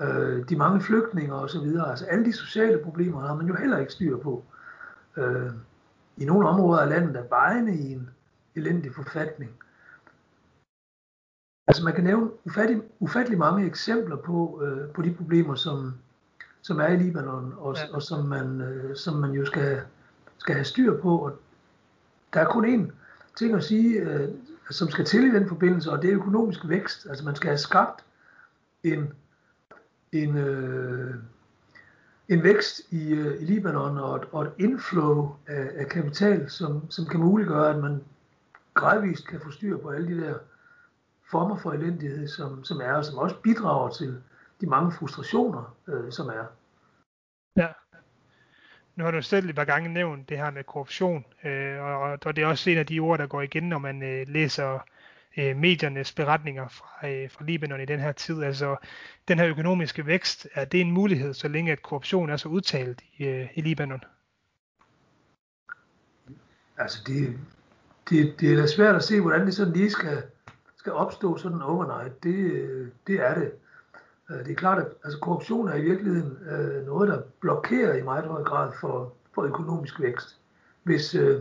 øh, 0.00 0.48
de 0.48 0.56
mange 0.56 0.80
flygtninge 0.80 1.34
og 1.34 1.50
så 1.50 1.60
videre. 1.60 1.90
Altså 1.90 2.04
alle 2.04 2.24
de 2.24 2.32
sociale 2.32 2.78
problemer 2.78 3.20
har 3.20 3.34
man 3.34 3.46
jo 3.46 3.54
heller 3.54 3.78
ikke 3.78 3.92
styr 3.92 4.18
på. 4.18 4.44
Øh, 5.16 5.50
I 6.16 6.24
nogle 6.24 6.48
områder 6.48 6.82
af 6.82 6.88
landet 6.88 7.16
er 7.16 7.28
vejene 7.28 7.76
i 7.76 7.92
en 7.92 8.10
elendig 8.54 8.94
forfatning. 8.94 9.50
Altså 11.66 11.84
man 11.84 11.94
kan 11.94 12.04
nævne 12.04 12.30
ufattelig, 12.44 12.82
ufattelig 12.98 13.38
mange 13.38 13.66
eksempler 13.66 14.16
på, 14.16 14.62
øh, 14.64 14.92
på 14.92 15.02
de 15.02 15.14
problemer, 15.14 15.54
som, 15.54 15.94
som 16.62 16.80
er 16.80 16.86
i 16.86 16.96
Libanon, 16.96 17.54
og, 17.56 17.76
ja. 17.76 17.94
og 17.94 18.02
som, 18.02 18.24
man, 18.24 18.60
øh, 18.60 18.96
som 18.96 19.16
man 19.16 19.30
jo 19.30 19.44
skal, 19.44 19.80
skal 20.38 20.54
have 20.54 20.64
styr 20.64 21.00
på. 21.00 21.18
Og 21.18 21.38
der 22.34 22.40
er 22.40 22.50
kun 22.50 22.64
én 22.64 22.92
ting 23.36 23.54
at 23.54 23.64
sige, 23.64 24.00
øh, 24.00 24.28
som 24.70 24.90
skal 24.90 25.04
til 25.04 25.24
i 25.24 25.30
den 25.30 25.48
forbindelse, 25.48 25.90
og 25.90 26.02
det 26.02 26.10
er 26.10 26.16
økonomisk 26.16 26.68
vækst. 26.68 27.06
Altså 27.06 27.24
man 27.24 27.36
skal 27.36 27.48
have 27.48 27.58
skabt 27.58 28.04
en, 28.82 29.12
en, 30.12 30.36
øh, 30.36 31.14
en 32.28 32.42
vækst 32.42 32.80
i, 32.90 33.12
øh, 33.12 33.42
i 33.42 33.44
Libanon 33.44 33.98
og 33.98 34.16
et, 34.16 34.22
og 34.32 34.42
et 34.42 34.52
inflow 34.58 35.36
af, 35.46 35.70
af 35.74 35.88
kapital, 35.88 36.50
som, 36.50 36.90
som 36.90 37.06
kan 37.06 37.20
muliggøre, 37.20 37.70
at 37.70 37.82
man 37.82 38.04
gradvist 38.74 39.28
kan 39.28 39.40
få 39.40 39.50
styr 39.50 39.78
på 39.78 39.90
alle 39.90 40.16
de 40.16 40.20
der 40.20 40.34
former 41.30 41.56
for 41.56 41.72
elendighed, 41.72 42.28
som, 42.28 42.64
som 42.64 42.80
er, 42.80 42.92
og 42.92 43.04
som 43.04 43.18
også 43.18 43.36
bidrager 43.42 43.90
til 43.90 44.22
de 44.60 44.66
mange 44.66 44.92
frustrationer, 44.92 45.76
øh, 45.88 46.12
som 46.12 46.28
er. 46.28 46.44
Nu 48.96 49.04
har 49.04 49.10
du 49.10 49.22
selv 49.22 49.48
et 49.48 49.54
par 49.54 49.64
gange 49.64 49.88
nævnt 49.88 50.28
det 50.28 50.38
her 50.38 50.50
med 50.50 50.64
korruption, 50.64 51.24
øh, 51.44 51.82
og, 51.82 52.18
og 52.24 52.36
det 52.36 52.44
er 52.44 52.46
også 52.46 52.70
en 52.70 52.78
af 52.78 52.86
de 52.86 52.98
ord, 53.00 53.18
der 53.18 53.26
går 53.26 53.42
igen, 53.42 53.68
når 53.68 53.78
man 53.78 54.02
øh, 54.02 54.28
læser 54.28 54.78
øh, 55.36 55.56
mediernes 55.56 56.12
beretninger 56.12 56.68
fra, 56.68 57.08
øh, 57.08 57.30
fra 57.30 57.44
Libanon 57.44 57.80
i 57.80 57.84
den 57.84 58.00
her 58.00 58.12
tid. 58.12 58.42
Altså 58.42 58.76
den 59.28 59.38
her 59.38 59.48
økonomiske 59.48 60.06
vækst, 60.06 60.48
er 60.54 60.64
det 60.64 60.80
en 60.80 60.90
mulighed, 60.90 61.34
så 61.34 61.48
længe 61.48 61.72
at 61.72 61.82
korruption 61.82 62.30
er 62.30 62.36
så 62.36 62.48
udtalt 62.48 63.02
i, 63.16 63.24
øh, 63.24 63.48
i 63.54 63.60
Libanon? 63.60 64.04
Altså 66.78 66.98
det, 67.06 67.38
det, 68.10 68.40
det 68.40 68.52
er 68.52 68.56
da 68.56 68.66
svært 68.66 68.94
at 68.94 69.04
se, 69.04 69.20
hvordan 69.20 69.46
det 69.46 69.54
sådan 69.54 69.72
lige 69.72 69.90
skal, 69.90 70.22
skal 70.76 70.92
opstå 70.92 71.36
sådan 71.36 71.62
overnight. 71.62 72.22
Det, 72.22 72.34
øh, 72.34 72.88
det 73.06 73.20
er 73.20 73.34
det. 73.34 73.52
Øh, 74.30 74.38
det 74.38 74.50
er 74.50 74.54
klart, 74.54 74.78
at 74.78 74.86
altså, 75.04 75.18
korruption 75.18 75.68
er 75.68 75.74
i 75.74 75.82
virkeligheden 75.82 76.38
øh, 76.50 76.86
noget, 76.86 77.08
der 77.08 77.22
blokerer 77.40 77.94
i 77.94 78.02
meget 78.02 78.24
høj 78.24 78.42
grad 78.42 78.72
for, 78.80 79.12
for 79.34 79.42
økonomisk 79.42 80.00
vækst. 80.00 80.36
Hvis, 80.82 81.14
øh, 81.14 81.40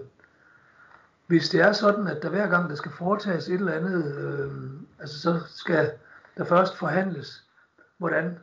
hvis 1.27 1.49
det 1.49 1.61
er 1.61 1.71
sådan, 1.71 2.07
at 2.07 2.23
der 2.23 2.29
hver 2.29 2.47
gang 2.47 2.69
der 2.69 2.75
skal 2.75 2.91
foretages 2.91 3.47
et 3.47 3.53
eller 3.53 3.73
andet, 3.73 4.15
øh, 4.17 4.51
altså 4.99 5.19
så 5.19 5.39
skal 5.47 5.91
der 6.37 6.43
først 6.45 6.77
forhandles, 6.77 7.43
hvordan 7.97 8.37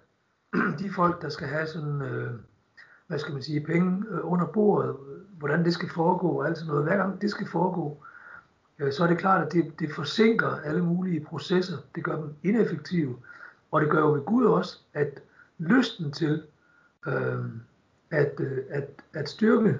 de 0.80 0.90
folk, 0.90 1.22
der 1.22 1.28
skal 1.28 1.48
have 1.48 1.66
sådan, 1.66 2.02
øh, 2.02 2.30
hvad 3.06 3.18
skal 3.18 3.32
man 3.32 3.42
sige, 3.42 3.66
penge 3.66 4.04
øh, 4.10 4.18
under 4.22 4.46
bordet, 4.46 4.96
hvordan 5.38 5.64
det 5.64 5.74
skal 5.74 5.88
foregå 5.88 6.28
og 6.28 6.46
alt 6.46 6.58
sådan 6.58 6.68
noget. 6.68 6.84
Hver 6.84 6.96
gang 6.96 7.20
det 7.20 7.30
skal 7.30 7.46
foregå, 7.46 8.02
øh, 8.78 8.92
så 8.92 9.04
er 9.04 9.08
det 9.08 9.18
klart, 9.18 9.46
at 9.46 9.52
det, 9.52 9.80
det 9.80 9.94
forsinker 9.94 10.60
alle 10.64 10.84
mulige 10.84 11.24
processer. 11.24 11.76
Det 11.94 12.04
gør 12.04 12.16
dem 12.16 12.34
ineffektive. 12.42 13.16
Og 13.70 13.80
det 13.80 13.90
gør 13.90 14.00
jo 14.00 14.12
ved 14.12 14.24
Gud 14.24 14.44
også, 14.44 14.78
at 14.94 15.22
lysten 15.58 16.12
til 16.12 16.42
øh, 17.06 17.44
at, 18.10 18.40
øh, 18.40 18.58
at, 18.70 18.88
at 19.14 19.28
styrke 19.28 19.78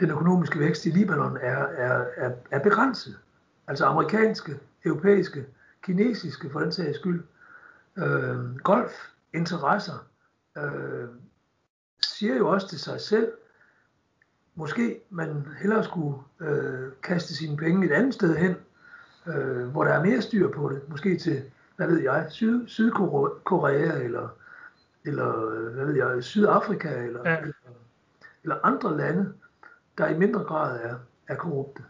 den 0.00 0.10
økonomiske 0.10 0.58
vækst 0.58 0.86
i 0.86 0.90
Libanon 0.90 1.36
er, 1.36 1.58
er, 1.58 2.04
er, 2.16 2.32
er 2.50 2.58
begrænset. 2.58 3.18
Altså 3.66 3.84
amerikanske, 3.84 4.60
europæiske, 4.84 5.46
kinesiske 5.82 6.50
for 6.50 6.60
den 6.60 6.72
sags 6.72 6.98
skyld, 6.98 7.24
øh, 7.98 8.56
golfinteresser 8.56 10.06
øh, 10.58 11.08
siger 12.02 12.36
jo 12.36 12.48
også 12.48 12.68
til 12.68 12.80
sig 12.80 13.00
selv, 13.00 13.32
måske 14.54 15.00
man 15.10 15.46
hellere 15.60 15.84
skulle 15.84 16.18
øh, 16.40 16.92
kaste 17.02 17.34
sine 17.34 17.56
penge 17.56 17.86
et 17.86 17.92
andet 17.92 18.14
sted 18.14 18.36
hen, 18.36 18.56
øh, 19.26 19.68
hvor 19.68 19.84
der 19.84 19.92
er 19.92 20.04
mere 20.04 20.22
styr 20.22 20.50
på 20.52 20.68
det. 20.68 20.88
Måske 20.88 21.18
til, 21.18 21.42
hvad 21.80 21.88
ved 21.88 22.02
jeg, 22.02 22.26
Syd, 22.30 22.68
Sydkorea 22.68 24.04
eller, 24.04 24.28
eller 25.04 25.60
hvad 25.70 25.86
ved 25.86 25.96
jeg, 25.96 26.24
Sydafrika 26.24 26.88
eller, 26.88 27.30
ja. 27.30 27.38
eller, 27.38 27.54
eller 28.42 28.66
andre 28.66 28.96
lande, 28.96 29.34
der 29.98 30.08
i 30.08 30.18
mindre 30.18 30.44
grad 30.44 30.84
er, 30.84 30.98
er 31.28 31.34
korrupte. 31.34 31.82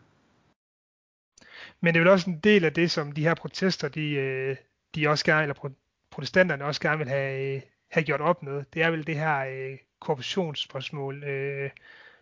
Men 1.81 1.95
det 1.95 2.01
er 2.01 2.05
vel 2.05 2.13
også 2.13 2.31
en 2.31 2.41
del 2.41 2.65
af 2.65 2.73
det, 2.73 2.91
som 2.91 3.13
de 3.13 3.23
her 3.23 3.35
protester, 3.35 3.89
de, 3.89 4.11
øh, 4.11 4.57
de 4.95 5.09
også 5.09 5.25
gerne, 5.25 5.43
eller 5.43 5.71
protestanterne 6.11 6.65
også 6.65 6.81
gerne 6.81 6.99
vil 6.99 7.09
have, 7.09 7.63
have 7.91 8.05
gjort 8.05 8.21
op 8.21 8.43
med. 8.43 8.65
Det 8.75 8.83
er 8.83 8.91
vel 8.91 9.07
det 9.07 9.17
her 9.17 9.39
øh, 9.39 9.79
korruptionsspørgsmål, 10.01 11.25
øh, 11.25 11.71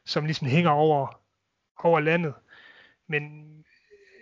som 0.04 0.24
ligesom 0.24 0.48
hænger 0.48 0.70
over, 0.70 1.22
over 1.78 2.00
landet. 2.00 2.34
Men 3.06 3.48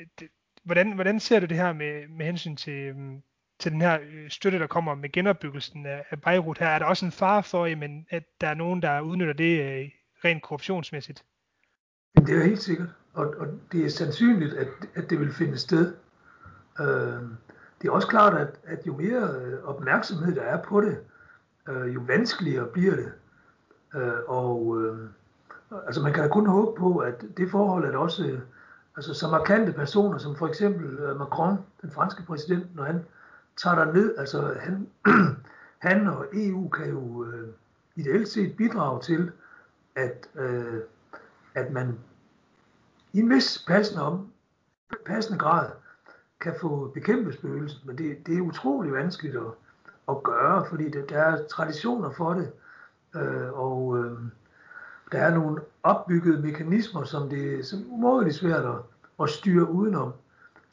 øh, 0.00 0.06
det, 0.20 0.28
hvordan, 0.62 0.92
hvordan 0.92 1.20
ser 1.20 1.40
du 1.40 1.46
det 1.46 1.56
her 1.56 1.72
med, 1.72 2.08
med 2.08 2.26
hensyn 2.26 2.56
til, 2.56 2.72
øhm, 2.72 3.22
til 3.58 3.72
den 3.72 3.80
her 3.80 3.98
øh, 4.12 4.30
støtte, 4.30 4.58
der 4.58 4.66
kommer 4.66 4.94
med 4.94 5.12
genopbyggelsen 5.12 5.86
af, 5.86 6.20
Beirut 6.24 6.58
her? 6.58 6.66
Er 6.66 6.78
der 6.78 6.86
også 6.86 7.04
en 7.04 7.12
fare 7.12 7.42
for, 7.42 7.66
jamen, 7.66 8.06
at 8.10 8.22
der 8.40 8.48
er 8.48 8.54
nogen, 8.54 8.82
der 8.82 9.00
udnytter 9.00 9.34
det 9.34 9.60
øh, 9.60 9.90
rent 10.24 10.42
korruptionsmæssigt? 10.42 11.24
Det 12.16 12.38
er 12.38 12.44
helt 12.44 12.62
sikkert, 12.62 12.88
og, 13.12 13.34
og 13.38 13.46
det 13.72 13.84
er 13.84 13.90
sandsynligt, 13.90 14.54
at, 14.54 14.68
at 14.94 15.10
det 15.10 15.20
vil 15.20 15.32
finde 15.32 15.58
sted. 15.58 15.94
Øh, 16.80 17.22
det 17.82 17.88
er 17.88 17.92
også 17.92 18.08
klart, 18.08 18.34
at, 18.34 18.48
at 18.64 18.86
jo 18.86 18.96
mere 18.96 19.34
øh, 19.40 19.64
opmærksomhed 19.64 20.34
der 20.34 20.42
er 20.42 20.62
på 20.62 20.80
det, 20.80 20.98
øh, 21.68 21.94
jo 21.94 22.00
vanskeligere 22.00 22.66
bliver 22.66 22.96
det. 22.96 23.12
Øh, 23.94 24.18
og 24.26 24.82
øh, 24.82 25.08
altså 25.86 26.02
man 26.02 26.12
kan 26.12 26.22
da 26.22 26.28
kun 26.28 26.46
håbe 26.46 26.80
på, 26.80 26.98
at 26.98 27.24
det 27.36 27.50
forhold, 27.50 27.84
at 27.84 27.94
også 27.94 28.26
øh, 28.26 28.40
altså 28.96 29.14
så 29.14 29.28
markante 29.28 29.72
personer, 29.72 30.18
som 30.18 30.36
for 30.36 30.48
eksempel 30.48 30.98
øh, 30.98 31.18
Macron, 31.18 31.58
den 31.82 31.90
franske 31.90 32.22
præsident, 32.22 32.76
når 32.76 32.84
han 32.84 33.04
tager 33.56 33.76
der 33.76 33.92
ned, 33.92 34.18
altså 34.18 34.54
han, 34.60 34.88
han 35.88 36.06
og 36.08 36.26
EU 36.32 36.68
kan 36.68 36.88
jo 36.88 37.24
øh, 37.24 37.48
ideelt 37.96 38.28
set 38.28 38.56
bidrage 38.56 39.02
til, 39.02 39.32
at, 39.94 40.28
øh, 40.34 40.80
at 41.54 41.72
man 41.72 41.98
i 43.12 43.18
en 43.18 43.30
vis 43.30 43.64
passende, 43.68 44.02
om, 44.02 44.32
passende 45.06 45.38
grad 45.38 45.70
kan 46.40 46.54
få 46.60 46.90
bekæmpet 46.94 47.34
spøgelset, 47.34 47.86
men 47.86 47.98
det, 47.98 48.26
det 48.26 48.36
er 48.36 48.40
utrolig 48.40 48.92
vanskeligt 48.92 49.36
at, 49.36 49.52
at 50.08 50.22
gøre, 50.22 50.66
fordi 50.68 50.90
det, 50.90 51.08
der 51.08 51.18
er 51.18 51.46
traditioner 51.46 52.10
for 52.10 52.34
det, 52.34 52.52
øh, 53.16 53.52
og 53.52 53.98
øh, 53.98 54.18
der 55.12 55.18
er 55.18 55.34
nogle 55.34 55.60
opbyggede 55.82 56.42
mekanismer, 56.42 57.04
som 57.04 57.28
det 57.28 57.58
er 57.58 57.64
som 57.64 57.84
umådeligt 57.90 58.36
svært 58.36 58.64
at, 58.64 58.76
at 59.22 59.30
styre 59.30 59.70
udenom. 59.70 60.12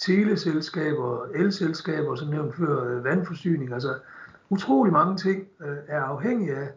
Teleselskaber, 0.06 1.26
elselskaber, 1.34 2.16
som 2.16 2.28
nævnt 2.28 2.56
før, 2.56 2.84
øh, 2.84 3.04
vandforsyning, 3.04 3.74
altså 3.74 3.99
utrolig 4.49 4.93
mange 4.93 5.18
ting 5.18 5.47
øh, 5.60 5.78
er 5.88 6.01
afhængige 6.01 6.56
af 6.56 6.70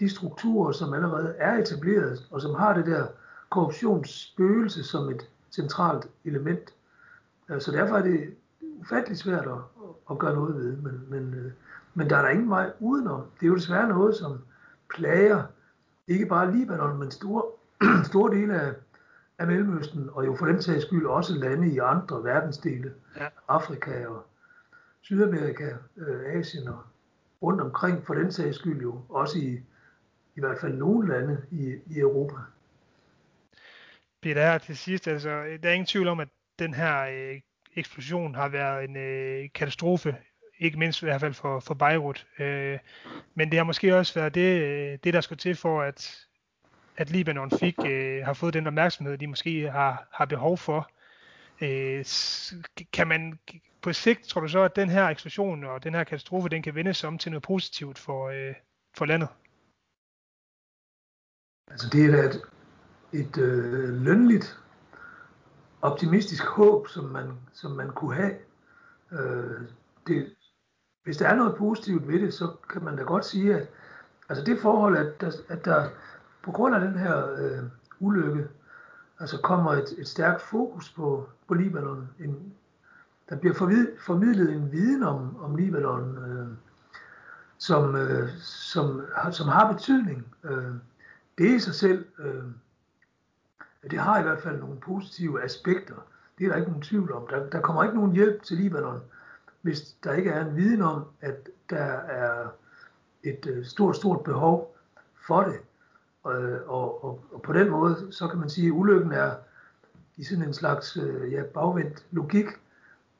de 0.00 0.08
strukturer, 0.08 0.72
som 0.72 0.92
allerede 0.92 1.34
er 1.38 1.58
etableret, 1.58 2.26
og 2.30 2.40
som 2.40 2.54
har 2.54 2.74
det 2.74 2.86
der 2.86 3.06
korruptionsspøgelse 3.50 4.84
som 4.84 5.08
et 5.08 5.28
centralt 5.50 6.08
element. 6.24 6.74
Øh, 7.48 7.60
så 7.60 7.72
derfor 7.72 7.96
er 7.96 8.02
det 8.02 8.34
ufattelig 8.80 9.18
svært 9.18 9.46
at, 9.46 9.82
at 10.10 10.18
gøre 10.18 10.34
noget 10.34 10.54
ved, 10.54 10.76
men, 10.76 11.04
men, 11.08 11.34
øh, 11.34 11.52
men 11.94 12.10
der 12.10 12.16
er 12.16 12.22
der 12.22 12.28
ingen 12.28 12.50
vej 12.50 12.72
udenom. 12.80 13.22
Det 13.40 13.46
er 13.46 13.48
jo 13.48 13.54
desværre 13.56 13.88
noget, 13.88 14.16
som 14.16 14.38
plager 14.94 15.42
ikke 16.08 16.26
bare 16.26 16.56
Libanon, 16.56 16.98
men 16.98 17.10
store, 17.10 17.42
store 18.10 18.34
dele 18.36 18.60
af, 18.60 18.74
af 19.38 19.46
Mellemøsten, 19.46 20.10
og 20.12 20.26
jo 20.26 20.36
for 20.36 20.46
den 20.46 20.62
sags 20.62 20.84
skyld 20.84 21.06
også 21.06 21.34
lande 21.34 21.74
i 21.74 21.78
andre 21.78 22.24
verdensdele, 22.24 22.94
ja. 23.16 23.28
Afrika 23.48 24.06
og 24.06 24.26
Sydamerika, 25.00 25.70
øh, 25.96 26.38
Asien 26.38 26.68
og 26.68 26.78
rundt 27.42 27.60
omkring, 27.60 28.06
for 28.06 28.14
den 28.14 28.32
sags 28.32 28.56
skyld 28.56 28.82
jo 28.82 29.00
også 29.08 29.38
i, 29.38 29.60
i 30.36 30.40
hvert 30.40 30.58
fald 30.60 30.74
nogle 30.74 31.08
lande 31.08 31.42
i, 31.50 31.74
i 31.86 31.98
Europa. 31.98 32.36
Peter, 34.22 34.42
her 34.42 34.58
til 34.58 34.76
sidst, 34.76 35.08
altså, 35.08 35.28
der 35.62 35.68
er 35.68 35.72
ingen 35.72 35.86
tvivl 35.86 36.08
om, 36.08 36.20
at 36.20 36.28
den 36.58 36.74
her 36.74 37.02
øh, 37.02 37.40
eksplosion 37.76 38.34
har 38.34 38.48
været 38.48 38.84
en 38.84 38.96
øh, 38.96 39.48
katastrofe, 39.54 40.16
ikke 40.58 40.78
mindst 40.78 41.02
i 41.02 41.04
hvert 41.04 41.20
fald 41.20 41.34
for, 41.34 41.60
for 41.60 41.74
Beirut. 41.74 42.26
Øh, 42.38 42.78
men 43.34 43.50
det 43.50 43.58
har 43.58 43.64
måske 43.64 43.96
også 43.96 44.14
været 44.14 44.34
det, 44.34 44.62
øh, 44.62 44.98
det 45.04 45.14
der 45.14 45.20
skulle 45.20 45.38
til 45.38 45.56
for, 45.56 45.82
at, 45.82 46.26
at 46.96 47.10
Libanon 47.10 47.50
fik, 47.50 47.74
øh, 47.86 48.24
har 48.24 48.32
fået 48.32 48.54
den 48.54 48.66
opmærksomhed, 48.66 49.18
de 49.18 49.26
måske 49.26 49.70
har, 49.70 50.08
har 50.12 50.24
behov 50.24 50.58
for. 50.58 50.90
Øh, 51.60 52.04
kan 52.92 53.08
man 53.08 53.38
på 53.82 53.92
sigt, 53.92 54.22
tror 54.22 54.40
du 54.40 54.48
så, 54.48 54.62
at 54.62 54.76
den 54.76 54.90
her 54.90 55.08
eksplosion 55.08 55.64
og 55.64 55.84
den 55.84 55.94
her 55.94 56.04
katastrofe, 56.04 56.48
den 56.48 56.62
kan 56.62 56.74
vendes 56.74 57.04
om 57.04 57.18
til 57.18 57.30
noget 57.30 57.42
positivt 57.42 57.98
for, 57.98 58.28
øh, 58.28 58.54
for 58.96 59.04
landet? 59.04 59.28
Altså 61.70 61.88
det 61.92 62.04
er 62.04 62.10
da 62.10 62.22
et, 62.22 62.42
et 63.12 63.38
øh, 63.38 63.88
lønligt, 63.88 64.58
optimistisk 65.82 66.44
håb, 66.44 66.88
som 66.88 67.04
man, 67.04 67.32
som 67.52 67.70
man 67.70 67.90
kunne 67.90 68.14
have. 68.14 68.34
Øh, 69.12 69.68
det, 70.06 70.34
hvis 71.04 71.16
der 71.16 71.28
er 71.28 71.34
noget 71.34 71.56
positivt 71.56 72.08
ved 72.08 72.20
det, 72.20 72.34
så 72.34 72.56
kan 72.70 72.84
man 72.84 72.96
da 72.96 73.02
godt 73.02 73.24
sige, 73.24 73.54
at 73.54 73.68
altså 74.28 74.44
det 74.44 74.58
forhold, 74.62 74.96
at 74.96 75.20
der, 75.20 75.32
at 75.48 75.64
der 75.64 75.88
på 76.44 76.50
grund 76.52 76.74
af 76.74 76.80
den 76.80 76.98
her 76.98 77.32
øh, 77.32 77.62
ulykke, 78.00 78.48
altså 79.18 79.40
kommer 79.40 79.72
et, 79.72 79.94
et 79.98 80.08
stærkt 80.08 80.40
fokus 80.40 80.92
på, 80.92 81.28
på 81.48 81.54
Libanon. 81.54 82.08
En, 82.20 82.54
der 83.28 83.36
bliver 83.36 83.54
forvid, 83.54 83.88
formidlet 84.06 84.52
en 84.52 84.72
viden 84.72 85.02
om, 85.02 85.36
om 85.42 85.56
Libanon, 85.56 86.18
øh, 86.18 86.48
som, 87.58 87.96
øh, 87.96 88.28
som, 88.40 89.02
som 89.32 89.48
har 89.48 89.72
betydning. 89.72 90.26
Øh, 90.44 90.74
det 91.38 91.56
i 91.56 91.58
sig 91.58 91.74
selv, 91.74 92.06
øh, 92.18 92.44
det 93.90 93.98
har 93.98 94.20
i 94.20 94.22
hvert 94.22 94.42
fald 94.42 94.60
nogle 94.60 94.80
positive 94.80 95.44
aspekter. 95.44 95.94
Det 96.38 96.44
er 96.44 96.48
der 96.48 96.56
ikke 96.56 96.70
nogen 96.70 96.82
tvivl 96.82 97.12
om. 97.12 97.26
Der, 97.30 97.50
der 97.50 97.60
kommer 97.60 97.84
ikke 97.84 97.96
nogen 97.96 98.12
hjælp 98.12 98.42
til 98.42 98.56
Libanon, 98.56 99.00
hvis 99.62 99.80
der 100.04 100.12
ikke 100.12 100.30
er 100.30 100.46
en 100.46 100.56
viden 100.56 100.82
om, 100.82 101.04
at 101.20 101.48
der 101.70 101.84
er 101.94 102.48
et 103.22 103.46
øh, 103.46 103.64
stort, 103.64 103.96
stort 103.96 104.24
behov 104.24 104.76
for 105.26 105.42
det. 105.42 105.60
Og, 106.24 106.34
og, 106.66 107.04
og, 107.04 107.24
og 107.32 107.42
på 107.42 107.52
den 107.52 107.70
måde, 107.70 108.08
så 108.10 108.28
kan 108.28 108.38
man 108.38 108.48
sige, 108.48 108.66
at 108.66 108.72
ulykken 108.72 109.12
er 109.12 109.34
i 110.16 110.24
sådan 110.24 110.44
en 110.44 110.54
slags 110.54 110.96
øh, 110.96 111.32
ja, 111.32 111.42
bagvendt 111.42 112.06
logik, 112.10 112.46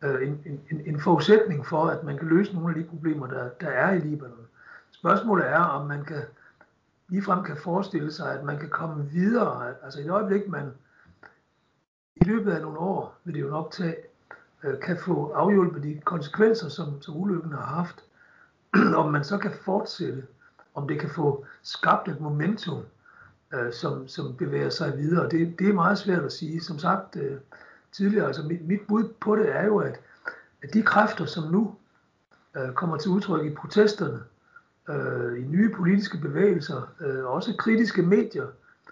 øh, 0.03 0.29
en, 0.29 0.61
en, 0.71 0.81
en 0.87 1.01
forudsætning 1.01 1.67
for, 1.67 1.87
at 1.87 2.05
man 2.05 2.19
kan 2.19 2.29
løse 2.29 2.55
nogle 2.55 2.69
af 2.69 2.83
de 2.83 2.89
problemer, 2.89 3.27
der, 3.27 3.49
der 3.61 3.69
er 3.69 3.93
i 3.93 3.99
Libanon. 3.99 4.47
Spørgsmålet 4.91 5.49
er, 5.49 5.61
om 5.61 5.87
man 5.87 6.05
kan 6.05 6.23
ligefrem 7.09 7.45
kan 7.45 7.57
forestille 7.57 8.13
sig, 8.13 8.33
at 8.33 8.45
man 8.45 8.59
kan 8.59 8.69
komme 8.69 9.11
videre. 9.11 9.75
Altså 9.83 10.01
i 10.01 10.05
et 10.05 10.11
øjeblik, 10.11 10.49
man 10.49 10.73
i 12.17 12.25
løbet 12.25 12.53
af 12.53 12.63
nogle 12.63 12.79
år 12.79 13.19
vil 13.25 13.35
det 13.35 13.41
jo 13.41 13.49
nok 13.49 13.71
tage 13.73 13.97
øh, 14.63 14.81
kan 14.81 14.99
få 14.99 15.33
afhjulpet 15.33 15.83
de 15.83 16.01
konsekvenser, 16.05 16.69
som, 16.69 17.03
som 17.03 17.17
ulykken 17.17 17.53
har 17.53 17.67
haft, 17.67 18.05
om 19.03 19.13
man 19.13 19.25
så 19.25 19.39
kan 19.39 19.53
fortsætte, 19.65 20.27
om 20.75 20.89
det 20.89 21.01
kan 21.01 21.11
få 21.11 21.47
skabt 21.63 22.09
et 22.09 22.21
momentum, 22.21 22.83
øh, 23.55 23.73
som, 23.73 24.09
som 24.09 24.37
bevæger 24.37 24.71
sig 24.71 24.99
videre. 24.99 25.29
Det, 25.29 25.59
det 25.59 25.69
er 25.69 25.73
meget 25.73 25.99
svært 25.99 26.25
at 26.25 26.33
sige. 26.33 26.61
Som 26.61 26.79
sagt 26.79 27.17
øh, 27.17 27.39
tidligere, 27.93 28.27
altså 28.27 28.43
mit, 28.43 28.67
mit 28.69 28.81
bud 28.89 29.13
på 29.21 29.37
det 29.37 29.57
er 29.57 29.65
jo, 29.65 29.79
at, 29.79 30.01
at 30.63 30.75
de 30.75 30.83
kræfter, 30.83 31.25
som 31.25 31.53
nu 31.53 31.75
øh, 32.57 32.73
kommer 32.73 32.97
til 32.97 33.11
udtryk 33.11 33.47
i 33.47 33.55
protesterne, 33.55 34.21
øh, 34.89 35.39
i 35.39 35.43
nye 35.43 35.71
politiske 35.71 36.19
bevægelser, 36.19 36.95
øh, 37.01 37.25
også 37.25 37.55
kritiske 37.59 38.03
medier, 38.03 38.47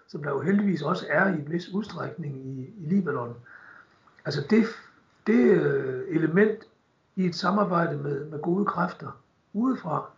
som 0.08 0.22
der 0.22 0.30
jo 0.30 0.40
heldigvis 0.40 0.82
også 0.82 1.06
er 1.08 1.26
i 1.26 1.34
en 1.34 1.50
vis 1.50 1.68
udstrækning 1.68 2.36
i, 2.36 2.74
i 2.78 2.86
Libanon. 2.86 3.34
Altså 4.24 4.42
det, 4.50 4.64
det 5.26 5.40
øh, 5.40 6.16
element 6.16 6.58
i 7.16 7.26
et 7.26 7.34
samarbejde 7.34 7.96
med, 7.96 8.24
med 8.24 8.38
gode 8.38 8.64
kræfter 8.64 9.20
udefra, 9.52 10.10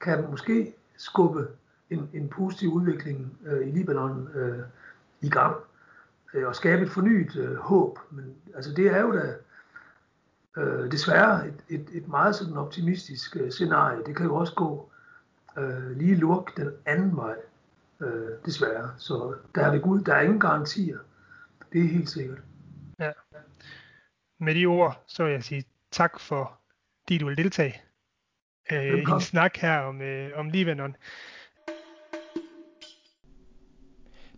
kan 0.00 0.24
måske 0.30 0.74
skubbe 0.96 1.48
en, 1.92 2.10
en 2.12 2.28
positiv 2.28 2.72
udvikling 2.72 3.38
øh, 3.46 3.68
i 3.68 3.70
Libanon 3.70 4.28
øh, 4.34 4.64
i 5.20 5.30
gang 5.30 5.56
øh, 6.34 6.48
og 6.48 6.56
skabe 6.56 6.82
et 6.82 6.90
fornyet 6.90 7.36
øh, 7.36 7.56
håb. 7.56 7.98
Men 8.10 8.34
altså 8.54 8.72
det 8.72 8.86
er 8.86 9.00
jo 9.00 9.12
da 9.12 9.34
øh, 10.56 10.90
desværre 10.90 11.48
et, 11.48 11.64
et, 11.68 11.88
et 11.92 12.08
meget 12.08 12.34
sådan 12.34 12.56
optimistisk 12.56 13.36
øh, 13.36 13.50
scenarie. 13.50 14.04
Det 14.06 14.16
kan 14.16 14.26
jo 14.26 14.34
også 14.34 14.54
gå 14.54 14.90
øh, 15.58 15.90
lige 15.96 16.14
luk 16.14 16.56
den 16.56 16.70
anden 16.86 17.16
vej, 17.16 17.36
øh, 18.00 18.30
desværre. 18.46 18.94
Så 18.98 19.34
der 19.54 19.66
er 19.66 19.72
det 19.72 19.82
Gud, 19.82 20.00
der 20.00 20.14
er 20.14 20.20
ingen 20.20 20.40
garantier. 20.40 20.98
Det 21.72 21.80
er 21.80 21.88
helt 21.88 22.10
sikkert. 22.10 22.38
Ja. 22.98 23.10
Med 24.38 24.54
de 24.54 24.66
ord, 24.66 25.02
så 25.06 25.24
vil 25.24 25.32
jeg 25.32 25.44
sige 25.44 25.64
tak 25.90 26.20
for, 26.20 26.58
de 27.08 27.18
du 27.18 27.26
vil 27.26 27.36
deltage 27.36 27.82
øh, 28.72 28.84
i 28.84 29.00
en 29.00 29.20
snak 29.20 29.56
her 29.56 29.78
om, 29.78 30.02
øh, 30.02 30.38
om 30.38 30.48
Libanon. 30.48 30.96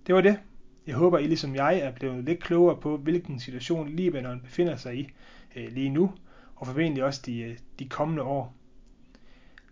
Det 0.06 0.14
var 0.14 0.20
det. 0.20 0.40
Jeg 0.86 0.94
håber, 0.94 1.18
I 1.18 1.26
ligesom 1.26 1.54
jeg 1.54 1.78
er 1.78 1.92
blevet 1.92 2.24
lidt 2.24 2.42
klogere 2.42 2.80
på, 2.80 2.96
hvilken 2.96 3.40
situation 3.40 3.88
Libanon 3.88 4.40
befinder 4.40 4.76
sig 4.76 4.98
i 4.98 5.10
øh, 5.56 5.72
lige 5.72 5.90
nu, 5.90 6.12
og 6.56 6.66
formentlig 6.66 7.04
også 7.04 7.22
de, 7.26 7.40
øh, 7.40 7.58
de 7.78 7.88
kommende 7.88 8.22
år. 8.22 8.54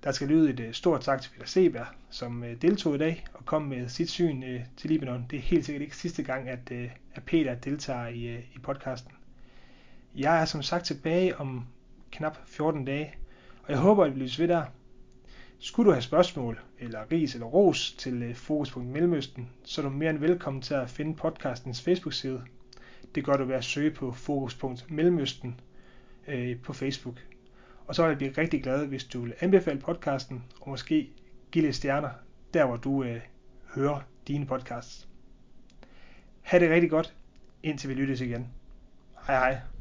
Der 0.04 0.12
skal 0.12 0.28
lyde 0.28 0.50
et 0.50 0.60
øh, 0.60 0.72
stort 0.72 1.00
tak 1.00 1.22
til 1.22 1.30
Peter 1.30 1.46
Seberg, 1.46 1.86
som 2.10 2.44
øh, 2.44 2.62
deltog 2.62 2.94
i 2.94 2.98
dag 2.98 3.24
og 3.34 3.46
kom 3.46 3.62
med 3.62 3.88
sit 3.88 4.10
syn 4.10 4.42
øh, 4.42 4.60
til 4.76 4.90
Libanon. 4.90 5.26
Det 5.30 5.36
er 5.36 5.42
helt 5.42 5.64
sikkert 5.64 5.82
ikke 5.82 5.96
sidste 5.96 6.22
gang, 6.22 6.48
at, 6.48 6.70
øh, 6.70 6.90
at 7.14 7.22
Peter 7.22 7.54
deltager 7.54 8.08
i, 8.08 8.26
øh, 8.26 8.38
i 8.54 8.58
podcasten. 8.58 9.12
Jeg 10.16 10.40
er 10.40 10.44
som 10.44 10.62
sagt 10.62 10.84
tilbage 10.84 11.36
om 11.38 11.66
knap 12.10 12.38
14 12.46 12.84
dage, 12.84 13.14
og 13.62 13.70
jeg 13.70 13.78
håber, 13.78 14.04
at 14.04 14.10
I 14.10 14.14
bliver 14.14 14.34
ved 14.38 14.48
der. 14.48 14.64
Skulle 15.64 15.86
du 15.86 15.92
have 15.92 16.02
spørgsmål, 16.02 16.60
eller 16.78 17.12
ris 17.12 17.34
eller 17.34 17.46
ros 17.46 17.92
til 17.92 18.22
øh, 18.22 18.34
Fokuspunkt 18.34 18.88
Mellemøsten, 18.88 19.50
så 19.64 19.80
er 19.80 19.84
du 19.84 19.90
mere 19.90 20.10
end 20.10 20.18
velkommen 20.18 20.62
til 20.62 20.74
at 20.74 20.90
finde 20.90 21.16
podcastens 21.16 21.82
Facebook-side. 21.82 22.42
Det 23.14 23.24
gør 23.24 23.32
du 23.32 23.44
ved 23.44 23.54
at 23.54 23.64
søge 23.64 23.90
på 23.90 24.12
Fokuspunkt 24.12 24.90
Mellemøsten 24.90 25.60
øh, 26.28 26.60
på 26.62 26.72
Facebook. 26.72 27.16
Og 27.86 27.94
så 27.94 28.02
vil 28.02 28.08
jeg 28.08 28.18
blive 28.18 28.32
rigtig 28.38 28.62
glad, 28.62 28.86
hvis 28.86 29.04
du 29.04 29.20
vil 29.20 29.34
anbefale 29.40 29.80
podcasten, 29.80 30.44
og 30.60 30.70
måske 30.70 31.10
give 31.52 31.64
lidt 31.64 31.76
stjerner, 31.76 32.10
der 32.54 32.66
hvor 32.66 32.76
du 32.76 33.04
øh, 33.04 33.20
hører 33.74 34.00
dine 34.28 34.46
podcasts. 34.46 35.08
Ha' 36.40 36.58
det 36.58 36.70
rigtig 36.70 36.90
godt, 36.90 37.14
indtil 37.62 37.88
vi 37.88 37.94
lyttes 37.94 38.20
igen. 38.20 38.48
Hej 39.26 39.38
hej. 39.38 39.71